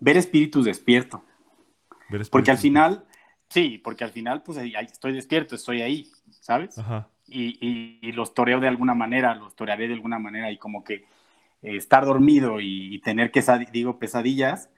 Ver 0.00 0.16
espíritus 0.16 0.64
despierto. 0.64 1.22
Ver 2.08 2.22
Porque 2.30 2.50
al 2.50 2.58
final, 2.58 3.04
sí, 3.48 3.78
porque 3.82 4.04
al 4.04 4.10
final, 4.10 4.42
pues 4.42 4.58
estoy 4.58 5.12
despierto, 5.12 5.54
estoy 5.54 5.82
ahí, 5.82 6.10
¿sabes? 6.40 6.78
Ajá. 6.78 7.08
y, 7.26 7.58
y- 7.60 7.98
y 8.08 8.12
los 8.12 8.34
toreo 8.34 8.60
de 8.60 8.68
alguna 8.68 8.94
manera, 8.94 9.34
los 9.34 9.56
torearé 9.56 9.88
de 9.88 9.94
alguna 9.94 10.18
manera 10.18 10.50
y 10.52 10.58
como 10.58 10.84
que 10.84 10.94
eh, 11.62 11.76
estar 11.76 12.04
dormido 12.06 12.60
y, 12.60 12.94
y 12.94 13.00
tener 13.00 13.30
que, 13.32 13.42
digo, 13.72 13.98
pesadillas, 13.98 14.70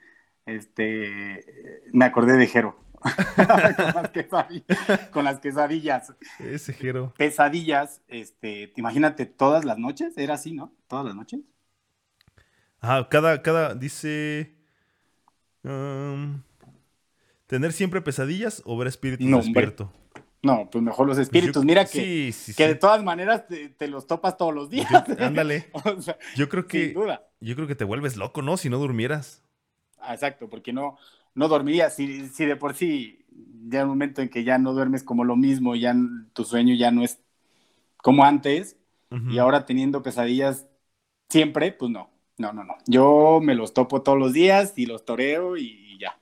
este, 0.45 1.83
me 1.91 2.05
acordé 2.05 2.37
de 2.37 2.47
Jero. 2.47 2.77
con, 5.13 5.23
las 5.23 5.39
quesadillas. 5.39 6.13
Ese 6.39 6.73
Jero. 6.73 7.13
Pesadillas, 7.17 8.01
este, 8.07 8.73
imagínate, 8.75 9.25
todas 9.25 9.65
las 9.65 9.77
noches, 9.77 10.17
era 10.17 10.35
así, 10.35 10.53
¿no? 10.53 10.73
Todas 10.87 11.05
las 11.05 11.15
noches. 11.15 11.41
Ah, 12.81 13.07
cada, 13.09 13.41
cada, 13.41 13.75
dice... 13.75 14.55
Um, 15.63 16.41
¿Tener 17.47 17.73
siempre 17.73 18.01
pesadillas 18.01 18.61
o 18.65 18.77
ver 18.77 18.87
espíritus 18.87 19.25
no, 19.25 19.37
despierto? 19.37 19.91
No, 20.43 20.69
pues 20.71 20.83
mejor 20.83 21.07
los 21.07 21.17
pues 21.17 21.27
espíritus. 21.27 21.65
Mira 21.65 21.85
que, 21.85 22.33
que 22.55 22.67
de 22.67 22.75
todas 22.75 23.03
maneras 23.03 23.45
te, 23.47 23.87
los 23.87 24.05
topas 24.05 24.37
todos 24.37 24.53
los 24.53 24.69
días. 24.69 24.87
ándale. 25.19 25.71
yo 26.35 26.47
creo 26.47 26.67
que. 26.67 26.93
Yo 27.41 27.55
creo 27.55 27.67
que 27.67 27.75
te 27.75 27.83
vuelves 27.83 28.17
loco, 28.17 28.41
¿no? 28.41 28.55
Si 28.55 28.69
no 28.69 28.77
durmieras. 28.77 29.43
Ah, 30.01 30.13
exacto, 30.13 30.49
porque 30.49 30.73
no, 30.73 30.97
no 31.35 31.47
dormirías. 31.47 31.95
Si, 31.95 32.27
si 32.29 32.45
de 32.45 32.55
por 32.55 32.75
sí, 32.75 33.25
ya 33.67 33.81
el 33.81 33.87
momento 33.87 34.21
en 34.21 34.29
que 34.29 34.43
ya 34.43 34.57
no 34.57 34.73
duermes 34.73 35.03
como 35.03 35.23
lo 35.23 35.35
mismo, 35.35 35.75
ya 35.75 35.95
tu 36.33 36.43
sueño 36.45 36.75
ya 36.75 36.91
no 36.91 37.03
es 37.03 37.19
como 37.97 38.23
antes, 38.25 38.77
y 39.27 39.37
ahora 39.39 39.65
teniendo 39.65 40.03
pesadillas 40.03 40.67
siempre, 41.29 41.71
pues 41.73 41.91
no. 41.91 42.11
No, 42.37 42.53
no, 42.53 42.63
no. 42.63 42.75
Yo 42.87 43.39
me 43.41 43.55
los 43.55 43.73
topo 43.73 44.03
todos 44.03 44.17
los 44.19 44.33
días 44.33 44.73
y 44.77 44.85
los 44.87 45.05
toreo 45.05 45.57
y 45.57 45.97
ya. 45.99 46.19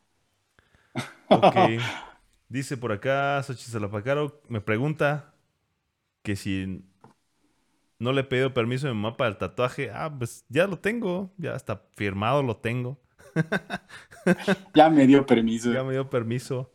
Ok. 1.29 1.55
Dice 2.49 2.77
por 2.77 2.91
acá, 2.91 3.43
Salapacaro, 3.43 4.41
me 4.47 4.61
pregunta 4.61 5.35
que 6.23 6.35
si 6.35 6.83
no 7.99 8.13
le 8.13 8.21
he 8.21 8.23
pedido 8.23 8.53
permiso 8.53 8.87
a 8.87 8.91
mi 8.91 8.95
mamá 8.99 9.17
para 9.17 9.29
el 9.29 9.37
tatuaje. 9.37 9.89
Ah, 9.91 10.13
pues 10.17 10.45
ya 10.49 10.67
lo 10.67 10.79
tengo, 10.79 11.31
ya 11.37 11.55
está 11.55 11.83
firmado, 11.95 12.43
lo 12.43 12.57
tengo. 12.57 12.99
ya 14.73 14.89
me 14.89 15.07
dio 15.07 15.25
permiso. 15.25 15.71
Ya 15.73 15.83
me 15.83 15.93
dio 15.93 16.09
permiso. 16.09 16.71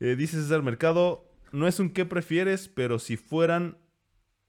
Eh, 0.00 0.16
dice 0.16 0.40
César 0.40 0.62
Mercado, 0.62 1.30
no 1.52 1.66
es 1.66 1.80
un 1.80 1.90
qué 1.90 2.04
prefieres, 2.04 2.68
pero 2.68 2.98
si 2.98 3.16
fueran 3.16 3.78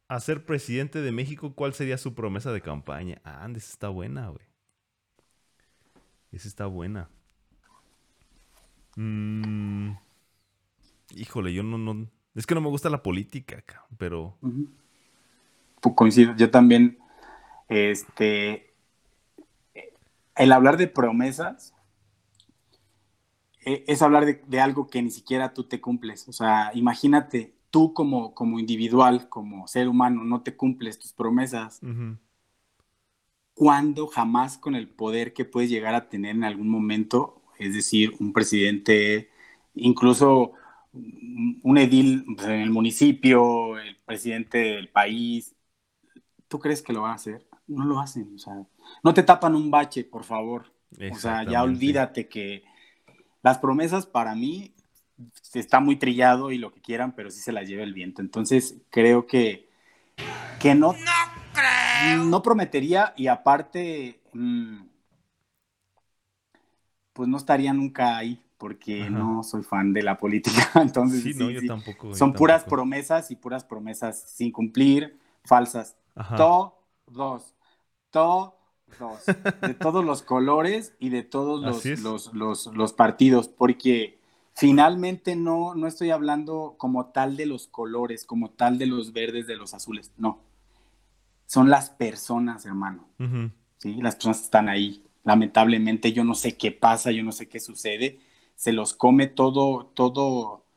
a 0.08 0.20
ser 0.20 0.46
presidente 0.46 1.02
de 1.02 1.12
México, 1.12 1.54
¿cuál 1.56 1.74
sería 1.74 1.98
su 1.98 2.14
promesa 2.14 2.52
de 2.52 2.62
campaña? 2.62 3.22
Ah, 3.24 3.48
esa 3.50 3.72
está 3.72 3.90
buena, 3.90 4.30
güey. 4.30 4.46
Esa 6.32 6.48
está 6.48 6.66
buena. 6.66 7.10
Mmm... 8.96 9.92
Híjole, 11.16 11.54
yo 11.54 11.64
no, 11.64 11.78
no. 11.78 12.08
Es 12.36 12.46
que 12.46 12.56
no 12.56 12.62
me 12.62 12.70
gusta 12.70 12.90
la 12.90 13.04
política, 13.04 13.64
pero. 13.98 14.38
Coincido, 15.96 16.36
yo 16.36 16.50
también. 16.50 16.98
Este. 17.68 18.71
El 20.42 20.52
hablar 20.52 20.78
de 20.78 20.88
promesas 20.88 21.76
e, 23.64 23.84
es 23.88 24.02
hablar 24.02 24.26
de, 24.26 24.60
algo 24.60 24.88
que 24.88 25.02
ni 25.02 25.12
siquiera 25.12 25.54
tú 25.54 25.66
te 25.66 25.80
cumples. 25.80 26.28
O 26.28 26.34
sea, 26.34 26.72
imagínate, 26.74 27.54
tú 27.70 27.94
como, 27.94 28.34
como 28.34 28.60
individual, 28.60 29.30
como 29.30 29.68
ser 29.68 29.88
humano, 29.88 30.24
no 30.24 30.42
te 30.42 30.56
cumples 30.56 30.98
tus 30.98 31.14
promesas. 31.14 31.80
¿Cuándo 33.54 34.08
jamás 34.08 34.58
con 34.58 34.76
el 34.76 34.90
poder 34.90 35.34
que 35.34 35.46
puedes 35.46 35.70
llegar 35.70 35.94
a 35.94 36.10
tener 36.10 36.36
en 36.36 36.44
algún 36.44 36.70
momento? 36.70 37.44
Es 37.60 37.76
decir, 37.76 38.16
un 38.20 38.34
presidente, 38.34 39.30
incluso 39.76 40.54
un 40.94 41.78
edil 41.78 42.26
pues, 42.36 42.48
en 42.48 42.62
el 42.62 42.72
municipio, 42.72 43.78
el 43.78 43.96
presidente 43.98 44.58
del 44.58 44.90
país, 44.90 45.56
¿tú 46.48 46.58
crees 46.58 46.82
que 46.82 46.94
lo 46.94 47.04
van 47.04 47.12
a 47.12 47.16
hacer? 47.16 47.51
No 47.72 47.86
lo 47.86 48.00
hacen, 48.00 48.36
o 48.36 48.38
sea, 48.38 48.66
no 49.04 49.14
te 49.14 49.24
tapan 49.24 49.56
un 49.56 49.72
bache, 49.72 50.04
por 50.04 50.24
favor. 50.24 50.72
O 51.12 51.16
sea, 51.16 51.44
ya 51.44 51.64
olvídate 51.64 52.28
que 52.28 52.64
las 53.42 53.58
promesas 53.58 54.06
para 54.06 54.36
mí 54.36 54.74
está 55.54 55.80
muy 55.80 55.96
trillado 55.96 56.52
y 56.52 56.58
lo 56.58 56.74
que 56.74 56.82
quieran, 56.82 57.14
pero 57.14 57.32
sí 57.32 57.40
se 57.40 57.52
las 57.52 57.68
lleva 57.68 57.84
el 57.84 57.94
viento. 57.94 58.22
Entonces, 58.22 58.78
creo 58.90 59.26
que, 59.26 59.70
que 60.60 60.76
no, 60.76 60.94
no, 60.94 62.24
no 62.26 62.42
prometería 62.42 63.14
y 63.16 63.28
aparte, 63.28 64.20
mm, 64.34 64.82
pues 67.14 67.30
no 67.30 67.38
estaría 67.38 67.74
nunca 67.74 68.18
ahí 68.18 68.42
porque 68.58 69.10
no 69.10 69.44
soy 69.44 69.64
fan 69.64 69.92
de 69.92 70.04
la 70.04 70.18
política. 70.18 70.70
Entonces, 70.76 71.24
sí, 71.24 71.34
no, 71.34 71.50
yo 71.50 71.66
tampoco. 71.66 72.14
Son 72.14 72.32
puras 72.32 72.64
promesas 72.64 73.32
y 73.32 73.36
puras 73.36 73.64
promesas 73.64 74.22
sin 74.22 74.52
cumplir, 74.52 75.20
falsas. 75.46 75.96
Todos, 76.38 77.56
todos, 78.12 78.54
de 79.62 79.74
todos 79.74 80.06
los 80.06 80.22
colores 80.22 80.94
y 81.00 81.10
de 81.10 81.24
todos 81.24 81.62
los, 81.62 82.34
los, 82.34 82.68
los, 82.68 82.94
partidos, 82.94 83.48
porque 83.48 84.20
finalmente 84.54 85.36
no, 85.36 85.74
no 85.74 85.88
estoy 85.88 86.12
hablando 86.12 86.76
como 86.78 87.08
tal 87.08 87.38
de 87.38 87.48
los 87.48 87.68
colores, 87.68 88.26
como 88.26 88.52
tal 88.52 88.78
de 88.78 88.86
los 88.86 89.14
verdes, 89.14 89.48
de 89.48 89.56
los 89.56 89.74
azules, 89.74 90.12
no. 90.18 90.40
Son 91.48 91.70
las 91.70 91.90
personas, 91.90 92.66
hermano. 92.66 93.08
¿sí? 93.78 93.96
Las 94.02 94.16
personas 94.16 94.44
están 94.44 94.70
ahí. 94.70 95.04
Lamentablemente 95.24 96.14
yo 96.14 96.24
no 96.24 96.34
sé 96.36 96.56
qué 96.56 96.72
pasa, 96.72 97.12
yo 97.12 97.24
no 97.24 97.32
sé 97.32 97.50
qué 97.50 97.60
sucede 97.60 98.20
se 98.62 98.74
los 98.74 98.94
come 98.94 99.26
todo, 99.26 99.88
todo, 99.96 100.68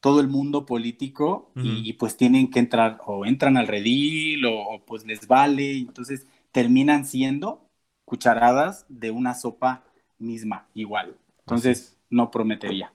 todo 0.00 0.20
el 0.20 0.28
mundo 0.28 0.64
político 0.64 1.52
y, 1.56 1.92
pues 1.92 2.16
tienen 2.16 2.50
que 2.50 2.58
entrar 2.58 3.02
o 3.04 3.26
entran 3.26 3.58
al 3.58 3.66
redil 3.66 4.46
o, 4.46 4.82
pues 4.86 5.04
les 5.04 5.28
vale, 5.28 5.76
entonces 5.76 6.26
terminan 6.52 7.04
siendo 7.04 7.68
cucharadas 8.04 8.86
de 8.88 9.10
una 9.10 9.34
sopa 9.34 9.84
misma, 10.18 10.68
igual. 10.74 11.16
Entonces 11.40 11.98
no 12.10 12.30
prometería. 12.30 12.92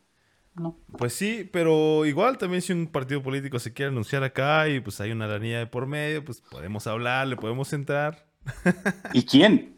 No. 0.56 0.78
Pues 0.98 1.14
sí, 1.14 1.50
pero 1.52 2.06
igual 2.06 2.38
también 2.38 2.62
si 2.62 2.74
un 2.74 2.88
partido 2.88 3.24
político 3.24 3.58
se 3.58 3.74
quiere 3.74 3.92
anunciar 3.92 4.24
acá 4.24 4.70
y 4.70 4.80
pues 4.80 5.02
hay 5.02 5.12
una 5.12 5.26
aranía 5.26 5.60
de 5.60 5.68
por 5.68 5.88
medio, 5.88 6.24
pues 6.24 6.42
podemos 6.42 6.86
hablar, 6.86 7.28
le 7.28 7.36
podemos 7.36 7.74
entrar. 7.74 8.28
¿Y 9.14 9.24
quién? 9.24 9.74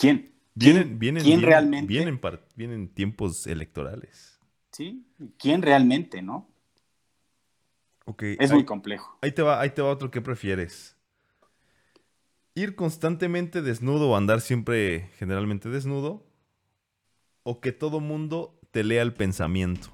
¿Quién? 0.00 0.32
Vienen, 0.54 0.98
vienen, 0.98 1.22
¿quién 1.22 1.42
realmente? 1.42 1.86
Vienen, 1.86 2.18
vienen 2.56 2.88
tiempos 2.88 3.46
electorales. 3.46 4.40
Sí, 4.72 5.06
¿quién 5.38 5.60
realmente, 5.60 6.22
no? 6.22 6.48
Okay, 8.06 8.36
es 8.40 8.50
muy 8.50 8.64
complejo. 8.64 9.18
Ahí 9.20 9.32
te, 9.32 9.42
va, 9.42 9.60
ahí 9.60 9.70
te 9.70 9.82
va 9.82 9.90
otro 9.90 10.10
que 10.10 10.22
prefieres. 10.22 10.96
Ir 12.54 12.74
constantemente 12.74 13.62
desnudo 13.62 14.10
o 14.10 14.16
andar 14.16 14.40
siempre 14.40 15.10
generalmente 15.18 15.68
desnudo. 15.68 16.26
O 17.42 17.60
que 17.60 17.72
todo 17.72 18.00
mundo 18.00 18.58
te 18.70 18.84
lea 18.84 19.02
el 19.02 19.14
pensamiento. 19.14 19.88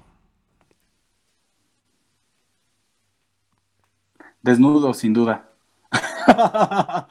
Desnudo, 4.41 4.93
sin 4.93 5.13
duda. 5.13 5.51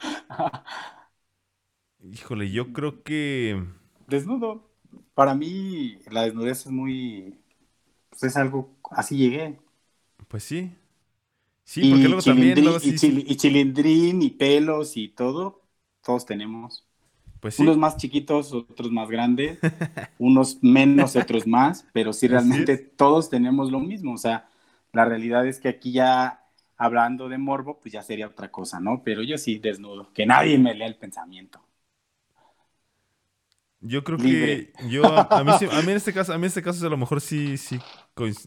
Híjole, 2.03 2.51
yo 2.51 2.73
creo 2.73 3.03
que. 3.03 3.63
Desnudo. 4.07 4.69
Para 5.13 5.35
mí, 5.35 5.99
la 6.09 6.23
desnudez 6.23 6.65
es 6.65 6.71
muy. 6.71 7.39
Pues 8.09 8.23
es 8.23 8.37
algo. 8.37 8.75
Así 8.91 9.17
llegué. 9.17 9.59
Pues 10.27 10.43
sí. 10.43 10.75
Sí, 11.67 11.89
porque 11.89 12.07
luego 12.07 12.21
también. 12.21 12.57
y, 12.81 13.35
chilindrín 13.35 14.21
y 14.21 14.29
pelos 14.29 14.95
y 14.95 15.09
todo. 15.09 15.63
Todos 16.01 16.25
tenemos. 16.25 16.87
Pues 17.41 17.55
sí. 17.55 17.61
Unos 17.61 17.75
más 17.75 17.97
chiquitos, 17.97 18.53
otros 18.53 18.89
más 18.89 19.09
grandes. 19.09 19.59
unos 20.17 20.59
menos, 20.63 21.17
otros 21.17 21.45
más. 21.45 21.85
Pero 21.91 22.13
sí, 22.13 22.27
realmente 22.29 22.77
todos 22.77 23.29
tenemos 23.29 23.69
lo 23.69 23.81
mismo. 23.81 24.13
O 24.13 24.17
sea, 24.17 24.47
la 24.93 25.03
realidad 25.03 25.45
es 25.45 25.59
que 25.59 25.67
aquí 25.67 25.91
ya. 25.91 26.41
Hablando 26.79 27.27
de 27.27 27.39
morbo, 27.39 27.79
pues 27.81 27.91
ya 27.91 28.03
sería 28.03 28.27
otra 28.27 28.51
cosa, 28.51 28.79
¿no? 28.79 29.01
Pero 29.03 29.23
yo 29.23 29.39
sí 29.39 29.57
desnudo, 29.57 30.13
que 30.13 30.27
nadie 30.27 30.59
me 30.59 30.75
lea 30.75 30.87
el 30.87 30.95
pensamiento. 30.95 31.59
Yo 33.81 34.03
creo 34.03 34.19
que 34.19 34.73
yo 34.87 35.03
a, 35.03 35.43
mí, 35.43 35.51
en 35.91 35.97
este 35.97 36.13
caso, 36.13 36.33
a 36.33 36.37
mí 36.37 36.43
en 36.43 36.49
este 36.49 36.61
caso 36.61 36.85
a 36.85 36.89
lo 36.89 36.97
mejor 36.97 37.19
sí, 37.19 37.57
sí 37.57 37.79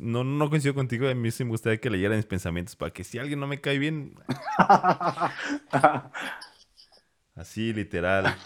no, 0.01 0.25
no 0.25 0.51
coincido 0.51 0.75
contigo, 0.75 1.09
a 1.09 1.15
mí 1.15 1.31
sí 1.31 1.45
me 1.45 1.51
gustaría 1.51 1.81
que 1.81 1.91
leyera 1.91 2.17
mis 2.17 2.27
pensamientos 2.27 2.77
para 2.77 2.93
que 2.93 3.05
si 3.05 3.19
alguien 3.19 3.41
no 3.41 3.47
me 3.47 3.61
cae 3.61 3.79
bien. 3.79 4.15
Así, 7.35 7.73
literal. 7.73 8.37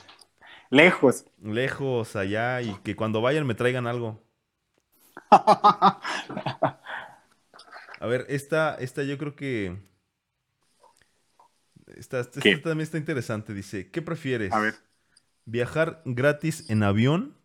Lejos. 0.71 1.25
Lejos, 1.43 2.17
allá, 2.17 2.63
y 2.63 2.75
que 2.85 2.97
cuando 2.97 3.21
vayan 3.21 3.47
me 3.47 3.55
traigan 3.55 3.87
algo. 3.87 4.23
A 5.31 6.01
ver, 8.07 8.27
esta, 8.29 8.77
esta 8.77 9.03
yo 9.03 9.19
creo 9.19 9.35
que. 9.35 9.77
Esta, 11.97 12.21
esta 12.21 12.41
también 12.41 12.81
está 12.81 12.99
interesante. 12.99 13.55
Dice: 13.55 13.91
¿Qué 13.91 14.03
prefieres? 14.03 14.53
A 14.53 14.61
ver 14.61 14.75
¿Viajar 15.47 16.01
gratis 16.07 16.71
en 16.71 16.83
avión 16.83 17.37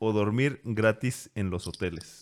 o 0.00 0.12
dormir 0.12 0.60
gratis 0.64 1.30
en 1.36 1.50
los 1.50 1.68
hoteles? 1.68 2.20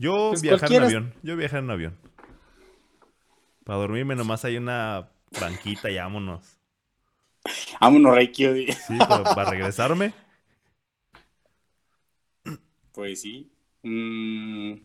Yo 0.00 0.30
pues 0.30 0.40
viajar 0.40 0.72
en 0.72 0.82
avión. 0.82 1.14
Yo 1.22 1.36
viajar 1.36 1.58
en 1.62 1.70
avión. 1.70 1.98
Para 3.64 3.80
dormirme 3.80 4.16
nomás 4.16 4.46
hay 4.46 4.56
una 4.56 5.10
banquita 5.38 5.90
y 5.90 5.96
vámonos. 5.96 6.58
Vámonos, 7.78 8.14
Reiki. 8.14 8.72
Sí, 8.72 8.96
pero 8.98 9.24
para 9.24 9.50
regresarme. 9.50 10.14
Pues 12.92 13.20
sí. 13.20 13.52
Mm. 13.82 14.76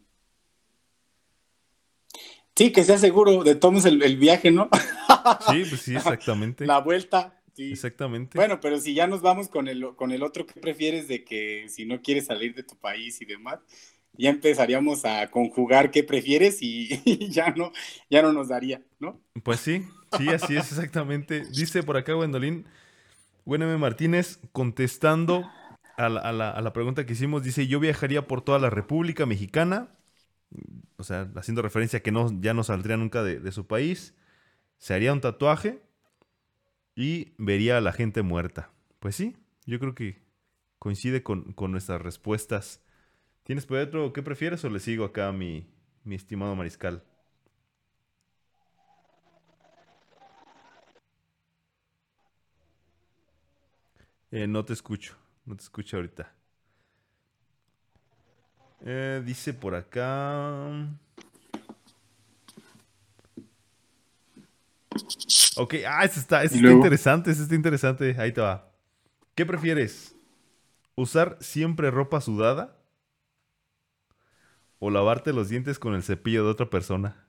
Sí, 2.53 2.71
que 2.73 2.83
sea 2.83 2.97
seguro 2.97 3.41
de 3.45 3.55
todos 3.55 3.85
el, 3.85 4.03
el 4.03 4.17
viaje, 4.17 4.51
¿no? 4.51 4.69
Sí, 5.49 5.63
pues 5.69 5.81
sí, 5.81 5.95
exactamente. 5.95 6.65
La 6.65 6.79
vuelta. 6.79 7.41
Sí. 7.53 7.71
Exactamente. 7.71 8.37
Bueno, 8.37 8.59
pero 8.59 8.77
si 8.79 8.93
ya 8.93 9.07
nos 9.07 9.21
vamos 9.21 9.47
con 9.47 9.69
el, 9.69 9.95
con 9.95 10.11
el 10.11 10.23
otro 10.23 10.45
que 10.45 10.59
prefieres 10.59 11.07
de 11.07 11.23
que 11.23 11.69
si 11.69 11.85
no 11.85 12.01
quieres 12.01 12.25
salir 12.25 12.53
de 12.53 12.63
tu 12.63 12.75
país 12.75 13.21
y 13.21 13.25
demás, 13.25 13.59
ya 14.17 14.29
empezaríamos 14.29 15.05
a 15.05 15.29
conjugar 15.29 15.91
qué 15.91 16.03
prefieres 16.03 16.57
y, 16.61 17.29
ya 17.29 17.51
no, 17.51 17.71
ya 18.09 18.21
no 18.21 18.33
nos 18.33 18.49
daría, 18.49 18.81
¿no? 18.99 19.19
Pues 19.43 19.59
sí, 19.59 19.83
sí, 20.17 20.29
así 20.29 20.55
es 20.55 20.71
exactamente. 20.71 21.45
Dice 21.45 21.83
por 21.83 21.97
acá 21.97 22.13
Gwendolyn, 22.13 22.65
M. 23.45 23.77
Martínez, 23.77 24.39
contestando 24.51 25.49
a 25.97 26.09
la, 26.09 26.19
a, 26.21 26.31
la, 26.31 26.49
a 26.49 26.61
la, 26.61 26.73
pregunta 26.73 27.05
que 27.05 27.13
hicimos, 27.13 27.43
dice, 27.43 27.67
yo 27.67 27.79
viajaría 27.79 28.27
por 28.27 28.41
toda 28.41 28.59
la 28.59 28.69
República 28.69 29.25
Mexicana, 29.25 29.89
o 30.97 31.03
sea, 31.03 31.29
haciendo 31.35 31.61
referencia 31.61 31.99
a 31.99 32.01
que 32.01 32.11
no, 32.11 32.29
ya 32.41 32.53
no 32.53 32.63
saldría 32.63 32.97
nunca 32.97 33.23
de, 33.23 33.39
de 33.39 33.51
su 33.51 33.67
país, 33.67 34.15
se 34.77 34.93
haría 34.93 35.13
un 35.13 35.21
tatuaje 35.21 35.81
y 36.95 37.33
vería 37.37 37.77
a 37.77 37.81
la 37.81 37.91
gente 37.91 38.21
muerta. 38.21 38.71
Pues 38.99 39.15
sí, 39.15 39.35
yo 39.65 39.79
creo 39.79 39.95
que 39.95 40.25
coincide 40.79 41.23
con, 41.23 41.53
con 41.53 41.71
nuestras 41.71 42.01
respuestas. 42.01 42.81
¿Tienes 43.45 43.67
por 43.67 43.77
otro 43.77 44.11
qué 44.11 44.23
prefieres 44.23 44.65
o 44.65 44.69
le 44.69 44.79
sigo 44.79 45.05
acá 45.05 45.27
a 45.27 45.31
mi, 45.31 45.67
mi 46.03 46.15
estimado 46.15 46.55
mariscal? 46.55 47.03
Eh, 54.31 54.47
no 54.47 54.65
te 54.65 54.73
escucho, 54.73 55.15
no 55.45 55.55
te 55.55 55.61
escucho 55.61 55.97
ahorita. 55.97 56.33
Eh, 58.81 59.21
dice 59.23 59.53
por 59.53 59.75
acá. 59.75 60.89
Ok, 65.55 65.75
ah, 65.87 66.03
este 66.03 66.19
está, 66.19 66.43
este 66.43 66.57
está 66.57 66.71
interesante, 66.71 67.29
este 67.29 67.43
está 67.43 67.55
interesante. 67.55 68.15
Ahí 68.17 68.31
te 68.31 68.41
va. 68.41 68.71
¿Qué 69.35 69.45
prefieres? 69.45 70.15
¿Usar 70.95 71.37
siempre 71.41 71.91
ropa 71.91 72.21
sudada? 72.21 72.75
¿O 74.85 74.91
lavarte 74.91 75.33
los 75.33 75.49
dientes 75.49 75.79
con 75.79 75.95
el 75.95 76.03
cepillo 76.03 76.43
de 76.43 76.51
otra 76.51 76.69
persona? 76.69 77.25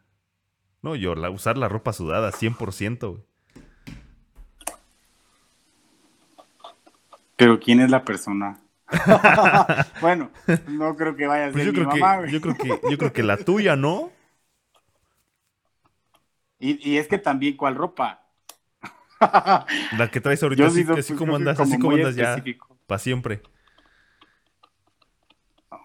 No, 0.82 0.94
yo, 0.94 1.14
la, 1.14 1.30
usar 1.30 1.56
la 1.56 1.70
ropa 1.70 1.94
sudada, 1.94 2.30
100%. 2.30 3.08
Güey. 3.08 3.22
Pero 7.36 7.58
¿quién 7.58 7.80
es 7.80 7.90
la 7.90 8.04
persona? 8.04 8.60
bueno, 10.02 10.30
no 10.68 10.96
creo 10.96 11.16
que 11.16 11.26
vaya 11.26 11.46
a 11.46 11.46
ser 11.46 11.52
pues 11.54 11.64
yo 11.64 11.72
mi 11.72 11.78
creo 11.78 11.88
mamá, 11.88 12.26
que, 12.26 12.30
yo 12.30 12.40
creo 12.42 12.54
que 12.58 12.68
Yo 12.90 12.98
creo 12.98 13.12
que 13.14 13.22
la 13.22 13.38
tuya, 13.38 13.74
¿no? 13.74 14.12
Y, 16.58 16.90
y 16.90 16.98
es 16.98 17.08
que 17.08 17.16
también, 17.16 17.56
¿cuál 17.56 17.74
ropa? 17.74 18.20
La 19.18 20.10
que 20.12 20.20
traes 20.20 20.42
ahorita, 20.42 20.60
Yo 20.62 20.68
así, 20.68 20.84
sí, 20.84 20.92
así 20.92 21.14
pues, 21.14 21.18
como 21.18 21.36
andas, 21.36 21.56
como 21.56 21.72
así 21.72 21.80
como 21.80 21.96
andas 21.96 22.16
ya, 22.16 22.44
para 22.86 22.98
siempre. 22.98 23.40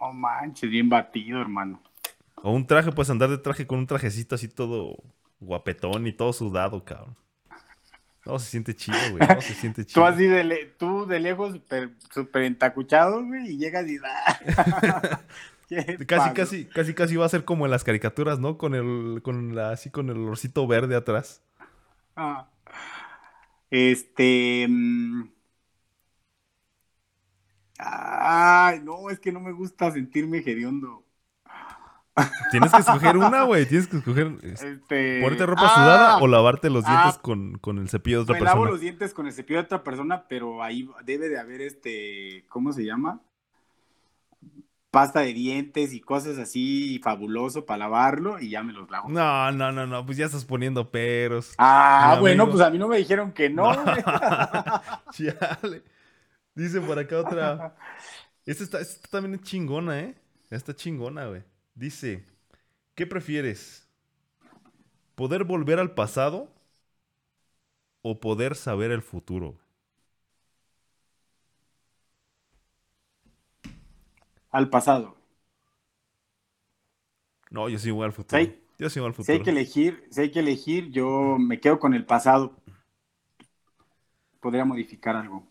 No 0.02 0.12
manches, 0.14 0.70
bien 0.70 0.89
batido, 0.89 1.39
hermano. 1.39 1.80
O 2.43 2.52
un 2.52 2.66
traje, 2.66 2.91
puedes 2.91 3.12
andar 3.12 3.30
de 3.30 3.38
traje 3.38 3.68
con 3.68 3.78
un 3.80 3.88
trajecito 3.88 4.34
así 4.36 4.47
todo 4.47 4.95
guapetón 5.39 6.08
y 6.08 6.14
todo 6.14 6.34
sudado, 6.34 6.84
cabrón. 6.84 7.16
No, 8.26 8.38
se 8.39 8.49
siente 8.49 8.76
chido, 8.76 8.97
güey. 9.12 9.28
No, 9.28 9.41
se 9.41 9.54
siente 9.54 9.84
Tú 9.86 9.89
chido. 9.93 10.06
así 10.06 10.26
de, 10.26 10.43
le- 10.43 10.66
tú 10.66 11.06
de 11.06 11.20
lejos, 11.20 11.54
súper 11.54 11.91
super 12.12 12.43
entacuchado, 12.43 13.24
güey, 13.24 13.52
y 13.54 13.58
llegas 13.58 13.88
y... 13.88 13.99
¿Qué 15.70 15.97
Casi, 16.06 16.34
casi, 16.34 16.66
casi, 16.66 16.93
casi 16.93 17.16
va 17.16 17.26
a 17.26 17.30
ser 17.30 17.45
como 17.45 17.66
en 17.66 17.72
las 17.72 17.84
caricaturas, 17.86 18.39
¿no? 18.39 18.58
Con 18.58 18.76
el, 18.76 19.22
con 19.24 19.56
la, 19.56 19.70
así 19.72 19.89
con 19.89 20.10
el 20.10 20.18
olorcito 20.18 20.68
verde 20.68 20.95
atrás. 20.95 21.43
Ah. 22.16 22.49
Este... 23.70 24.66
mm, 24.68 25.30
Ay, 27.84 28.80
no, 28.84 29.10
es 29.10 29.20
que 29.20 29.32
no 29.32 29.40
me 29.40 29.52
gusta 29.52 29.92
sentirme 29.92 30.38
hediondo. 30.40 31.04
Tienes 32.52 32.72
que 32.72 32.80
escoger 32.80 33.18
una, 33.18 33.44
güey. 33.44 33.66
Tienes 33.66 33.88
que 33.88 33.98
escoger 33.98 34.34
es, 34.44 34.62
Este... 34.62 35.22
ponerte 35.22 35.46
ropa 35.46 35.64
ah, 35.66 35.74
sudada 35.74 36.18
o 36.18 36.28
lavarte 36.28 36.70
los 36.70 36.84
ah, 36.86 36.92
dientes 36.92 37.22
con, 37.22 37.58
con 37.58 37.80
el 37.80 37.90
cepillo 37.90 38.18
de 38.18 38.24
otra 38.24 38.34
Me 38.34 38.40
persona. 38.40 38.60
lavo 38.60 38.72
los 38.72 38.82
dientes 38.82 39.14
con 39.14 39.28
el 39.28 39.34
cepillo 39.34 39.60
de 39.60 39.66
otra 39.66 39.84
persona, 39.84 40.26
pero 40.28 40.62
ahí 40.62 40.90
debe 41.06 41.30
de 41.30 41.40
haber 41.40 41.62
este, 41.62 42.46
¿cómo 42.50 42.74
se 42.74 42.86
llama? 42.86 43.22
Pasta 44.92 45.22
de 45.22 45.34
dientes 45.34 45.94
y 45.94 46.02
cosas 46.02 46.38
así 46.38 47.00
fabuloso 47.02 47.66
para 47.66 47.78
lavarlo 47.80 48.40
y 48.40 48.50
ya 48.50 48.62
me 48.62 48.74
los 48.74 48.92
lavo. 48.92 49.08
No, 49.10 49.52
no, 49.54 49.72
no, 49.72 49.88
no. 49.88 50.06
Pues 50.06 50.18
ya 50.18 50.26
estás 50.26 50.44
poniendo 50.44 50.92
peros. 50.92 51.54
Ah, 51.58 52.18
bueno, 52.20 52.44
amigo. 52.44 52.58
pues 52.58 52.68
a 52.68 52.70
mí 52.70 52.78
no 52.78 52.90
me 52.90 52.98
dijeron 52.98 53.32
que 53.32 53.50
no. 53.50 53.74
No. 53.74 53.86
Chale. 55.12 55.84
Dice 56.56 56.82
por 56.82 56.99
acá 56.99 57.20
otra. 57.20 57.66
Esta, 58.45 58.64
está, 58.64 58.82
esta 58.82 59.08
también 59.10 59.36
es 59.36 59.41
chingona, 59.43 59.99
¿eh? 60.02 60.16
Esta 60.45 60.56
está 60.58 60.76
chingona, 60.76 61.28
güey. 61.28 61.43
Dice, 61.76 62.26
¿qué 62.95 63.08
prefieres? 63.08 63.88
¿Poder 65.16 65.45
volver 65.45 65.80
al 65.80 65.93
pasado 65.93 66.49
o 68.04 68.20
poder 68.20 68.56
saber 68.56 68.91
el 68.91 69.02
futuro? 69.02 69.58
Al 74.52 74.70
pasado. 74.70 75.18
No, 77.49 77.70
yo 77.70 77.78
sí 77.80 77.91
voy 77.91 78.06
al 78.06 78.14
futuro. 78.14 78.49
Sí. 78.49 78.58
Yo 78.78 78.89
sí 78.89 78.99
voy 78.99 79.08
al 79.10 79.14
Si 79.20 79.32
futuro. 79.32 79.34
hay 79.34 79.43
que 79.43 79.52
elegir, 79.52 80.08
si 80.12 80.22
hay 80.22 80.32
que 80.32 80.39
elegir, 80.39 80.89
yo 80.91 81.38
me 81.39 81.60
quedo 81.60 81.80
con 81.80 81.93
el 81.93 82.06
pasado. 82.06 82.56
Podría 84.41 84.66
modificar 84.66 85.16
algo. 85.16 85.51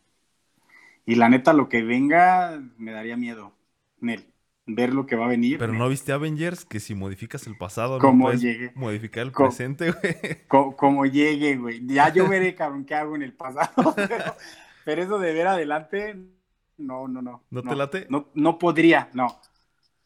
Y 1.07 1.14
la 1.16 1.28
neta, 1.28 1.53
lo 1.53 1.68
que 1.68 1.82
venga, 1.82 2.61
me 2.78 2.92
daría 2.92 3.16
miedo. 3.16 3.53
Nel, 4.01 4.26
ver 4.66 4.94
lo 4.94 5.07
que 5.07 5.16
va 5.16 5.26
a 5.26 5.28
venir. 5.28 5.59
Pero 5.59 5.72
no 5.72 5.88
viste 5.88 6.12
Avengers 6.12 6.64
que 6.64 6.80
si 6.80 6.94
modificas 6.94 7.46
el 7.46 7.57
pasado 7.57 7.94
no 7.96 8.01
Como 8.01 8.24
puedes 8.26 8.40
llegue. 8.42 8.72
modificar 8.74 9.24
el 9.26 9.32
Co- 9.32 9.44
presente, 9.44 9.90
güey. 9.90 10.14
Co- 10.48 10.76
como 10.76 11.07
llegue, 11.07 11.57
güey. 11.57 11.84
Ya 11.86 12.12
yo 12.12 12.28
veré, 12.28 12.55
cabrón, 12.55 12.84
qué 12.84 12.94
hago 12.94 13.16
en 13.16 13.22
el 13.22 13.32
pasado. 13.32 13.94
Pero, 13.96 14.36
pero 14.84 15.03
eso 15.03 15.18
de 15.18 15.32
ver 15.34 15.46
adelante, 15.46 16.16
no, 16.78 17.07
no, 17.07 17.20
no. 17.22 17.44
¿No 17.51 17.62
te 17.62 17.76
late? 17.76 18.07
No, 18.09 18.28
no 18.34 18.59
podría, 18.59 19.11
no. 19.12 19.38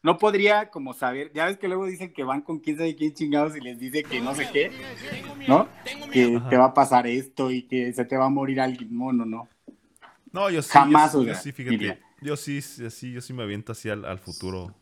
No 0.03 0.17
podría 0.19 0.69
como 0.69 0.93
saber. 0.93 1.31
Ya 1.33 1.45
ves 1.45 1.57
que 1.57 1.67
luego 1.67 1.85
dicen 1.87 2.13
que 2.13 2.23
van 2.23 2.41
con 2.41 2.59
quién 2.59 2.77
sabe 2.77 2.95
quién 2.95 3.13
chingados 3.13 3.55
y 3.55 3.61
les 3.61 3.79
dice 3.79 4.03
que 4.03 4.21
no 4.21 4.35
sé 4.35 4.47
qué, 4.51 4.71
¿no? 5.47 5.67
Que 6.11 6.39
te 6.49 6.57
va 6.57 6.65
a 6.65 6.73
pasar 6.75 7.07
esto 7.07 7.49
y 7.51 7.63
que 7.63 7.91
se 7.93 8.05
te 8.05 8.15
va 8.17 8.25
a 8.25 8.29
morir 8.29 8.61
alguien. 8.61 8.95
No, 8.95 9.11
no, 9.13 9.25
no. 9.25 9.47
No, 10.35 10.49
yo 10.49 10.61
sí. 10.61 10.69
Jamás, 10.71 11.13
yo, 11.13 11.21
sí- 11.33 11.49
yo 11.49 11.55
fíjate. 11.55 11.69
diría. 11.69 11.99
Yo 12.21 12.35
sí, 12.35 12.61
sí, 12.61 12.89
sí, 12.89 13.11
yo 13.13 13.21
sí 13.21 13.33
me 13.33 13.43
aviento 13.43 13.71
así 13.71 13.89
al, 13.89 14.03
al 14.05 14.19
futuro. 14.19 14.75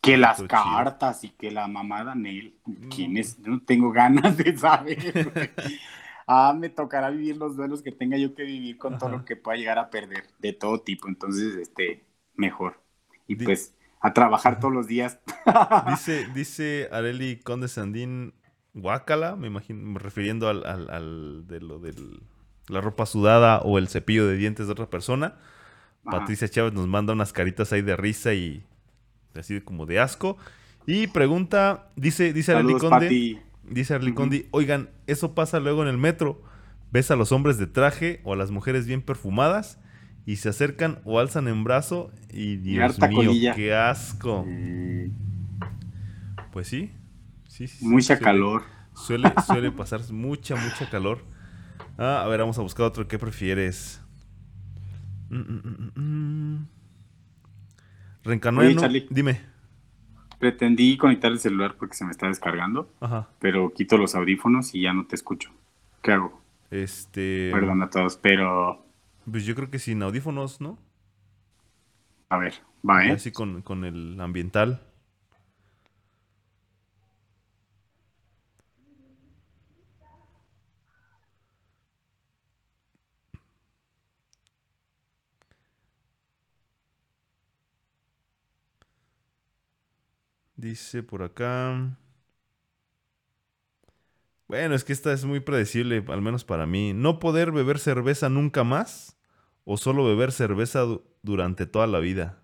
Que 0.00 0.16
las 0.16 0.36
chido. 0.36 0.48
cartas 0.48 1.24
y 1.24 1.30
que 1.30 1.50
la 1.50 1.66
mamada 1.68 2.14
Nel. 2.14 2.54
¿Quién 2.94 3.16
es? 3.16 3.38
No 3.38 3.60
tengo 3.60 3.90
ganas 3.92 4.36
de 4.36 4.56
saber. 4.56 5.42
Ah, 6.26 6.54
me 6.58 6.68
tocará 6.68 7.10
vivir 7.10 7.36
los 7.36 7.56
duelos 7.56 7.82
que 7.82 7.92
tenga 7.92 8.16
yo 8.18 8.34
que 8.34 8.42
vivir 8.42 8.78
con 8.78 8.98
todo 8.98 9.10
lo 9.10 9.24
que 9.24 9.36
pueda 9.36 9.56
llegar 9.56 9.78
a 9.78 9.90
perder, 9.90 10.24
de 10.40 10.52
todo 10.52 10.80
tipo. 10.80 11.06
Entonces, 11.08 11.54
este, 11.56 12.04
mejor. 12.34 12.80
Y 13.28 13.36
Di- 13.36 13.44
pues, 13.44 13.74
a 14.00 14.12
trabajar 14.12 14.58
todos 14.58 14.74
los 14.74 14.86
días. 14.88 15.20
Dice, 15.88 16.26
dice 16.34 16.88
Areli 16.92 17.36
Conde 17.38 17.68
Sandín 17.68 18.34
Guácala, 18.74 19.36
me 19.36 19.46
imagino, 19.46 19.98
refiriendo 19.98 20.48
al, 20.48 20.66
al, 20.66 20.90
al 20.90 21.46
de 21.46 21.60
lo 21.60 21.78
de 21.78 21.94
la 22.68 22.80
ropa 22.80 23.06
sudada 23.06 23.58
o 23.60 23.78
el 23.78 23.88
cepillo 23.88 24.26
de 24.26 24.36
dientes 24.36 24.66
de 24.66 24.72
otra 24.72 24.90
persona. 24.90 25.34
Ajá. 26.04 26.18
Patricia 26.20 26.48
Chávez 26.48 26.72
nos 26.72 26.86
manda 26.88 27.12
unas 27.12 27.32
caritas 27.32 27.72
ahí 27.72 27.82
de 27.82 27.96
risa 27.96 28.32
y 28.34 28.64
así 29.34 29.60
como 29.60 29.86
de 29.86 30.00
asco. 30.00 30.36
Y 30.86 31.08
pregunta, 31.08 31.88
dice, 31.96 32.32
dice 32.32 32.52
Saludos, 32.52 32.84
Pati. 32.90 33.38
dice. 33.68 33.98
Conde, 34.14 34.48
oigan, 34.52 34.90
eso 35.06 35.34
pasa 35.34 35.58
luego 35.60 35.82
en 35.82 35.88
el 35.88 35.98
metro. 35.98 36.42
Ves 36.92 37.10
a 37.10 37.16
los 37.16 37.32
hombres 37.32 37.58
de 37.58 37.66
traje 37.66 38.20
o 38.24 38.32
a 38.32 38.36
las 38.36 38.50
mujeres 38.52 38.86
bien 38.86 39.02
perfumadas 39.02 39.80
y 40.24 40.36
se 40.36 40.48
acercan 40.48 41.00
o 41.04 41.18
alzan 41.18 41.48
en 41.48 41.64
brazo 41.64 42.12
y 42.32 42.56
Dios 42.56 42.98
mío, 43.00 43.10
colilla. 43.16 43.54
qué 43.54 43.74
asco. 43.74 44.46
Pues 46.52 46.68
sí. 46.68 46.92
Sí, 47.48 47.66
sí, 47.68 47.78
sí, 47.78 47.86
mucha 47.86 48.14
suele- 48.16 48.20
calor. 48.24 48.62
Suele, 48.94 49.32
suele 49.46 49.70
pasar 49.72 50.00
mucha, 50.12 50.56
mucha 50.56 50.88
calor. 50.88 51.24
Ah, 51.98 52.22
a 52.22 52.28
ver, 52.28 52.40
vamos 52.40 52.58
a 52.58 52.62
buscar 52.62 52.86
otro. 52.86 53.08
¿Qué 53.08 53.18
prefieres? 53.18 54.02
Mm, 55.30 55.36
mm, 55.38 55.90
mm, 55.94 56.00
mm. 56.00 56.68
Oye, 58.58 58.76
Charlie. 58.76 59.06
Dime. 59.08 59.40
Pretendí 60.38 60.98
conectar 60.98 61.32
el 61.32 61.38
celular 61.38 61.76
porque 61.78 61.94
se 61.94 62.04
me 62.04 62.10
está 62.10 62.26
descargando, 62.26 62.92
Ajá. 63.00 63.28
pero 63.38 63.72
quito 63.72 63.96
los 63.96 64.14
audífonos 64.14 64.74
y 64.74 64.82
ya 64.82 64.92
no 64.92 65.06
te 65.06 65.14
escucho. 65.14 65.50
¿Qué 66.02 66.12
hago? 66.12 66.40
Este. 66.70 67.50
Perdón 67.52 67.82
a 67.82 67.90
todos, 67.90 68.16
pero. 68.16 68.84
Pues 69.30 69.46
yo 69.46 69.54
creo 69.54 69.70
que 69.70 69.78
sin 69.78 70.02
audífonos, 70.02 70.60
¿no? 70.60 70.78
A 72.28 72.36
ver, 72.38 72.54
va, 72.88 73.06
¿eh? 73.06 73.12
Así 73.12 73.32
con, 73.32 73.62
con 73.62 73.84
el 73.84 74.20
ambiental. 74.20 74.82
Dice 90.56 91.02
por 91.02 91.22
acá. 91.22 91.96
Bueno, 94.48 94.74
es 94.74 94.84
que 94.84 94.92
esta 94.92 95.12
es 95.12 95.24
muy 95.24 95.40
predecible, 95.40 96.04
al 96.08 96.22
menos 96.22 96.44
para 96.44 96.66
mí. 96.66 96.92
No 96.92 97.18
poder 97.18 97.50
beber 97.52 97.78
cerveza 97.78 98.28
nunca 98.28 98.62
más 98.64 99.16
o 99.64 99.76
solo 99.76 100.04
beber 100.04 100.30
cerveza 100.32 100.80
du- 100.80 101.04
durante 101.22 101.66
toda 101.66 101.86
la 101.88 101.98
vida. 101.98 102.42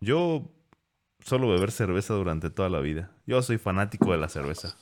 Yo 0.00 0.52
solo 1.20 1.48
beber 1.50 1.72
cerveza 1.72 2.14
durante 2.14 2.50
toda 2.50 2.68
la 2.70 2.80
vida. 2.80 3.12
Yo 3.26 3.42
soy 3.42 3.58
fanático 3.58 4.12
de 4.12 4.18
la 4.18 4.28
cerveza. 4.28 4.76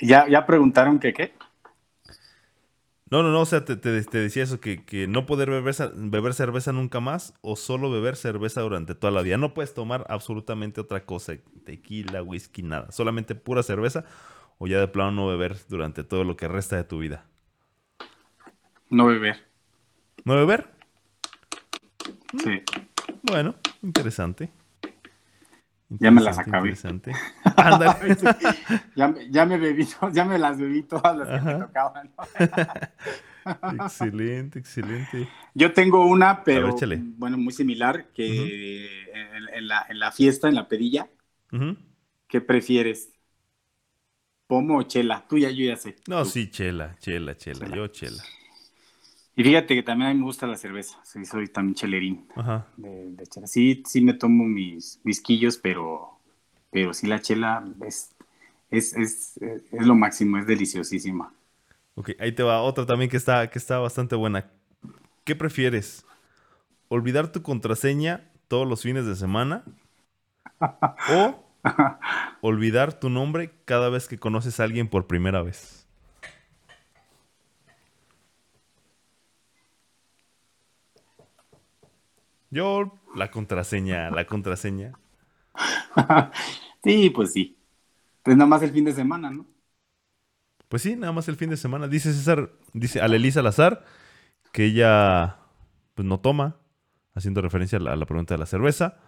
¿Ya, 0.00 0.26
ya 0.28 0.44
preguntaron 0.46 0.98
que 0.98 1.12
qué? 1.12 1.32
No, 3.12 3.22
no, 3.22 3.30
no, 3.30 3.42
o 3.42 3.44
sea, 3.44 3.62
te, 3.62 3.76
te- 3.76 4.02
te 4.04 4.16
decía 4.16 4.42
eso, 4.42 4.58
que, 4.58 4.86
que 4.86 5.06
no 5.06 5.26
poder 5.26 5.50
beber, 5.50 5.74
beber 5.96 6.32
cerveza 6.32 6.72
nunca 6.72 6.98
más 6.98 7.34
o 7.42 7.56
solo 7.56 7.90
beber 7.90 8.16
cerveza 8.16 8.62
durante 8.62 8.94
toda 8.94 9.10
la 9.10 9.20
vida. 9.20 9.36
No 9.36 9.52
puedes 9.52 9.74
tomar 9.74 10.06
absolutamente 10.08 10.80
otra 10.80 11.04
cosa, 11.04 11.34
tequila, 11.66 12.22
whisky, 12.22 12.62
nada. 12.62 12.90
Solamente 12.90 13.34
pura 13.34 13.62
cerveza 13.62 14.06
o 14.56 14.66
ya 14.66 14.80
de 14.80 14.88
plano 14.88 15.10
no 15.12 15.26
beber 15.26 15.58
durante 15.68 16.04
todo 16.04 16.24
lo 16.24 16.38
que 16.38 16.48
resta 16.48 16.76
de 16.76 16.84
tu 16.84 17.00
vida. 17.00 17.26
No 18.88 19.04
beber. 19.04 19.46
¿No 20.24 20.34
beber? 20.34 20.70
Sí. 22.42 22.62
Bueno, 23.24 23.56
interesante. 23.82 24.50
Ya 25.98 26.10
me 26.10 26.20
las 26.20 26.38
acabé. 26.38 26.82
Ya, 28.94 29.08
me- 29.08 29.30
ya 29.30 29.46
me 29.46 29.58
bebí, 29.58 29.86
ya 30.12 30.24
me 30.24 30.38
las 30.38 30.58
bebí 30.58 30.82
todas 30.84 31.16
las 31.16 31.30
que 31.32 31.40
me 31.42 31.54
tocaban. 31.54 32.12
¿no? 32.16 32.24
excelente, 33.70 34.58
excelente. 34.58 35.28
Yo 35.54 35.72
tengo 35.74 36.06
una, 36.06 36.44
pero 36.44 36.82
ver, 36.86 37.04
bueno, 37.16 37.36
muy 37.38 37.52
similar, 37.52 38.10
que 38.12 39.10
en, 39.12 39.48
en 39.54 39.68
la, 39.68 39.86
en 39.88 39.98
la 39.98 40.12
fiesta, 40.12 40.48
en 40.48 40.54
la 40.54 40.68
pedilla. 40.68 41.08
¿qué 42.28 42.40
prefieres? 42.40 43.12
¿Pomo 44.46 44.78
o 44.78 44.82
chela? 44.84 45.26
Tú 45.28 45.36
ya, 45.38 45.50
yo 45.50 45.64
ya 45.64 45.76
sé. 45.76 45.96
No, 46.06 46.24
Tú. 46.24 46.24
sí, 46.24 46.48
chela, 46.50 46.96
chela, 47.00 47.34
chela. 47.36 47.66
Yo 47.68 47.88
chela. 47.88 48.24
Y 49.36 49.44
fíjate 49.44 49.74
que 49.74 49.82
también 49.82 50.10
a 50.10 50.14
mí 50.14 50.20
me 50.20 50.26
gusta 50.26 50.46
la 50.46 50.56
cerveza. 50.56 50.98
Sí, 51.04 51.24
soy 51.24 51.48
también 51.48 51.74
chelerín. 51.74 52.26
Ajá. 52.34 52.66
de, 52.76 53.10
de 53.12 53.26
chela. 53.26 53.46
Sí, 53.46 53.82
sí 53.86 54.00
me 54.02 54.14
tomo 54.14 54.44
mis 54.44 55.00
whisquillos, 55.04 55.58
pero, 55.58 56.18
pero 56.70 56.94
sí 56.94 57.06
la 57.06 57.20
chela 57.20 57.64
es, 57.86 58.14
es, 58.70 58.94
es, 58.94 59.38
es 59.38 59.86
lo 59.86 59.94
máximo, 59.94 60.38
es 60.38 60.46
deliciosísima. 60.46 61.32
Ok, 61.94 62.10
ahí 62.18 62.32
te 62.32 62.42
va 62.42 62.62
otra 62.62 62.86
también 62.86 63.10
que 63.10 63.16
está, 63.16 63.48
que 63.50 63.58
está 63.58 63.78
bastante 63.78 64.14
buena. 64.16 64.50
¿Qué 65.24 65.36
prefieres? 65.36 66.06
¿Olvidar 66.88 67.32
tu 67.32 67.42
contraseña 67.42 68.30
todos 68.48 68.68
los 68.68 68.82
fines 68.82 69.06
de 69.06 69.16
semana? 69.16 69.64
¿O 71.06 71.44
olvidar 72.40 72.92
tu 73.00 73.08
nombre 73.08 73.52
cada 73.64 73.88
vez 73.88 74.06
que 74.06 74.18
conoces 74.18 74.60
a 74.60 74.64
alguien 74.64 74.88
por 74.88 75.06
primera 75.06 75.42
vez? 75.42 75.81
Yo, 82.52 83.00
la 83.16 83.32
contraseña, 83.32 84.10
la 84.12 84.26
contraseña. 84.26 84.92
sí, 86.84 87.10
pues 87.10 87.32
sí. 87.32 87.56
Pues 88.22 88.36
nada 88.36 88.48
más 88.48 88.62
el 88.62 88.72
fin 88.72 88.84
de 88.84 88.92
semana, 88.94 89.30
¿no? 89.30 89.46
Pues 90.68 90.82
sí, 90.82 90.96
nada 90.96 91.12
más 91.12 91.28
el 91.28 91.36
fin 91.36 91.50
de 91.50 91.56
semana. 91.56 91.88
Dice 91.88 92.12
César, 92.12 92.52
dice 92.72 93.00
Alelisa 93.00 93.40
Salazar 93.40 93.84
que 94.52 94.66
ella 94.66 95.38
pues 95.94 96.06
no 96.08 96.20
toma, 96.20 96.58
haciendo 97.14 97.42
referencia 97.42 97.78
a 97.78 97.82
la, 97.82 97.92
a 97.94 97.96
la 97.96 98.06
pregunta 98.06 98.34
de 98.34 98.38
la 98.38 98.46
cerveza. 98.46 98.98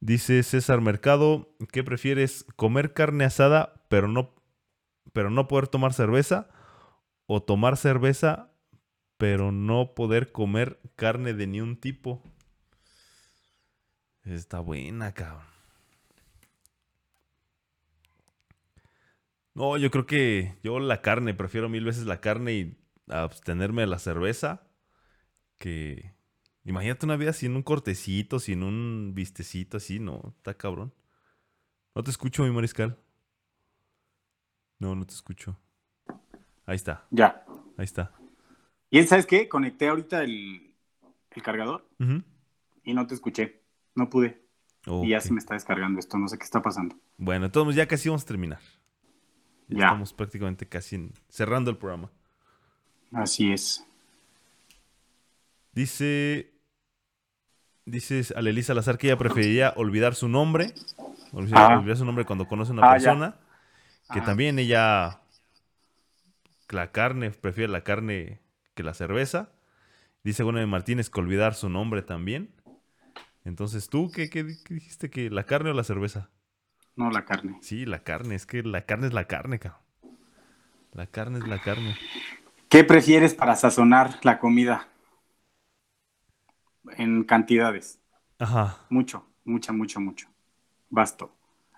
Dice 0.00 0.42
César 0.42 0.80
Mercado, 0.82 1.56
¿qué 1.72 1.84
prefieres? 1.84 2.46
¿Comer 2.56 2.94
carne 2.94 3.24
asada 3.24 3.74
pero 3.88 4.08
no, 4.08 4.34
pero 5.12 5.30
no 5.30 5.48
poder 5.48 5.68
tomar 5.68 5.94
cerveza? 5.94 6.48
¿O 7.26 7.42
tomar 7.42 7.76
cerveza 7.76 8.52
pero 9.18 9.52
no 9.52 9.94
poder 9.94 10.32
comer 10.32 10.80
carne 10.96 11.34
de 11.34 11.46
ni 11.46 11.60
un 11.60 11.76
tipo? 11.78 12.22
Está 14.24 14.60
buena, 14.60 15.12
cabrón. 15.12 15.42
No, 19.54 19.76
yo 19.76 19.90
creo 19.90 20.06
que 20.06 20.58
yo 20.62 20.80
la 20.80 21.00
carne, 21.00 21.32
prefiero 21.34 21.68
mil 21.68 21.84
veces 21.84 22.06
la 22.06 22.20
carne 22.20 22.52
y 22.54 22.78
abstenerme 23.08 23.82
de 23.82 23.86
la 23.88 23.98
cerveza 23.98 24.66
que... 25.58 26.12
Imagínate 26.66 27.04
una 27.04 27.16
vida 27.16 27.34
sin 27.34 27.54
un 27.56 27.62
cortecito, 27.62 28.38
sin 28.38 28.62
un 28.62 29.12
vistecito 29.14 29.76
así, 29.76 30.00
no, 30.00 30.32
está 30.38 30.54
cabrón. 30.54 30.94
No 31.94 32.02
te 32.02 32.10
escucho, 32.10 32.42
mi 32.42 32.50
mariscal. 32.50 32.98
No, 34.78 34.94
no 34.94 35.06
te 35.06 35.12
escucho. 35.12 35.58
Ahí 36.64 36.76
está, 36.76 37.06
Ya. 37.10 37.44
ahí 37.76 37.84
está. 37.84 38.12
Y 38.90 39.02
¿sabes 39.04 39.26
qué? 39.26 39.46
Conecté 39.46 39.88
ahorita 39.88 40.24
el, 40.24 40.74
el 41.32 41.42
cargador 41.42 41.86
y 42.82 42.94
no 42.94 43.06
te 43.06 43.14
escuché. 43.14 43.63
No 43.94 44.10
pude. 44.10 44.42
Y 44.86 45.08
ya 45.10 45.20
se 45.20 45.32
me 45.32 45.38
está 45.38 45.54
descargando 45.54 45.98
esto. 45.98 46.18
No 46.18 46.28
sé 46.28 46.36
qué 46.38 46.44
está 46.44 46.60
pasando. 46.60 46.96
Bueno, 47.16 47.46
entonces 47.46 47.74
ya 47.76 47.86
casi 47.86 48.08
vamos 48.08 48.22
a 48.24 48.26
terminar. 48.26 48.60
Ya, 49.68 49.78
Ya. 49.78 49.84
estamos 49.86 50.12
prácticamente 50.12 50.66
casi 50.68 50.96
en- 50.96 51.12
cerrando 51.28 51.70
el 51.70 51.78
programa. 51.78 52.10
Así 53.12 53.52
es. 53.52 53.84
Dice. 55.72 56.50
Dice 57.86 58.22
Alelisa 58.34 58.68
Salazar 58.68 58.96
que 58.96 59.08
ella 59.08 59.18
preferiría 59.18 59.74
olvidar 59.76 60.14
su 60.14 60.28
nombre. 60.28 60.72
Olvidar, 61.32 61.78
olvidar 61.78 61.96
su 61.98 62.04
nombre 62.04 62.24
cuando 62.24 62.46
conoce 62.48 62.70
a 62.70 62.74
una 62.74 62.82
Ah, 62.82 62.96
ya. 62.98 63.04
persona. 63.10 63.36
Que 64.12 64.20
también 64.20 64.58
ella. 64.58 65.20
La 66.70 66.90
carne, 66.92 67.30
prefiere 67.30 67.70
la 67.70 67.84
carne 67.84 68.40
que 68.74 68.82
la 68.82 68.94
cerveza. 68.94 69.50
Dice 70.24 70.42
Gómez 70.42 70.66
Martínez 70.66 71.10
que 71.10 71.20
olvidar 71.20 71.54
su 71.54 71.68
nombre 71.68 72.02
también. 72.02 72.53
Entonces, 73.44 73.88
¿tú 73.88 74.10
qué, 74.10 74.30
qué- 74.30 74.56
qué 74.64 74.74
dijiste? 74.74 75.10
¿Que 75.10 75.30
la 75.30 75.44
carne 75.44 75.70
o 75.70 75.74
la 75.74 75.84
cerveza? 75.84 76.30
No 76.96 77.10
la 77.10 77.24
carne. 77.24 77.58
Sí, 77.60 77.84
la 77.86 78.02
carne. 78.02 78.34
Es 78.34 78.46
que 78.46 78.62
la 78.62 78.86
carne 78.86 79.06
es 79.08 79.12
la 79.12 79.26
carne, 79.26 79.58
cabrón. 79.58 79.80
La 80.92 81.06
carne 81.06 81.38
es 81.38 81.46
la 81.48 81.58
carne. 81.60 81.96
¿Qué 82.68 82.84
prefieres 82.84 83.34
para 83.34 83.56
sazonar 83.56 84.18
la 84.22 84.38
comida? 84.38 84.88
En 86.96 87.24
cantidades. 87.24 88.00
Ajá. 88.38 88.78
Mucho, 88.90 89.26
mucha, 89.44 89.72
mucho, 89.72 90.00
mucho. 90.00 90.28
Basto. 90.90 91.32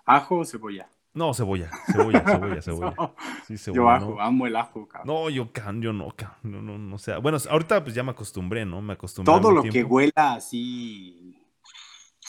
¿Ajo 0.04 0.38
o 0.38 0.44
cebolla? 0.44 0.88
No, 1.14 1.32
cebolla. 1.32 1.70
Cebolla, 1.86 2.24
cebolla, 2.26 2.62
cebolla. 2.62 2.94
No, 2.96 3.14
Sí, 3.46 3.56
yo 3.72 3.88
ajo, 3.88 4.16
¿no? 4.16 4.20
amo 4.20 4.46
el 4.46 4.56
ajo, 4.56 4.86
cabrón. 4.86 5.14
No, 5.14 5.30
yo, 5.30 5.50
can- 5.52 5.80
yo 5.80 5.92
no, 5.92 6.08
can- 6.14 6.32
no, 6.42 6.60
no, 6.60 6.76
no, 6.76 6.96
o 6.96 6.98
sea, 6.98 7.18
bueno, 7.18 7.38
ahorita 7.48 7.82
pues 7.82 7.94
ya 7.94 8.02
me 8.02 8.10
acostumbré, 8.10 8.66
¿no? 8.66 8.82
Me 8.82 8.92
acostumbré. 8.92 9.32
Todo 9.32 9.50
lo 9.50 9.62
que 9.62 9.82
huela 9.82 10.34
así. 10.34 11.38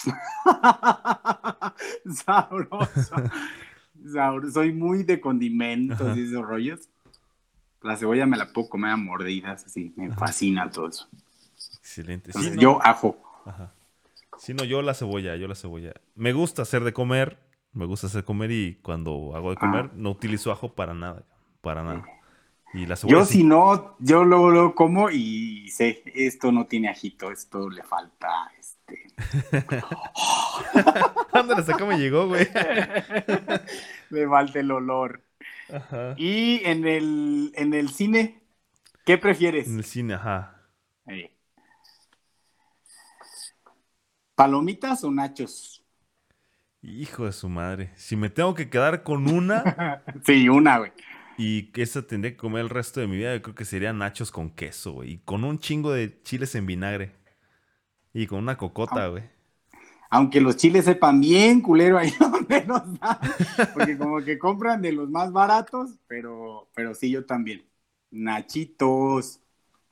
Sabroso. 2.26 2.90
Sabroso. 4.12 4.52
Soy 4.54 4.74
muy 4.74 5.04
de 5.04 5.20
condimentos 5.20 6.02
Ajá. 6.02 6.18
y 6.18 6.24
esos 6.24 6.46
rollos. 6.46 6.90
La 7.82 7.96
cebolla 7.98 8.26
me 8.26 8.38
la 8.38 8.52
puedo 8.52 8.70
comer 8.70 8.92
a 8.92 8.98
mordidas, 8.98 9.66
así. 9.66 9.94
Me 9.96 10.12
fascina 10.14 10.70
todo 10.70 10.90
eso. 10.90 11.08
Excelente. 11.80 12.32
Sí, 12.32 12.38
Entonces, 12.40 12.56
no, 12.56 12.62
yo 12.62 12.86
ajo. 12.86 13.18
Ajá. 13.46 13.72
Sí, 14.38 14.54
no, 14.54 14.64
yo 14.64 14.82
la 14.82 14.94
cebolla, 14.94 15.36
yo 15.36 15.48
la 15.48 15.56
cebolla. 15.56 15.94
Me 16.16 16.34
gusta 16.34 16.62
hacer 16.62 16.84
de 16.84 16.94
comer, 16.94 17.40
me 17.74 17.86
gusta 17.86 18.08
hacer 18.08 18.24
comer 18.24 18.52
y 18.52 18.76
cuando 18.82 19.36
hago 19.36 19.52
de 19.52 19.58
comer 19.58 19.86
Ajá. 19.86 19.92
no 19.96 20.12
utilizo 20.12 20.52
ajo 20.52 20.74
para 20.74 20.94
nada, 20.94 21.24
para 21.62 21.84
nada. 21.84 22.04
Y 22.78 22.86
la 22.86 22.96
cebolla 22.96 23.20
Yo 23.20 23.26
sí. 23.26 23.40
si 23.40 23.44
no, 23.44 23.96
yo 23.98 24.24
luego 24.24 24.52
lo 24.52 24.76
como 24.76 25.10
y 25.10 25.68
sé, 25.72 26.04
esto 26.14 26.52
no 26.52 26.68
tiene 26.68 26.90
ajito, 26.90 27.32
esto 27.32 27.70
le 27.70 27.82
falta 27.82 28.52
este. 28.60 29.08
Ándale, 31.34 31.62
hasta 31.62 31.86
me 31.86 31.98
llegó, 31.98 32.28
güey. 32.28 32.48
le 34.12 34.28
falta 34.28 34.60
el 34.60 34.70
olor. 34.70 35.24
Ajá. 35.74 36.14
Y 36.18 36.62
en 36.66 36.86
el, 36.86 37.52
en 37.56 37.74
el 37.74 37.90
cine, 37.90 38.44
¿qué 39.06 39.18
prefieres? 39.18 39.68
En 39.68 39.78
el 39.78 39.84
cine, 39.84 40.14
ajá. 40.14 40.62
¿Palomitas 44.36 45.04
o 45.04 45.10
nachos? 45.10 45.84
Hijo 46.84 47.26
de 47.26 47.32
su 47.32 47.50
madre. 47.50 47.92
Si 47.96 48.16
me 48.16 48.30
tengo 48.30 48.54
que 48.54 48.70
quedar 48.70 49.02
con 49.02 49.28
una 49.28 50.04
sí, 50.24 50.48
una, 50.48 50.78
güey. 50.78 50.92
Y 51.38 51.72
que 51.72 51.84
esa 51.84 52.02
tendría 52.08 52.32
que 52.34 52.38
comer 52.38 52.62
el 52.64 52.70
resto 52.70 53.00
de 53.00 53.08
mi 53.08 53.18
vida, 53.18 53.36
yo 53.36 53.42
creo 53.42 53.56
que 53.56 53.66
serían 53.66 54.00
nachos 54.00 54.32
con 54.32 54.50
queso, 54.52 54.94
güey. 54.94 55.14
Y 55.14 55.18
con 55.20 55.44
un 55.44 55.60
chingo 55.60 55.92
de 55.92 56.22
chiles 56.24 56.56
en 56.56 56.66
vinagre. 56.66 57.14
Y 58.14 58.28
con 58.28 58.40
una 58.40 58.58
cocota, 58.58 59.08
güey. 59.08 59.24
Aunque 60.10 60.40
los 60.42 60.56
chiles 60.58 60.86
sepan 60.86 61.20
bien 61.20 61.62
culero 61.62 61.98
ahí 61.98 62.12
donde 62.20 62.64
los 62.66 63.00
dan. 63.00 63.18
Porque 63.74 63.98
como 63.98 64.24
que 64.24 64.40
compran 64.40 64.82
de 64.82 64.92
los 64.94 65.10
más 65.10 65.32
baratos, 65.32 65.98
pero, 66.08 66.70
pero 66.74 66.94
sí, 66.96 67.12
yo 67.12 67.26
también. 67.26 67.66
Nachitos. 68.12 69.42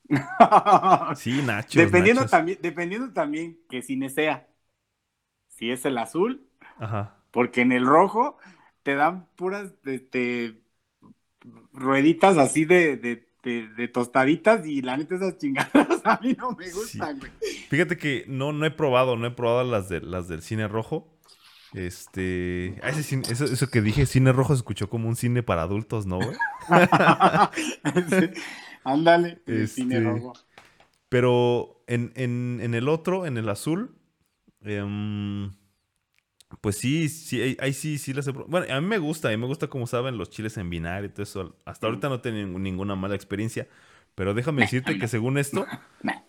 Sí, 1.14 1.41
nachos. 1.41 1.91
dependiendo, 1.91 2.26
nachos. 2.26 2.30
También, 2.30 2.60
dependiendo 2.62 3.14
también 3.14 3.60
que 3.70 3.82
cine 3.82 4.10
sea. 4.10 4.48
Si 5.50 5.72
es 5.72 5.86
el 5.86 5.98
azul, 5.98 6.48
Ajá. 6.78 7.16
porque 7.32 7.62
en 7.62 7.72
el 7.72 7.86
rojo 7.86 8.38
te 8.84 8.96
dan 8.96 9.28
puras 9.36 9.74
este, 9.86 10.62
rueditas 11.74 12.38
así 12.38 12.66
de, 12.66 12.98
de, 12.98 13.28
de- 13.43 13.68
de 13.76 13.88
tostaditas 13.88 14.66
y 14.66 14.82
la 14.82 14.98
neta 14.98 15.16
esas 15.16 15.38
chingadas 15.38 15.72
a 16.04 16.20
mí 16.22 16.36
no 16.38 16.52
me 16.52 16.70
gustan, 16.72 17.20
güey. 17.20 17.32
Fíjate 17.70 17.98
que 17.98 18.26
no, 18.28 18.52
no 18.54 18.66
he 18.66 18.72
probado, 18.72 19.16
no 19.18 19.28
he 19.28 19.32
probado 19.32 19.64
las, 19.70 19.89
de, 19.89 20.02
las 20.02 20.28
del 20.28 20.41
cine 20.41 20.68
rojo. 20.68 21.12
Este. 21.74 22.80
ah, 22.84 22.89
ese 22.89 23.04
cine- 23.04 23.30
eso, 23.30 23.43
eso 23.46 23.70
que 23.70 23.82
dije, 23.82 24.06
cine 24.06 24.32
rojo, 24.32 24.54
se 24.54 24.60
escuchó 24.60 24.89
como 24.89 25.10
un 25.10 25.16
cine 25.18 25.43
para 25.43 25.64
adultos, 25.64 26.06
¿no, 26.06 26.18
güey? 26.18 26.38
Ándale, 28.84 29.41
el 29.46 29.64
Este, 29.64 29.82
cine 29.82 30.00
rojo. 30.00 30.34
Pero 31.10 31.84
en, 31.88 32.12
en- 32.16 32.60
en 32.62 32.74
el 32.76 32.88
otro, 32.88 33.26
en 33.26 33.38
el 33.38 33.50
azul, 33.50 33.96
em, 34.62 35.52
pues 36.62 36.78
sí, 36.78 37.10
sí, 37.10 37.58
ahí, 37.60 37.74
sí, 37.74 37.97
sí 37.97 38.14
las 38.14 38.28
he 38.28 38.32
probado. 38.32 38.49
Bueno, 38.49 38.74
a 38.74 38.82
mí 38.82 38.88
me 38.88 38.97
gusta, 38.97 39.28
a 39.28 39.32
mí 39.32 39.38
me 39.38 39.47
gusta 39.47 39.68
como 39.68 39.88
saben 39.88 40.18
los 40.18 40.30
chiles 40.30 40.58
en 40.58 40.70
vinagre 40.70 41.08
y 41.08 41.10
todo 41.10 41.24
eso. 41.24 41.56
Hasta 41.66 41.88
ahorita 41.88 42.10
no 42.10 42.16
he 42.16 42.20
tenido 42.20 42.47
ninguna 42.60 42.95
mala 42.95 43.16
experiencia. 43.16 43.68
Pero 44.16 44.34
déjame 44.34 44.62
decirte 44.62 44.97
que 44.97 45.08
según 45.10 45.38
esto, 45.38 45.66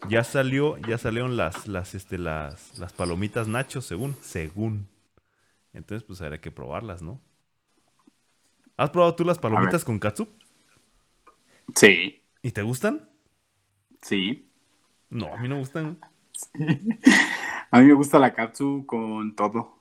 ya 0.09 0.25
salió, 0.25 0.77
ya 0.79 0.99
salieron 0.99 1.37
las, 1.37 1.69
las, 1.69 1.95
este, 1.95 2.19
las, 2.19 2.77
las 2.79 2.93
palomitas 2.93 3.47
nachos, 3.47 3.87
según, 3.87 4.17
según. 4.21 4.89
Entonces, 5.73 6.03
pues 6.03 6.21
habrá 6.21 6.41
que 6.41 6.51
probarlas, 6.51 7.03
¿no? 7.03 7.21
¿Has 8.77 8.91
probado 8.91 9.15
tú 9.15 9.25
las 9.25 9.39
palomitas 9.39 9.85
con 9.85 9.99
katsup? 9.99 10.29
Sí, 11.75 12.23
¿Y 12.43 12.51
te 12.53 12.63
gustan? 12.63 13.09
sí. 14.03 14.49
No, 15.09 15.33
a 15.33 15.37
mí 15.37 15.49
no 15.49 15.55
me 15.57 15.61
gustan. 15.61 15.99
A 17.77 17.81
mí 17.81 17.87
me 17.87 17.95
gusta 17.95 18.19
la 18.19 18.33
katsu 18.35 18.85
con 18.87 19.35
todo. 19.35 19.79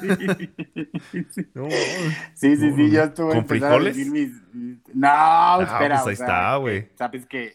sí, 0.00 1.26
sí, 1.30 1.46
No, 1.54 1.68
sí, 2.34 2.56
sí, 2.56 2.72
sí, 2.72 2.90
yo 2.90 3.02
estuve 3.04 3.28
¿Con 3.34 3.38
a 3.38 3.44
frijoles? 3.44 3.96
decir 3.96 4.12
mis- 4.12 4.54
mis- 4.54 4.78
No, 4.94 5.60
espera. 5.62 6.02
pues 6.02 6.06
ahí 6.06 6.12
o 6.14 6.16
sea, 6.16 6.26
está, 6.26 6.56
güey. 6.56 6.88
¿Sabes 6.96 7.26
qué? 7.26 7.54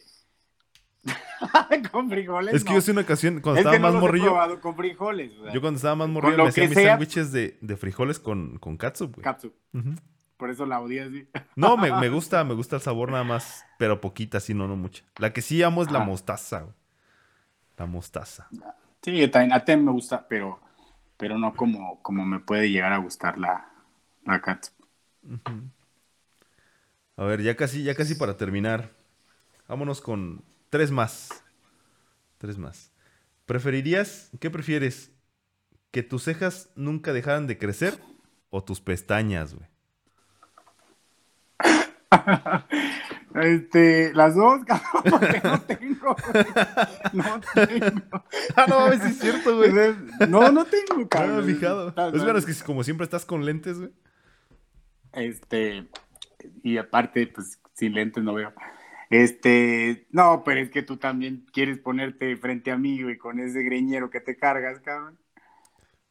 con 1.91 2.10
frijoles. 2.10 2.54
Es 2.56 2.64
que 2.64 2.70
no. 2.70 2.74
yo 2.76 2.80
hace 2.80 2.91
una 2.91 3.02
ocasión, 3.02 3.39
cuando 3.41 3.60
Es 3.60 3.66
estaba 3.66 3.76
que 3.76 3.80
no 3.80 3.88
más 3.88 3.93
los 3.93 4.00
he 4.02 4.06
morrillo, 4.06 4.26
probado 4.26 4.60
con 4.62 4.76
frijoles. 4.76 5.32
o 5.39 5.43
sea, 5.45 5.54
yo 5.54 5.62
cuando 5.62 5.78
estaba 5.78 5.95
más 5.95 6.10
morrillo 6.10 6.38
lo 6.38 6.43
me 6.43 6.50
hacía 6.50 6.64
que 6.70 6.76
mis 6.76 6.84
sándwiches 6.86 7.32
de, 7.32 7.58
de 7.62 7.78
frijoles 7.78 8.20
con, 8.20 8.58
con 8.60 8.78
katsup, 8.78 9.16
güey. 9.16 9.24
Katsu. 9.24 9.54
Ujú. 9.74 9.91
Por 10.38 10.52
eso 10.52 10.66
la 10.68 10.80
odias, 10.80 11.10
sí. 11.12 11.28
No, 11.56 11.78
me, 11.78 11.91
me 11.91 12.10
gusta, 12.10 12.43
me 12.43 12.54
gusta 12.54 12.76
el 12.76 12.82
sabor 12.84 13.10
nada 13.12 13.24
más, 13.24 13.66
pero 13.80 14.00
poquita, 14.02 14.39
sí, 14.39 14.54
no, 14.54 14.68
no 14.68 14.76
mucha. 14.76 15.04
La 15.18 15.34
que 15.34 15.41
sí 15.41 15.64
amo 15.64 15.82
es 15.82 15.89
la 15.91 16.00
mostaza, 16.00 16.60
güey. 16.62 16.76
La 17.78 17.86
mostaza. 17.88 18.48
Sí, 19.08 19.18
yo 19.18 19.32
también, 19.32 19.53
a 19.53 19.64
ti 19.64 19.74
me 19.78 19.89
gusta, 19.93 20.28
pero, 20.28 20.60
pero 21.16 21.38
no 21.38 21.55
como, 21.55 22.03
como 22.03 22.26
me 22.26 22.41
puede 22.41 22.70
llegar 22.70 22.91
a 22.91 22.97
gustar 22.97 23.38
la, 23.38 23.72
la 24.26 24.41
katsu. 24.41 24.72
A 27.16 27.24
ver, 27.24 27.41
ya 27.41 27.55
casi, 27.55 27.84
ya 27.84 27.95
casi 27.95 28.16
para 28.16 28.36
terminar. 28.36 28.91
Vámonos 29.70 30.01
con 30.01 30.43
tres 30.70 30.91
más. 30.91 31.41
Tres 32.38 32.58
más. 32.58 32.91
¿Preferirías, 33.45 34.30
qué 34.41 34.49
prefieres? 34.49 35.14
¿Que 35.91 36.03
tus 36.03 36.24
cejas 36.24 36.70
nunca 36.76 37.14
dejaran 37.14 37.47
de 37.47 37.58
crecer 37.58 37.97
o 38.49 38.62
tus 38.62 38.82
pestañas, 38.82 39.55
güey? 39.55 39.70
Este, 43.42 44.14
las 44.14 44.36
dos, 44.36 44.64
cabrón, 44.66 45.04
porque 45.10 45.42
no 45.44 45.62
tengo, 45.62 46.16
güey. 46.34 46.46
No 47.14 47.42
tengo. 47.54 48.24
Ah, 48.56 48.66
no, 48.68 48.80
a 48.80 48.90
ver 48.90 49.00
si 49.02 49.08
es 49.10 49.20
cierto, 49.20 49.58
güey. 49.58 49.72
No, 50.28 50.52
no 50.52 50.66
tengo, 50.66 50.94
No 50.94 50.98
me 50.98 51.08
cabrón. 51.08 51.38
había 51.38 51.56
fijado. 51.56 51.90
Es 51.90 51.96
bueno, 51.96 52.26
mal. 52.26 52.38
es 52.38 52.46
que 52.46 52.66
como 52.66 52.84
siempre 52.84 53.06
estás 53.06 53.26
con 53.26 53.46
lentes, 53.46 53.78
güey. 53.80 53.92
Este, 55.14 55.88
y 56.64 56.78
aparte, 56.78 57.28
pues, 57.28 57.60
sin 57.74 57.94
lentes 57.94 58.24
no 58.24 58.34
veo. 58.34 58.54
Este, 59.10 60.08
no, 60.12 60.44
pero 60.44 60.60
es 60.60 60.70
que 60.70 60.84
tú 60.84 60.98
también 60.98 61.46
quieres 61.54 61.80
ponerte 61.80 62.36
frente 62.38 62.72
a 62.72 62.78
mí, 62.78 63.02
güey, 63.02 63.18
con 63.18 63.40
ese 63.40 63.64
greñero 63.64 64.10
que 64.10 64.20
te 64.20 64.36
cargas, 64.38 64.80
cabrón. 64.82 65.18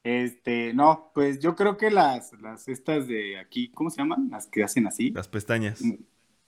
Este, 0.02 0.72
no, 0.72 1.10
pues 1.14 1.40
yo 1.40 1.56
creo 1.56 1.76
que 1.76 1.90
las, 1.90 2.32
las 2.40 2.68
estas 2.68 3.08
de 3.08 3.38
aquí, 3.38 3.70
¿cómo 3.72 3.90
se 3.90 3.98
llaman? 3.98 4.28
Las 4.30 4.46
que 4.46 4.62
hacen 4.62 4.86
así, 4.86 5.10
Las 5.10 5.28
pestañas. 5.28 5.82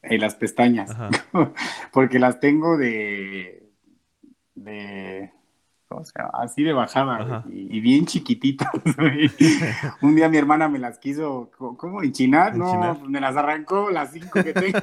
Eh, 0.03 0.19
las 0.19 0.35
pestañas, 0.37 0.97
porque 1.93 2.19
las 2.19 2.41
tengo 2.41 2.77
de. 2.79 3.65
Así 6.35 6.63
de 6.65 6.73
bajada, 6.75 7.45
y, 7.51 7.79
y 7.79 7.81
bien 7.81 8.05
chiquititas. 8.07 8.69
Un 10.03 10.15
día 10.15 10.29
mi 10.29 10.37
hermana 10.37 10.69
me 10.69 10.79
las 10.79 10.99
quiso, 10.99 11.51
¿cómo? 11.57 12.03
¿Enchinar? 12.03 12.55
No, 12.55 12.67
Enchinar. 12.67 12.99
pues 12.99 13.11
me 13.11 13.21
las 13.21 13.37
arrancó 13.37 13.91
las 13.91 14.13
cinco 14.13 14.43
que 14.43 14.53
tengo. 14.53 14.81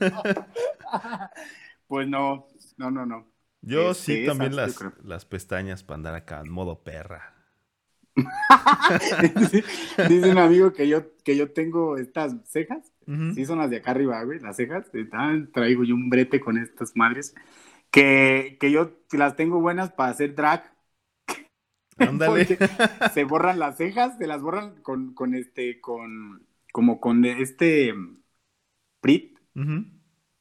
pues 1.86 2.08
no, 2.08 2.46
no, 2.76 2.90
no, 2.90 3.06
no. 3.06 3.26
Yo 3.62 3.90
Este, 3.90 3.94
sí 3.94 4.24
también 4.24 4.52
esas, 4.52 4.80
las, 4.80 4.84
las 5.02 5.24
pestañas 5.24 5.84
para 5.84 5.96
andar 5.96 6.14
acá 6.14 6.40
en 6.40 6.50
modo 6.50 6.82
perra. 6.82 7.34
Dice 10.08 10.30
un 10.30 10.38
amigo 10.38 10.72
que 10.72 10.88
yo, 10.88 11.02
que 11.22 11.36
yo 11.36 11.52
tengo 11.52 11.96
estas 11.96 12.34
cejas, 12.46 12.89
Sí 13.34 13.44
son 13.44 13.58
las 13.58 13.70
de 13.70 13.78
acá 13.78 13.90
arriba, 13.90 14.22
güey, 14.22 14.38
las 14.38 14.56
cejas, 14.56 14.90
ah, 15.12 15.36
traigo 15.52 15.82
yo 15.84 15.94
un 15.94 16.10
brete 16.10 16.38
con 16.38 16.56
estas 16.58 16.94
madres, 16.94 17.34
que, 17.90 18.56
que 18.60 18.70
yo 18.70 18.92
las 19.12 19.34
tengo 19.34 19.60
buenas 19.60 19.90
para 19.90 20.10
hacer 20.10 20.34
drag, 20.34 20.72
Ándale. 21.98 22.46
se 23.12 23.24
borran 23.24 23.58
las 23.58 23.76
cejas, 23.76 24.16
se 24.16 24.26
las 24.26 24.40
borran 24.42 24.80
con, 24.82 25.12
con 25.14 25.34
este, 25.34 25.80
con, 25.80 26.46
como 26.72 27.00
con 27.00 27.24
este 27.24 27.92
mm, 27.92 28.22
Prit, 29.00 29.38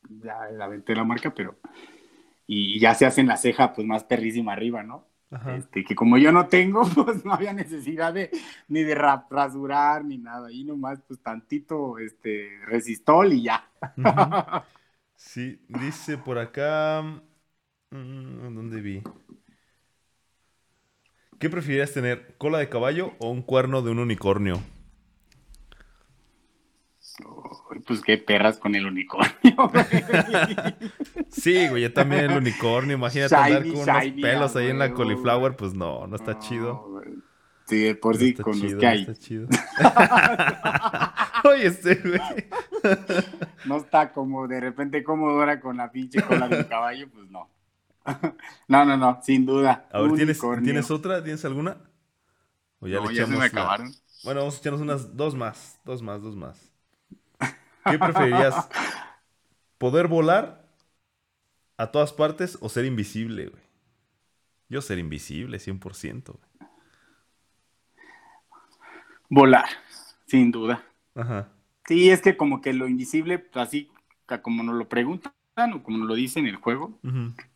ya 0.10 0.50
la 0.52 0.66
aventé 0.66 0.96
la 0.96 1.04
marca, 1.04 1.34
pero, 1.34 1.58
y 2.46 2.80
ya 2.80 2.94
se 2.94 3.06
hacen 3.06 3.28
la 3.28 3.38
ceja 3.38 3.74
pues 3.74 3.88
más 3.88 4.04
perrísima 4.04 4.54
arriba, 4.54 4.84
¿no? 4.84 5.09
Ajá. 5.32 5.56
Este, 5.58 5.84
que 5.84 5.96
como 5.96 6.18
yo 6.18 6.32
no 6.32 6.48
tengo, 6.48 6.84
pues 7.06 7.26
no 7.26 7.34
había 7.34 7.54
necesidad 7.54 8.14
de 8.14 8.30
ni 8.68 8.84
de 8.84 8.96
ra- 8.96 9.26
rasurar 9.30 10.04
ni 10.06 10.18
nada, 10.18 10.48
ahí 10.48 10.64
nomás 10.64 11.00
pues 11.08 11.20
tantito 11.22 11.98
este 12.00 12.60
resistol 12.68 13.34
y 13.34 13.44
ya. 13.44 13.70
Sí, 15.16 15.62
dice 15.68 16.18
por 16.18 16.38
acá. 16.40 17.02
mm, 17.92 18.56
¿Dónde 18.56 18.82
vi? 18.82 19.04
¿Qué 21.40 21.50
preferirías 21.50 21.92
tener? 21.92 22.36
¿Cola 22.38 22.60
de 22.60 22.70
caballo 22.70 23.14
o 23.20 23.32
un 23.32 23.42
cuerno 23.42 23.82
de 23.82 23.90
un 23.90 24.00
unicornio? 24.00 24.62
Pues 27.86 28.02
qué 28.02 28.18
perras 28.18 28.58
con 28.58 28.74
el 28.76 28.86
unicornio. 28.86 29.32
güey. 29.72 29.86
Sí, 31.30 31.68
güey, 31.68 31.84
yo 31.84 31.94
también 31.94 32.32
el 32.32 32.38
unicornio. 32.38 32.96
Imagínate 32.98 33.36
andar 33.36 33.64
Shiny, 33.64 33.74
con 33.74 33.82
unos 33.90 34.04
shiny, 34.04 34.22
pelos 34.22 34.56
ahí 34.56 34.68
en 34.70 34.80
la 34.80 34.94
cauliflower. 34.94 35.56
Pues 35.56 35.74
no, 35.74 36.08
no 36.08 36.16
está 36.16 36.40
chido. 36.40 36.74
No, 36.74 36.82
güey. 36.90 37.08
Sí, 37.68 37.84
de 37.84 37.94
por 37.96 38.16
No 38.16 38.20
sí, 38.22 38.34
con 38.34 38.54
chido, 38.54 38.64
los 38.66 38.80
que 38.80 38.86
no 38.86 38.92
hay. 38.92 39.02
está 39.02 39.16
chido. 39.16 39.48
Oye, 41.50 41.68
este, 41.68 41.96
güey. 41.96 42.20
No 43.66 43.78
está 43.78 44.12
como 44.12 44.48
de 44.48 44.60
repente 44.60 45.04
comodora 45.04 45.60
con 45.60 45.78
la 45.78 45.92
pinche 45.92 46.22
cola 46.24 46.48
del 46.48 46.68
caballo, 46.68 47.08
pues 47.14 47.30
no. 47.30 47.50
No, 48.68 48.86
no, 48.86 48.98
no, 48.98 49.20
sin 49.24 49.46
duda. 49.46 49.88
A 49.92 50.02
ver, 50.02 50.14
¿tienes. 50.14 50.42
¿tienes 50.64 50.90
otra? 50.90 51.24
¿Tienes 51.24 51.46
alguna? 51.46 51.78
O 52.80 52.88
ya 52.88 52.98
No, 52.98 53.10
le 53.10 53.16
ya 53.16 53.26
se 53.26 53.32
me 53.32 53.36
echamos 53.36 53.40
la- 53.40 53.46
acabaron. 53.62 53.92
Bueno, 54.24 54.40
vamos 54.42 54.56
a 54.56 54.60
echarnos 54.60 54.82
unas 54.82 55.16
dos 55.16 55.36
más. 55.36 55.80
Dos 55.86 56.02
más, 56.02 56.22
dos 56.22 56.36
más. 56.36 56.69
¿Qué 57.86 57.98
preferirías? 57.98 58.70
¿Poder 59.78 60.08
volar 60.08 60.68
a 61.78 61.88
todas 61.92 62.14
partes 62.14 62.58
o 62.62 62.70
ser 62.70 62.86
invisible, 62.86 63.48
güey? 63.48 63.64
Yo 64.68 64.82
ser 64.82 65.00
invisible, 65.00 65.58
100%. 65.58 66.24
güey. 66.26 66.70
Volar, 69.30 69.66
sin 70.26 70.52
duda. 70.52 70.84
Ajá. 71.16 71.50
Sí, 71.88 72.10
es 72.10 72.22
que 72.22 72.36
como 72.38 72.62
que 72.62 72.74
lo 72.74 72.88
invisible, 72.88 73.40
pues, 73.40 73.68
así 73.68 73.92
como 74.44 74.64
nos 74.64 74.76
lo 74.76 74.88
preguntan 74.88 75.34
o 75.74 75.84
como 75.84 75.98
nos 75.98 76.08
lo 76.08 76.16
dicen 76.16 76.46
en 76.46 76.54
el 76.54 76.56
juego, 76.58 77.00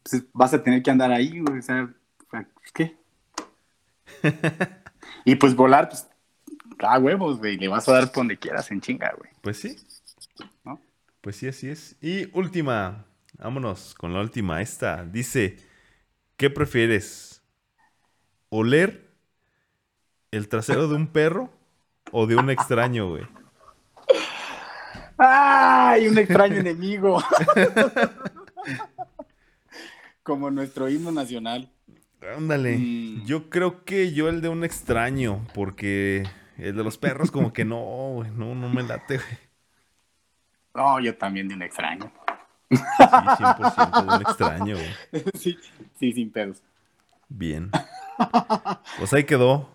pues 0.04 0.26
vas 0.34 0.54
a 0.54 0.64
tener 0.64 0.82
que 0.82 0.92
andar 0.92 1.12
ahí, 1.12 1.40
güey, 1.40 1.60
o 1.60 1.62
sea, 1.62 1.94
¿qué? 2.74 2.98
Y 5.26 5.36
pues 5.36 5.56
volar, 5.56 5.90
pues, 5.90 6.08
da 6.78 6.98
huevos, 7.00 7.38
güey. 7.38 7.58
Le 7.58 7.68
vas 7.68 7.88
a 7.88 7.94
dar 7.94 8.08
por 8.08 8.18
donde 8.18 8.38
quieras 8.38 8.70
en 8.72 8.82
chinga, 8.82 9.14
güey. 9.18 9.32
Pues 9.42 9.58
sí. 9.58 9.76
Pues 11.22 11.38
sí, 11.38 11.48
así 11.48 11.70
es. 11.70 11.96
Y 12.02 12.30
última, 12.38 13.06
vámonos 13.38 13.96
con 13.96 14.14
la 14.14 14.20
última. 14.20 14.62
Esta 14.62 15.06
dice, 15.06 15.58
¿qué 16.36 16.50
prefieres? 16.50 17.42
¿Oler 18.50 19.10
el 20.32 20.50
trasero 20.50 20.88
de 20.88 20.96
un 20.96 21.08
perro 21.08 21.50
o 22.12 22.28
de 22.28 22.36
un 22.36 22.50
extraño, 22.50 23.10
güey? 23.10 23.24
¡Ay! 25.18 26.08
Un 26.08 26.18
extraño 26.18 26.58
enemigo. 26.58 27.24
Como 30.24 30.52
nuestro 30.52 30.90
himno 30.90 31.12
nacional. 31.12 31.72
Ándale. 32.36 32.78
Mm. 32.78 33.26
Yo 33.26 33.50
creo 33.50 33.86
que 33.86 34.14
yo 34.14 34.28
el 34.28 34.42
de 34.42 34.50
un 34.50 34.64
extraño, 34.64 35.46
porque 35.54 36.24
el 36.58 36.76
de 36.76 36.84
los 36.84 36.98
perros 36.98 37.32
como 37.32 37.54
que 37.54 37.66
no, 37.66 38.12
güey, 38.16 38.32
no, 38.32 38.56
no 38.56 38.70
me 38.70 38.84
late, 38.84 39.18
güey. 39.18 39.53
No, 40.74 41.00
yo 41.00 41.16
también 41.16 41.48
de 41.48 41.56
un 41.56 41.62
extraño. 41.62 42.12
Sí, 42.70 42.78
100% 42.78 44.06
de 44.06 44.16
un 44.16 44.22
extraño, 44.22 44.76
güey. 44.76 45.24
Sí, 45.36 45.58
sí, 46.00 46.14
sin 46.14 46.32
pedos. 46.32 46.62
Bien. 47.30 47.70
Pues 48.98 49.14
ahí 49.14 49.24
quedó. 49.24 49.70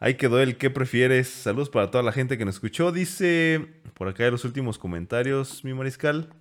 Ahí 0.00 0.14
quedó 0.14 0.40
el 0.40 0.56
que 0.56 0.70
prefieres. 0.70 1.28
Saludos 1.28 1.70
para 1.70 1.90
toda 1.90 2.04
la 2.04 2.12
gente 2.12 2.38
que 2.38 2.44
nos 2.44 2.56
escuchó. 2.56 2.92
Dice 2.92 3.80
por 3.94 4.08
acá 4.08 4.24
en 4.26 4.32
los 4.32 4.44
últimos 4.44 4.78
comentarios, 4.78 5.64
mi 5.64 5.74
mariscal. 5.74 6.32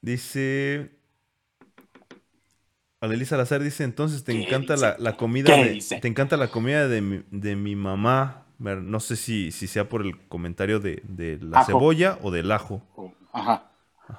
Dice. 0.00 0.92
Alelisa 3.00 3.30
Salazar 3.30 3.62
dice: 3.62 3.82
Entonces 3.82 4.22
te 4.22 4.32
encanta 4.32 4.76
la, 4.76 5.16
comida. 5.16 5.56
De, 5.56 5.82
te 6.00 6.08
encanta 6.08 6.36
la 6.36 6.48
comida 6.48 6.86
de 6.86 7.00
mi, 7.00 7.24
de 7.30 7.56
mi 7.56 7.74
mamá. 7.74 8.43
No 8.58 9.00
sé 9.00 9.16
si, 9.16 9.50
si 9.50 9.66
sea 9.66 9.88
por 9.88 10.02
el 10.02 10.18
comentario 10.28 10.80
de, 10.80 11.02
la 11.42 11.64
cebolla 11.64 12.18
o 12.22 12.30
del 12.30 12.50
ajo. 12.52 12.82
Ajá. 13.32 13.70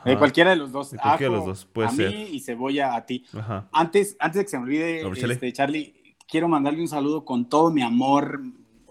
De 0.03 0.17
cualquiera 0.17 0.49
de 0.49 0.55
los 0.55 0.71
dos. 0.71 0.91
De 0.91 0.97
cualquiera 0.97 1.31
de 1.31 1.37
los 1.37 1.45
dos, 1.45 1.65
puede 1.65 1.87
a 1.87 1.91
ser. 1.91 2.09
mí 2.09 2.29
y 2.31 2.39
cebolla 2.39 2.95
a 2.95 3.05
ti. 3.05 3.25
Ajá. 3.33 3.67
Antes, 3.71 4.15
antes 4.19 4.39
de 4.39 4.43
que 4.45 4.49
se 4.49 4.57
me 4.57 4.63
olvide, 4.63 5.31
este, 5.31 5.53
Charlie, 5.53 5.93
quiero 6.27 6.47
mandarle 6.47 6.81
un 6.81 6.87
saludo 6.87 7.23
con 7.23 7.47
todo 7.47 7.71
mi 7.71 7.81
amor, 7.81 8.41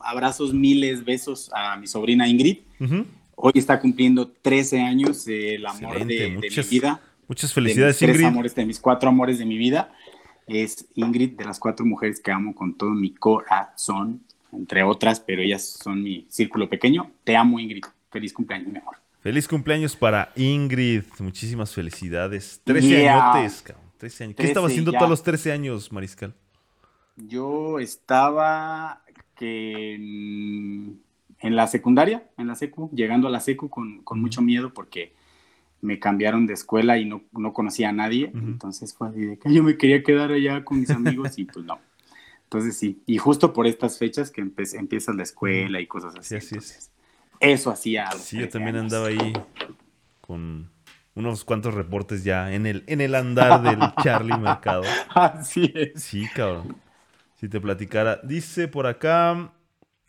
abrazos, 0.00 0.54
miles, 0.54 1.04
besos 1.04 1.50
a 1.54 1.76
mi 1.76 1.86
sobrina 1.86 2.28
Ingrid. 2.28 2.58
Hoy 3.36 3.52
está 3.56 3.80
cumpliendo 3.80 4.28
13 4.28 4.80
años, 4.80 5.26
el 5.26 5.66
amor 5.66 6.06
de, 6.06 6.30
mi 6.30 6.62
vida. 6.70 7.00
Muchas 7.26 7.52
felicidades, 7.52 7.98
de 7.98 8.06
mis 8.06 8.16
Tres 8.16 8.26
amores, 8.26 8.54
de 8.54 8.66
mis 8.66 8.80
cuatro 8.80 9.08
amores 9.08 9.38
de 9.38 9.46
mi 9.46 9.58
vida. 9.58 9.92
Es 10.46 10.86
Ingrid, 10.94 11.36
de 11.36 11.44
las 11.44 11.58
cuatro 11.58 11.84
mujeres 11.84 12.20
que 12.20 12.30
amo 12.30 12.54
con 12.54 12.76
todo 12.76 12.90
mi 12.90 13.12
corazón, 13.14 14.22
entre 14.54 14.82
otras, 14.82 15.20
pero 15.20 15.42
ellas 15.42 15.62
son 15.82 16.02
mi 16.02 16.26
círculo 16.28 16.68
pequeño. 16.68 17.10
Te 17.24 17.36
amo, 17.36 17.58
Ingrid. 17.58 17.84
Feliz 18.10 18.32
cumpleaños, 18.32 18.72
mi 18.72 18.78
amor. 18.78 18.96
Feliz 19.20 19.48
cumpleaños 19.48 19.96
para 19.96 20.32
Ingrid. 20.36 21.04
Muchísimas 21.18 21.72
felicidades. 21.72 22.60
13 22.64 23.08
años, 23.08 23.62
cabrón. 23.62 23.84
13 23.98 24.24
años. 24.24 24.36
¿Qué 24.36 24.46
estaba 24.46 24.66
haciendo 24.66 24.92
todos 24.92 25.08
los 25.08 25.22
13 25.22 25.52
años, 25.52 25.92
Mariscal? 25.92 26.34
Yo 27.16 27.78
estaba 27.78 29.02
que 29.36 29.94
en, 29.94 31.00
la 31.56 31.66
secundaria, 31.66 32.28
en 32.36 32.48
la 32.48 32.54
secu, 32.54 32.90
llegando 32.92 33.28
a 33.28 33.30
la 33.30 33.40
secu 33.40 33.68
con, 33.68 34.02
mucho 34.20 34.42
miedo 34.42 34.72
porque 34.74 35.12
me 35.80 35.98
cambiaron 35.98 36.46
de 36.46 36.54
escuela 36.54 36.98
y 36.98 37.04
no, 37.04 37.22
conocía 37.52 37.90
a 37.90 37.92
nadie. 37.92 38.30
Entonces 38.34 38.94
fue 38.94 39.08
así 39.08 39.20
de 39.20 39.38
que 39.38 39.52
yo 39.52 39.62
me 39.62 39.76
quería 39.76 40.02
quedar 40.02 40.32
allá 40.32 40.64
con 40.64 40.80
mis 40.80 40.90
amigos 40.90 41.38
y 41.38 41.44
pues 41.44 41.64
no. 41.64 41.78
Entonces 42.54 42.78
sí, 42.78 43.02
y 43.06 43.18
justo 43.18 43.52
por 43.52 43.66
estas 43.66 43.98
fechas 43.98 44.30
que 44.30 44.40
empiezas 44.40 45.14
la 45.14 45.22
escuela 45.22 45.80
y 45.80 45.86
cosas 45.86 46.14
así. 46.16 46.40
Sí, 46.40 46.56
así 46.56 46.56
es. 46.56 46.90
Eso 47.40 47.70
hacía. 47.70 48.10
Sí, 48.12 48.38
yo 48.38 48.48
también 48.48 48.76
andaba 48.76 49.08
ahí 49.08 49.32
con 50.20 50.70
unos 51.14 51.44
cuantos 51.44 51.74
reportes 51.74 52.24
ya 52.24 52.52
en 52.54 52.66
el, 52.66 52.84
en 52.86 53.00
el 53.00 53.14
andar 53.14 53.62
del 53.62 53.78
Charlie 54.02 54.38
Mercado. 54.38 54.84
Así 55.14 55.72
es. 55.74 56.02
Sí, 56.02 56.26
cabrón 56.34 56.76
si 57.44 57.50
te 57.50 57.60
platicara. 57.60 58.20
Dice 58.22 58.68
por 58.68 58.86
acá, 58.86 59.52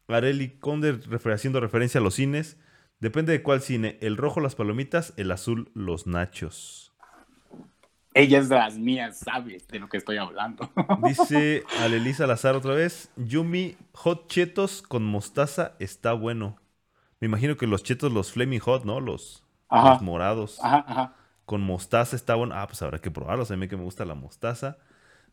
Areli 0.08 0.58
Conde 0.58 1.00
haciendo 1.34 1.60
referencia 1.60 2.00
a 2.00 2.04
los 2.04 2.16
cines. 2.16 2.58
Depende 3.02 3.34
de 3.34 3.44
cuál 3.44 3.62
cine. 3.62 3.98
El 4.00 4.16
rojo 4.16 4.40
las 4.40 4.56
palomitas, 4.56 5.14
el 5.18 5.32
azul 5.32 5.70
los 5.74 6.08
nachos. 6.08 6.94
Ella 8.16 8.40
es 8.40 8.48
de 8.48 8.56
las 8.56 8.78
mías, 8.78 9.20
sabes 9.20 9.68
de 9.68 9.78
lo 9.78 9.90
que 9.90 9.98
estoy 9.98 10.16
hablando. 10.16 10.72
Dice 11.04 11.66
Alelisa 11.82 12.26
Lazar 12.26 12.56
otra 12.56 12.74
vez. 12.74 13.12
Yumi, 13.18 13.76
hot 13.92 14.30
chetos 14.30 14.82
con 14.82 15.04
mostaza 15.04 15.74
está 15.80 16.14
bueno. 16.14 16.58
Me 17.20 17.26
imagino 17.26 17.58
que 17.58 17.68
los 17.68 17.84
chetos, 17.84 18.14
los 18.14 18.32
flaming 18.32 18.62
hot, 18.62 18.86
¿no? 18.86 19.02
Los, 19.02 19.44
morados. 20.00 20.60
Ajá, 20.64 20.86
ajá. 20.88 21.16
Con 21.46 21.60
mostaza 21.60 22.16
está 22.16 22.36
bueno. 22.36 22.56
Ah, 22.56 22.66
pues 22.68 22.82
habrá 22.82 23.00
que 23.00 23.12
probarlos. 23.12 23.52
A 23.52 23.58
mí 23.58 23.68
que 23.68 23.76
me 23.76 23.84
gusta 23.84 24.06
la 24.06 24.16
mostaza. 24.16 24.78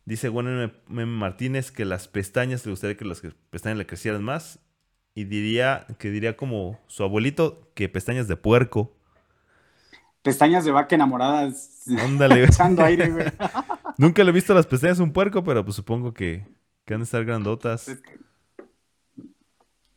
Dice 0.05 0.29
Juan 0.29 0.73
Martínez 0.89 1.71
que 1.71 1.85
las 1.85 2.09
pestañas, 2.09 2.67
le 2.67 2.73
gustaría 2.73 2.97
que 2.97 3.05
las 3.05 3.23
pestañas 3.51 3.79
le 3.79 3.87
crecieran 3.87 4.25
más. 4.25 4.59
Y 5.15 5.25
diría 5.25 5.87
que 6.01 6.11
diría 6.11 6.37
como 6.37 6.81
su 6.89 7.05
abuelito 7.05 7.71
que 7.75 7.89
pestañas 7.89 8.27
de 8.27 8.37
puerco. 8.37 8.97
Pestañas 10.23 10.65
de 10.65 10.71
vaca 10.71 10.95
enamoradas. 10.95 11.83
Ándale. 11.99 12.49
aire, 12.85 13.11
güey. 13.11 13.27
Nunca 13.99 14.25
le 14.25 14.31
he 14.31 14.33
visto 14.33 14.55
las 14.55 14.67
pestañas 14.67 15.01
a 15.01 15.03
un 15.03 15.13
puerco, 15.13 15.45
pero 15.45 15.65
pues 15.65 15.77
supongo 15.77 16.15
que, 16.15 16.47
que 16.85 16.95
han 16.95 17.01
de 17.01 17.05
estar 17.05 17.25
grandotas. 17.25 17.91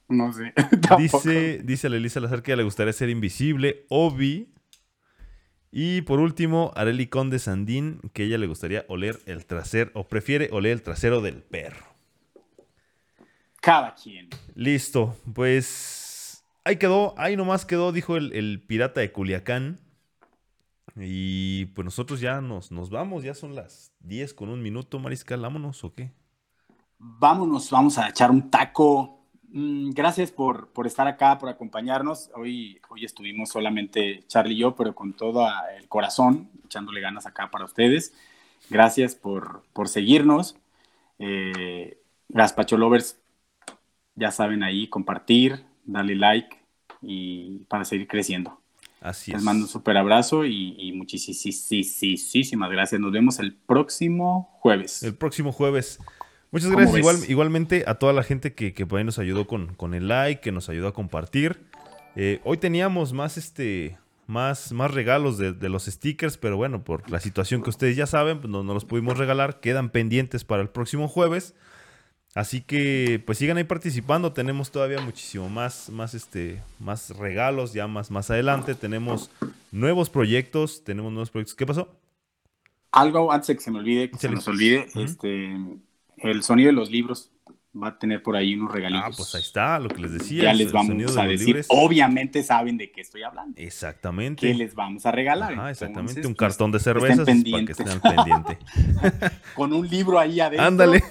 No 0.08 0.34
sé. 0.34 0.54
dice, 0.98 1.62
dice 1.64 1.88
a 1.88 1.90
Elisa 1.92 2.20
Lazar 2.20 2.44
que 2.44 2.56
le 2.56 2.64
gustaría 2.64 2.94
ser 2.94 3.10
invisible. 3.10 3.86
Obi 3.90 4.52
y 5.78 6.04
por 6.04 6.22
último, 6.22 6.72
Areli 6.78 7.08
Conde 7.08 7.38
Sandín, 7.38 8.00
que 8.14 8.24
ella 8.24 8.38
le 8.38 8.48
gustaría 8.48 8.86
oler 8.88 9.20
el 9.26 9.46
trasero, 9.46 9.92
o 9.94 10.08
prefiere 10.08 10.48
oler 10.54 10.72
el 10.72 10.82
trasero 10.82 11.20
del 11.20 11.42
perro. 11.42 11.86
Cada 13.60 13.94
quien. 13.94 14.30
Listo, 14.54 15.18
pues 15.34 16.46
ahí 16.64 16.78
quedó, 16.78 17.14
ahí 17.18 17.36
nomás 17.36 17.66
quedó, 17.66 17.92
dijo 17.92 18.16
el, 18.16 18.64
pirata 18.66 19.02
de 19.02 19.12
Culiacán. 19.12 19.82
Y 20.96 21.66
pues 21.68 21.84
nosotros 21.86 22.22
ya 22.22 22.42
nos, 22.42 22.72
nos 22.72 22.90
vamos, 22.90 23.24
ya 23.24 23.34
son 23.34 23.56
las 23.56 23.92
10 24.00 24.34
con 24.34 24.50
un 24.50 24.62
minuto, 24.62 25.00
Mariscal, 25.00 25.42
vámonos 25.42 25.84
o 25.84 25.94
qué? 25.94 26.12
Vámonos, 26.98 27.70
vamos 27.70 27.98
a 27.98 28.10
echar 28.10 28.32
un 28.32 28.50
taco 28.50 29.16
Mm, 29.58 29.92
gracias 29.92 30.32
por, 30.32 30.70
estar 30.86 31.08
acá, 31.08 31.38
por 31.38 31.48
acompañarnos. 31.48 32.30
Hoy, 32.36 32.82
hoy 32.90 33.06
estuvimos 33.06 33.50
solamente 33.50 34.24
Charlie 34.28 34.56
y 34.56 34.58
yo, 34.58 34.76
pero 34.76 34.94
con 34.94 35.14
todo 35.14 35.48
el 35.78 35.88
corazón, 35.88 36.50
echándole 36.66 37.00
ganas 37.00 37.26
acá 37.26 37.50
para 37.50 37.64
ustedes. 37.64 38.14
Gracias 38.70 39.16
por, 39.16 39.64
seguirnos. 39.86 40.58
Eh, 41.20 41.98
Gaspacho 42.28 42.78
Lovers, 42.78 43.18
ya 44.16 44.32
saben 44.32 44.62
ahí, 44.62 44.90
compartir, 44.90 45.64
darle 45.86 46.16
like 46.16 46.58
y 47.02 47.60
para 47.70 47.86
seguir 47.86 48.08
creciendo. 48.10 48.60
Así 49.06 49.32
Les 49.32 49.44
mando 49.44 49.66
un 49.66 49.70
súper 49.70 49.98
abrazo 49.98 50.46
y, 50.46 50.76
y 50.80 50.92
muchísimas 50.94 52.72
gracias. 52.72 53.00
Nos 53.00 53.12
vemos 53.12 53.38
el 53.38 53.54
próximo 53.54 54.50
jueves. 54.60 55.04
El 55.04 55.14
próximo 55.14 55.52
jueves. 55.52 56.00
Muchas 56.50 56.72
gracias 56.72 56.98
igual, 56.98 57.18
igualmente 57.28 57.84
a 57.86 57.96
toda 57.96 58.14
la 58.14 58.24
gente 58.24 58.54
que, 58.54 58.74
que 58.74 58.86
por 58.88 58.98
ahí 58.98 59.06
nos 59.06 59.20
ayudó 59.20 59.46
con, 59.46 59.76
con, 59.76 59.94
el 59.94 60.08
like, 60.08 60.42
que 60.42 60.52
nos 60.52 60.70
ayudó 60.70 60.88
a 60.88 60.94
compartir. 60.94 61.60
Eh, 62.16 62.40
hoy 62.46 62.58
teníamos 62.58 63.14
más, 63.14 63.38
este, 63.38 63.98
más, 64.26 64.72
más 64.72 64.92
regalos 64.92 65.38
de, 65.38 65.54
los 65.70 65.86
stickers, 65.86 66.38
pero 66.38 66.58
bueno, 66.58 66.84
por 66.84 67.10
la 67.12 67.20
situación 67.20 67.62
que 67.62 67.70
ustedes 67.70 67.96
ya 67.96 68.08
saben, 68.08 68.40
pues 68.40 68.50
no, 68.50 68.64
no, 68.64 68.74
los 68.74 68.86
pudimos 68.86 69.18
regalar, 69.18 69.60
quedan 69.60 69.90
pendientes 69.90 70.46
para 70.46 70.64
el 70.64 70.70
próximo 70.70 71.08
jueves. 71.08 71.54
Así 72.36 72.60
que 72.60 73.24
pues 73.26 73.38
sigan 73.38 73.56
ahí 73.56 73.64
participando, 73.64 74.34
tenemos 74.34 74.70
todavía 74.70 75.00
muchísimo 75.00 75.48
más, 75.48 75.90
más, 75.90 76.14
este, 76.14 76.62
más 76.80 77.12
regalos 77.18 77.72
ya 77.72 77.88
más, 77.88 78.12
más 78.12 78.30
adelante, 78.30 78.76
tenemos 78.76 79.32
nuevos 79.72 80.10
proyectos, 80.10 80.84
tenemos 80.84 81.14
nuevos 81.14 81.32
proyectos. 81.32 81.56
¿Qué 81.56 81.66
pasó? 81.66 81.88
Algo 82.92 83.32
antes 83.32 83.48
de 83.48 83.56
que 83.56 83.62
se 83.62 83.72
me 83.72 83.80
olvide, 83.80 84.12
que 84.12 84.18
se 84.18 84.28
nos 84.30 84.46
olvide, 84.50 84.88
este 84.96 85.58
el 86.18 86.44
sonido 86.44 86.68
de 86.68 86.74
los 86.74 86.92
libros 86.92 87.32
va 87.82 87.90
a 87.90 88.00
tener 88.00 88.24
por 88.24 88.36
ahí 88.36 88.56
unos 88.56 88.72
regalitos. 88.72 89.06
Ah, 89.06 89.14
pues 89.16 89.36
ahí 89.36 89.42
está, 89.42 89.80
lo 89.80 89.90
que 89.90 90.02
les 90.02 90.14
decía. 90.14 90.44
Ya 90.44 90.54
les 90.54 90.72
vamos 90.72 91.18
a 91.18 91.24
decir. 91.26 91.64
Obviamente 91.70 92.44
saben 92.44 92.78
de 92.78 92.92
qué 92.92 93.02
estoy 93.02 93.24
hablando. 93.24 93.60
Exactamente. 93.60 94.48
¿Qué 94.48 94.54
les 94.54 94.76
vamos 94.76 95.06
a 95.06 95.12
regalar? 95.12 95.56
Ah, 95.58 95.70
exactamente. 95.70 96.26
un 96.26 96.34
cartón 96.34 96.72
de 96.72 96.80
cervezas 96.80 97.26
para 97.26 97.66
que 97.66 97.72
estén 97.72 98.00
pendiente. 98.02 98.58
con 99.56 99.74
un 99.74 99.88
libro 99.88 100.20
ahí 100.20 100.40
adentro. 100.40 100.66
Ándale. 100.66 101.04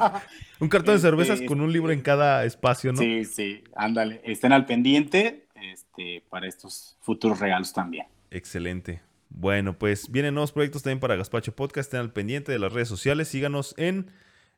un 0.60 0.68
cartón 0.68 0.94
de 0.96 1.00
cervezas 1.00 1.40
con 1.42 1.60
un 1.60 1.72
libro 1.72 1.92
en 1.92 2.00
cada 2.00 2.44
espacio, 2.44 2.92
¿no? 2.92 2.98
Sí, 2.98 3.24
sí. 3.24 3.64
Ándale. 3.74 4.20
Estén 4.24 4.52
al 4.52 4.66
pendiente 4.66 5.46
este, 5.72 6.22
para 6.28 6.46
estos 6.46 6.96
futuros 7.00 7.40
regalos 7.40 7.72
también. 7.72 8.06
Excelente. 8.30 9.00
Bueno, 9.30 9.78
pues 9.78 10.10
vienen 10.10 10.34
nuevos 10.34 10.52
proyectos 10.52 10.82
también 10.82 11.00
para 11.00 11.16
Gaspacho 11.16 11.54
Podcast. 11.54 11.88
Estén 11.88 12.00
al 12.00 12.12
pendiente 12.12 12.52
de 12.52 12.58
las 12.58 12.72
redes 12.72 12.88
sociales. 12.88 13.28
Síganos 13.28 13.74
en 13.78 14.10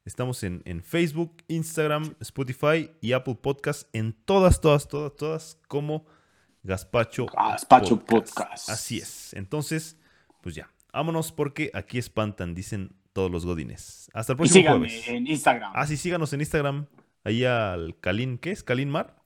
Estamos 0.04 0.42
en, 0.44 0.60
en 0.66 0.82
Facebook, 0.82 1.36
Instagram, 1.48 2.14
Spotify 2.20 2.90
y 3.00 3.12
Apple 3.12 3.36
Podcast. 3.36 3.88
En 3.94 4.12
todas, 4.12 4.60
todas, 4.60 4.86
todas, 4.86 5.16
todas, 5.16 5.58
como 5.66 6.04
Gaspacho, 6.62 7.26
Gaspacho 7.26 7.98
Podcast. 8.00 8.68
Así 8.68 8.98
es. 8.98 9.32
Entonces, 9.34 9.96
pues 10.42 10.54
ya. 10.54 10.70
Vámonos 10.92 11.32
porque 11.32 11.70
aquí 11.74 11.98
espantan, 11.98 12.54
dicen 12.54 12.94
todos 13.14 13.30
los 13.30 13.46
godines. 13.46 14.10
Hasta 14.12 14.32
el 14.34 14.36
Y 14.36 14.38
próximo 14.38 14.58
síganme 14.60 14.88
jueves. 14.88 15.08
en 15.08 15.26
Instagram. 15.26 15.72
Ah, 15.74 15.86
sí, 15.86 15.96
síganos 15.96 16.32
en 16.32 16.40
Instagram. 16.40 16.86
Ahí 17.24 17.44
al 17.44 17.98
Kalin, 18.00 18.36
¿qué 18.38 18.50
es? 18.52 18.62
Kalin 18.62 18.90
Mar. 18.90 19.16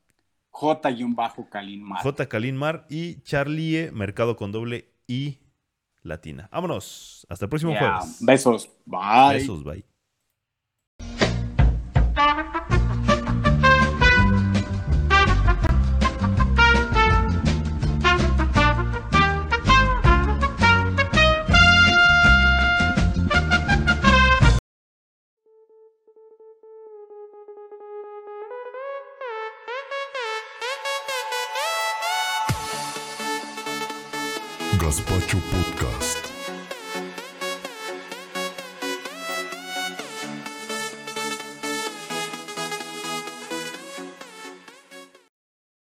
J-Kalin 0.50 1.82
Mar. 1.82 2.02
J. 2.02 2.28
Kalin 2.28 2.56
Mar 2.56 2.86
y 2.88 3.20
Charlie 3.22 3.90
Mercado 3.92 4.36
con 4.36 4.50
doble 4.52 4.92
I 5.08 5.40
latina. 6.02 6.48
Vámonos. 6.52 7.26
Hasta 7.28 7.44
el 7.44 7.48
próximo 7.48 7.72
Yeah. 7.72 7.98
jueves. 8.00 8.16
Besos. 8.20 8.70
Bye. 8.86 9.34
Besos, 9.34 9.64
bye. 9.64 9.84
Gaspacho 34.88 35.36
Podcast. 35.52 36.37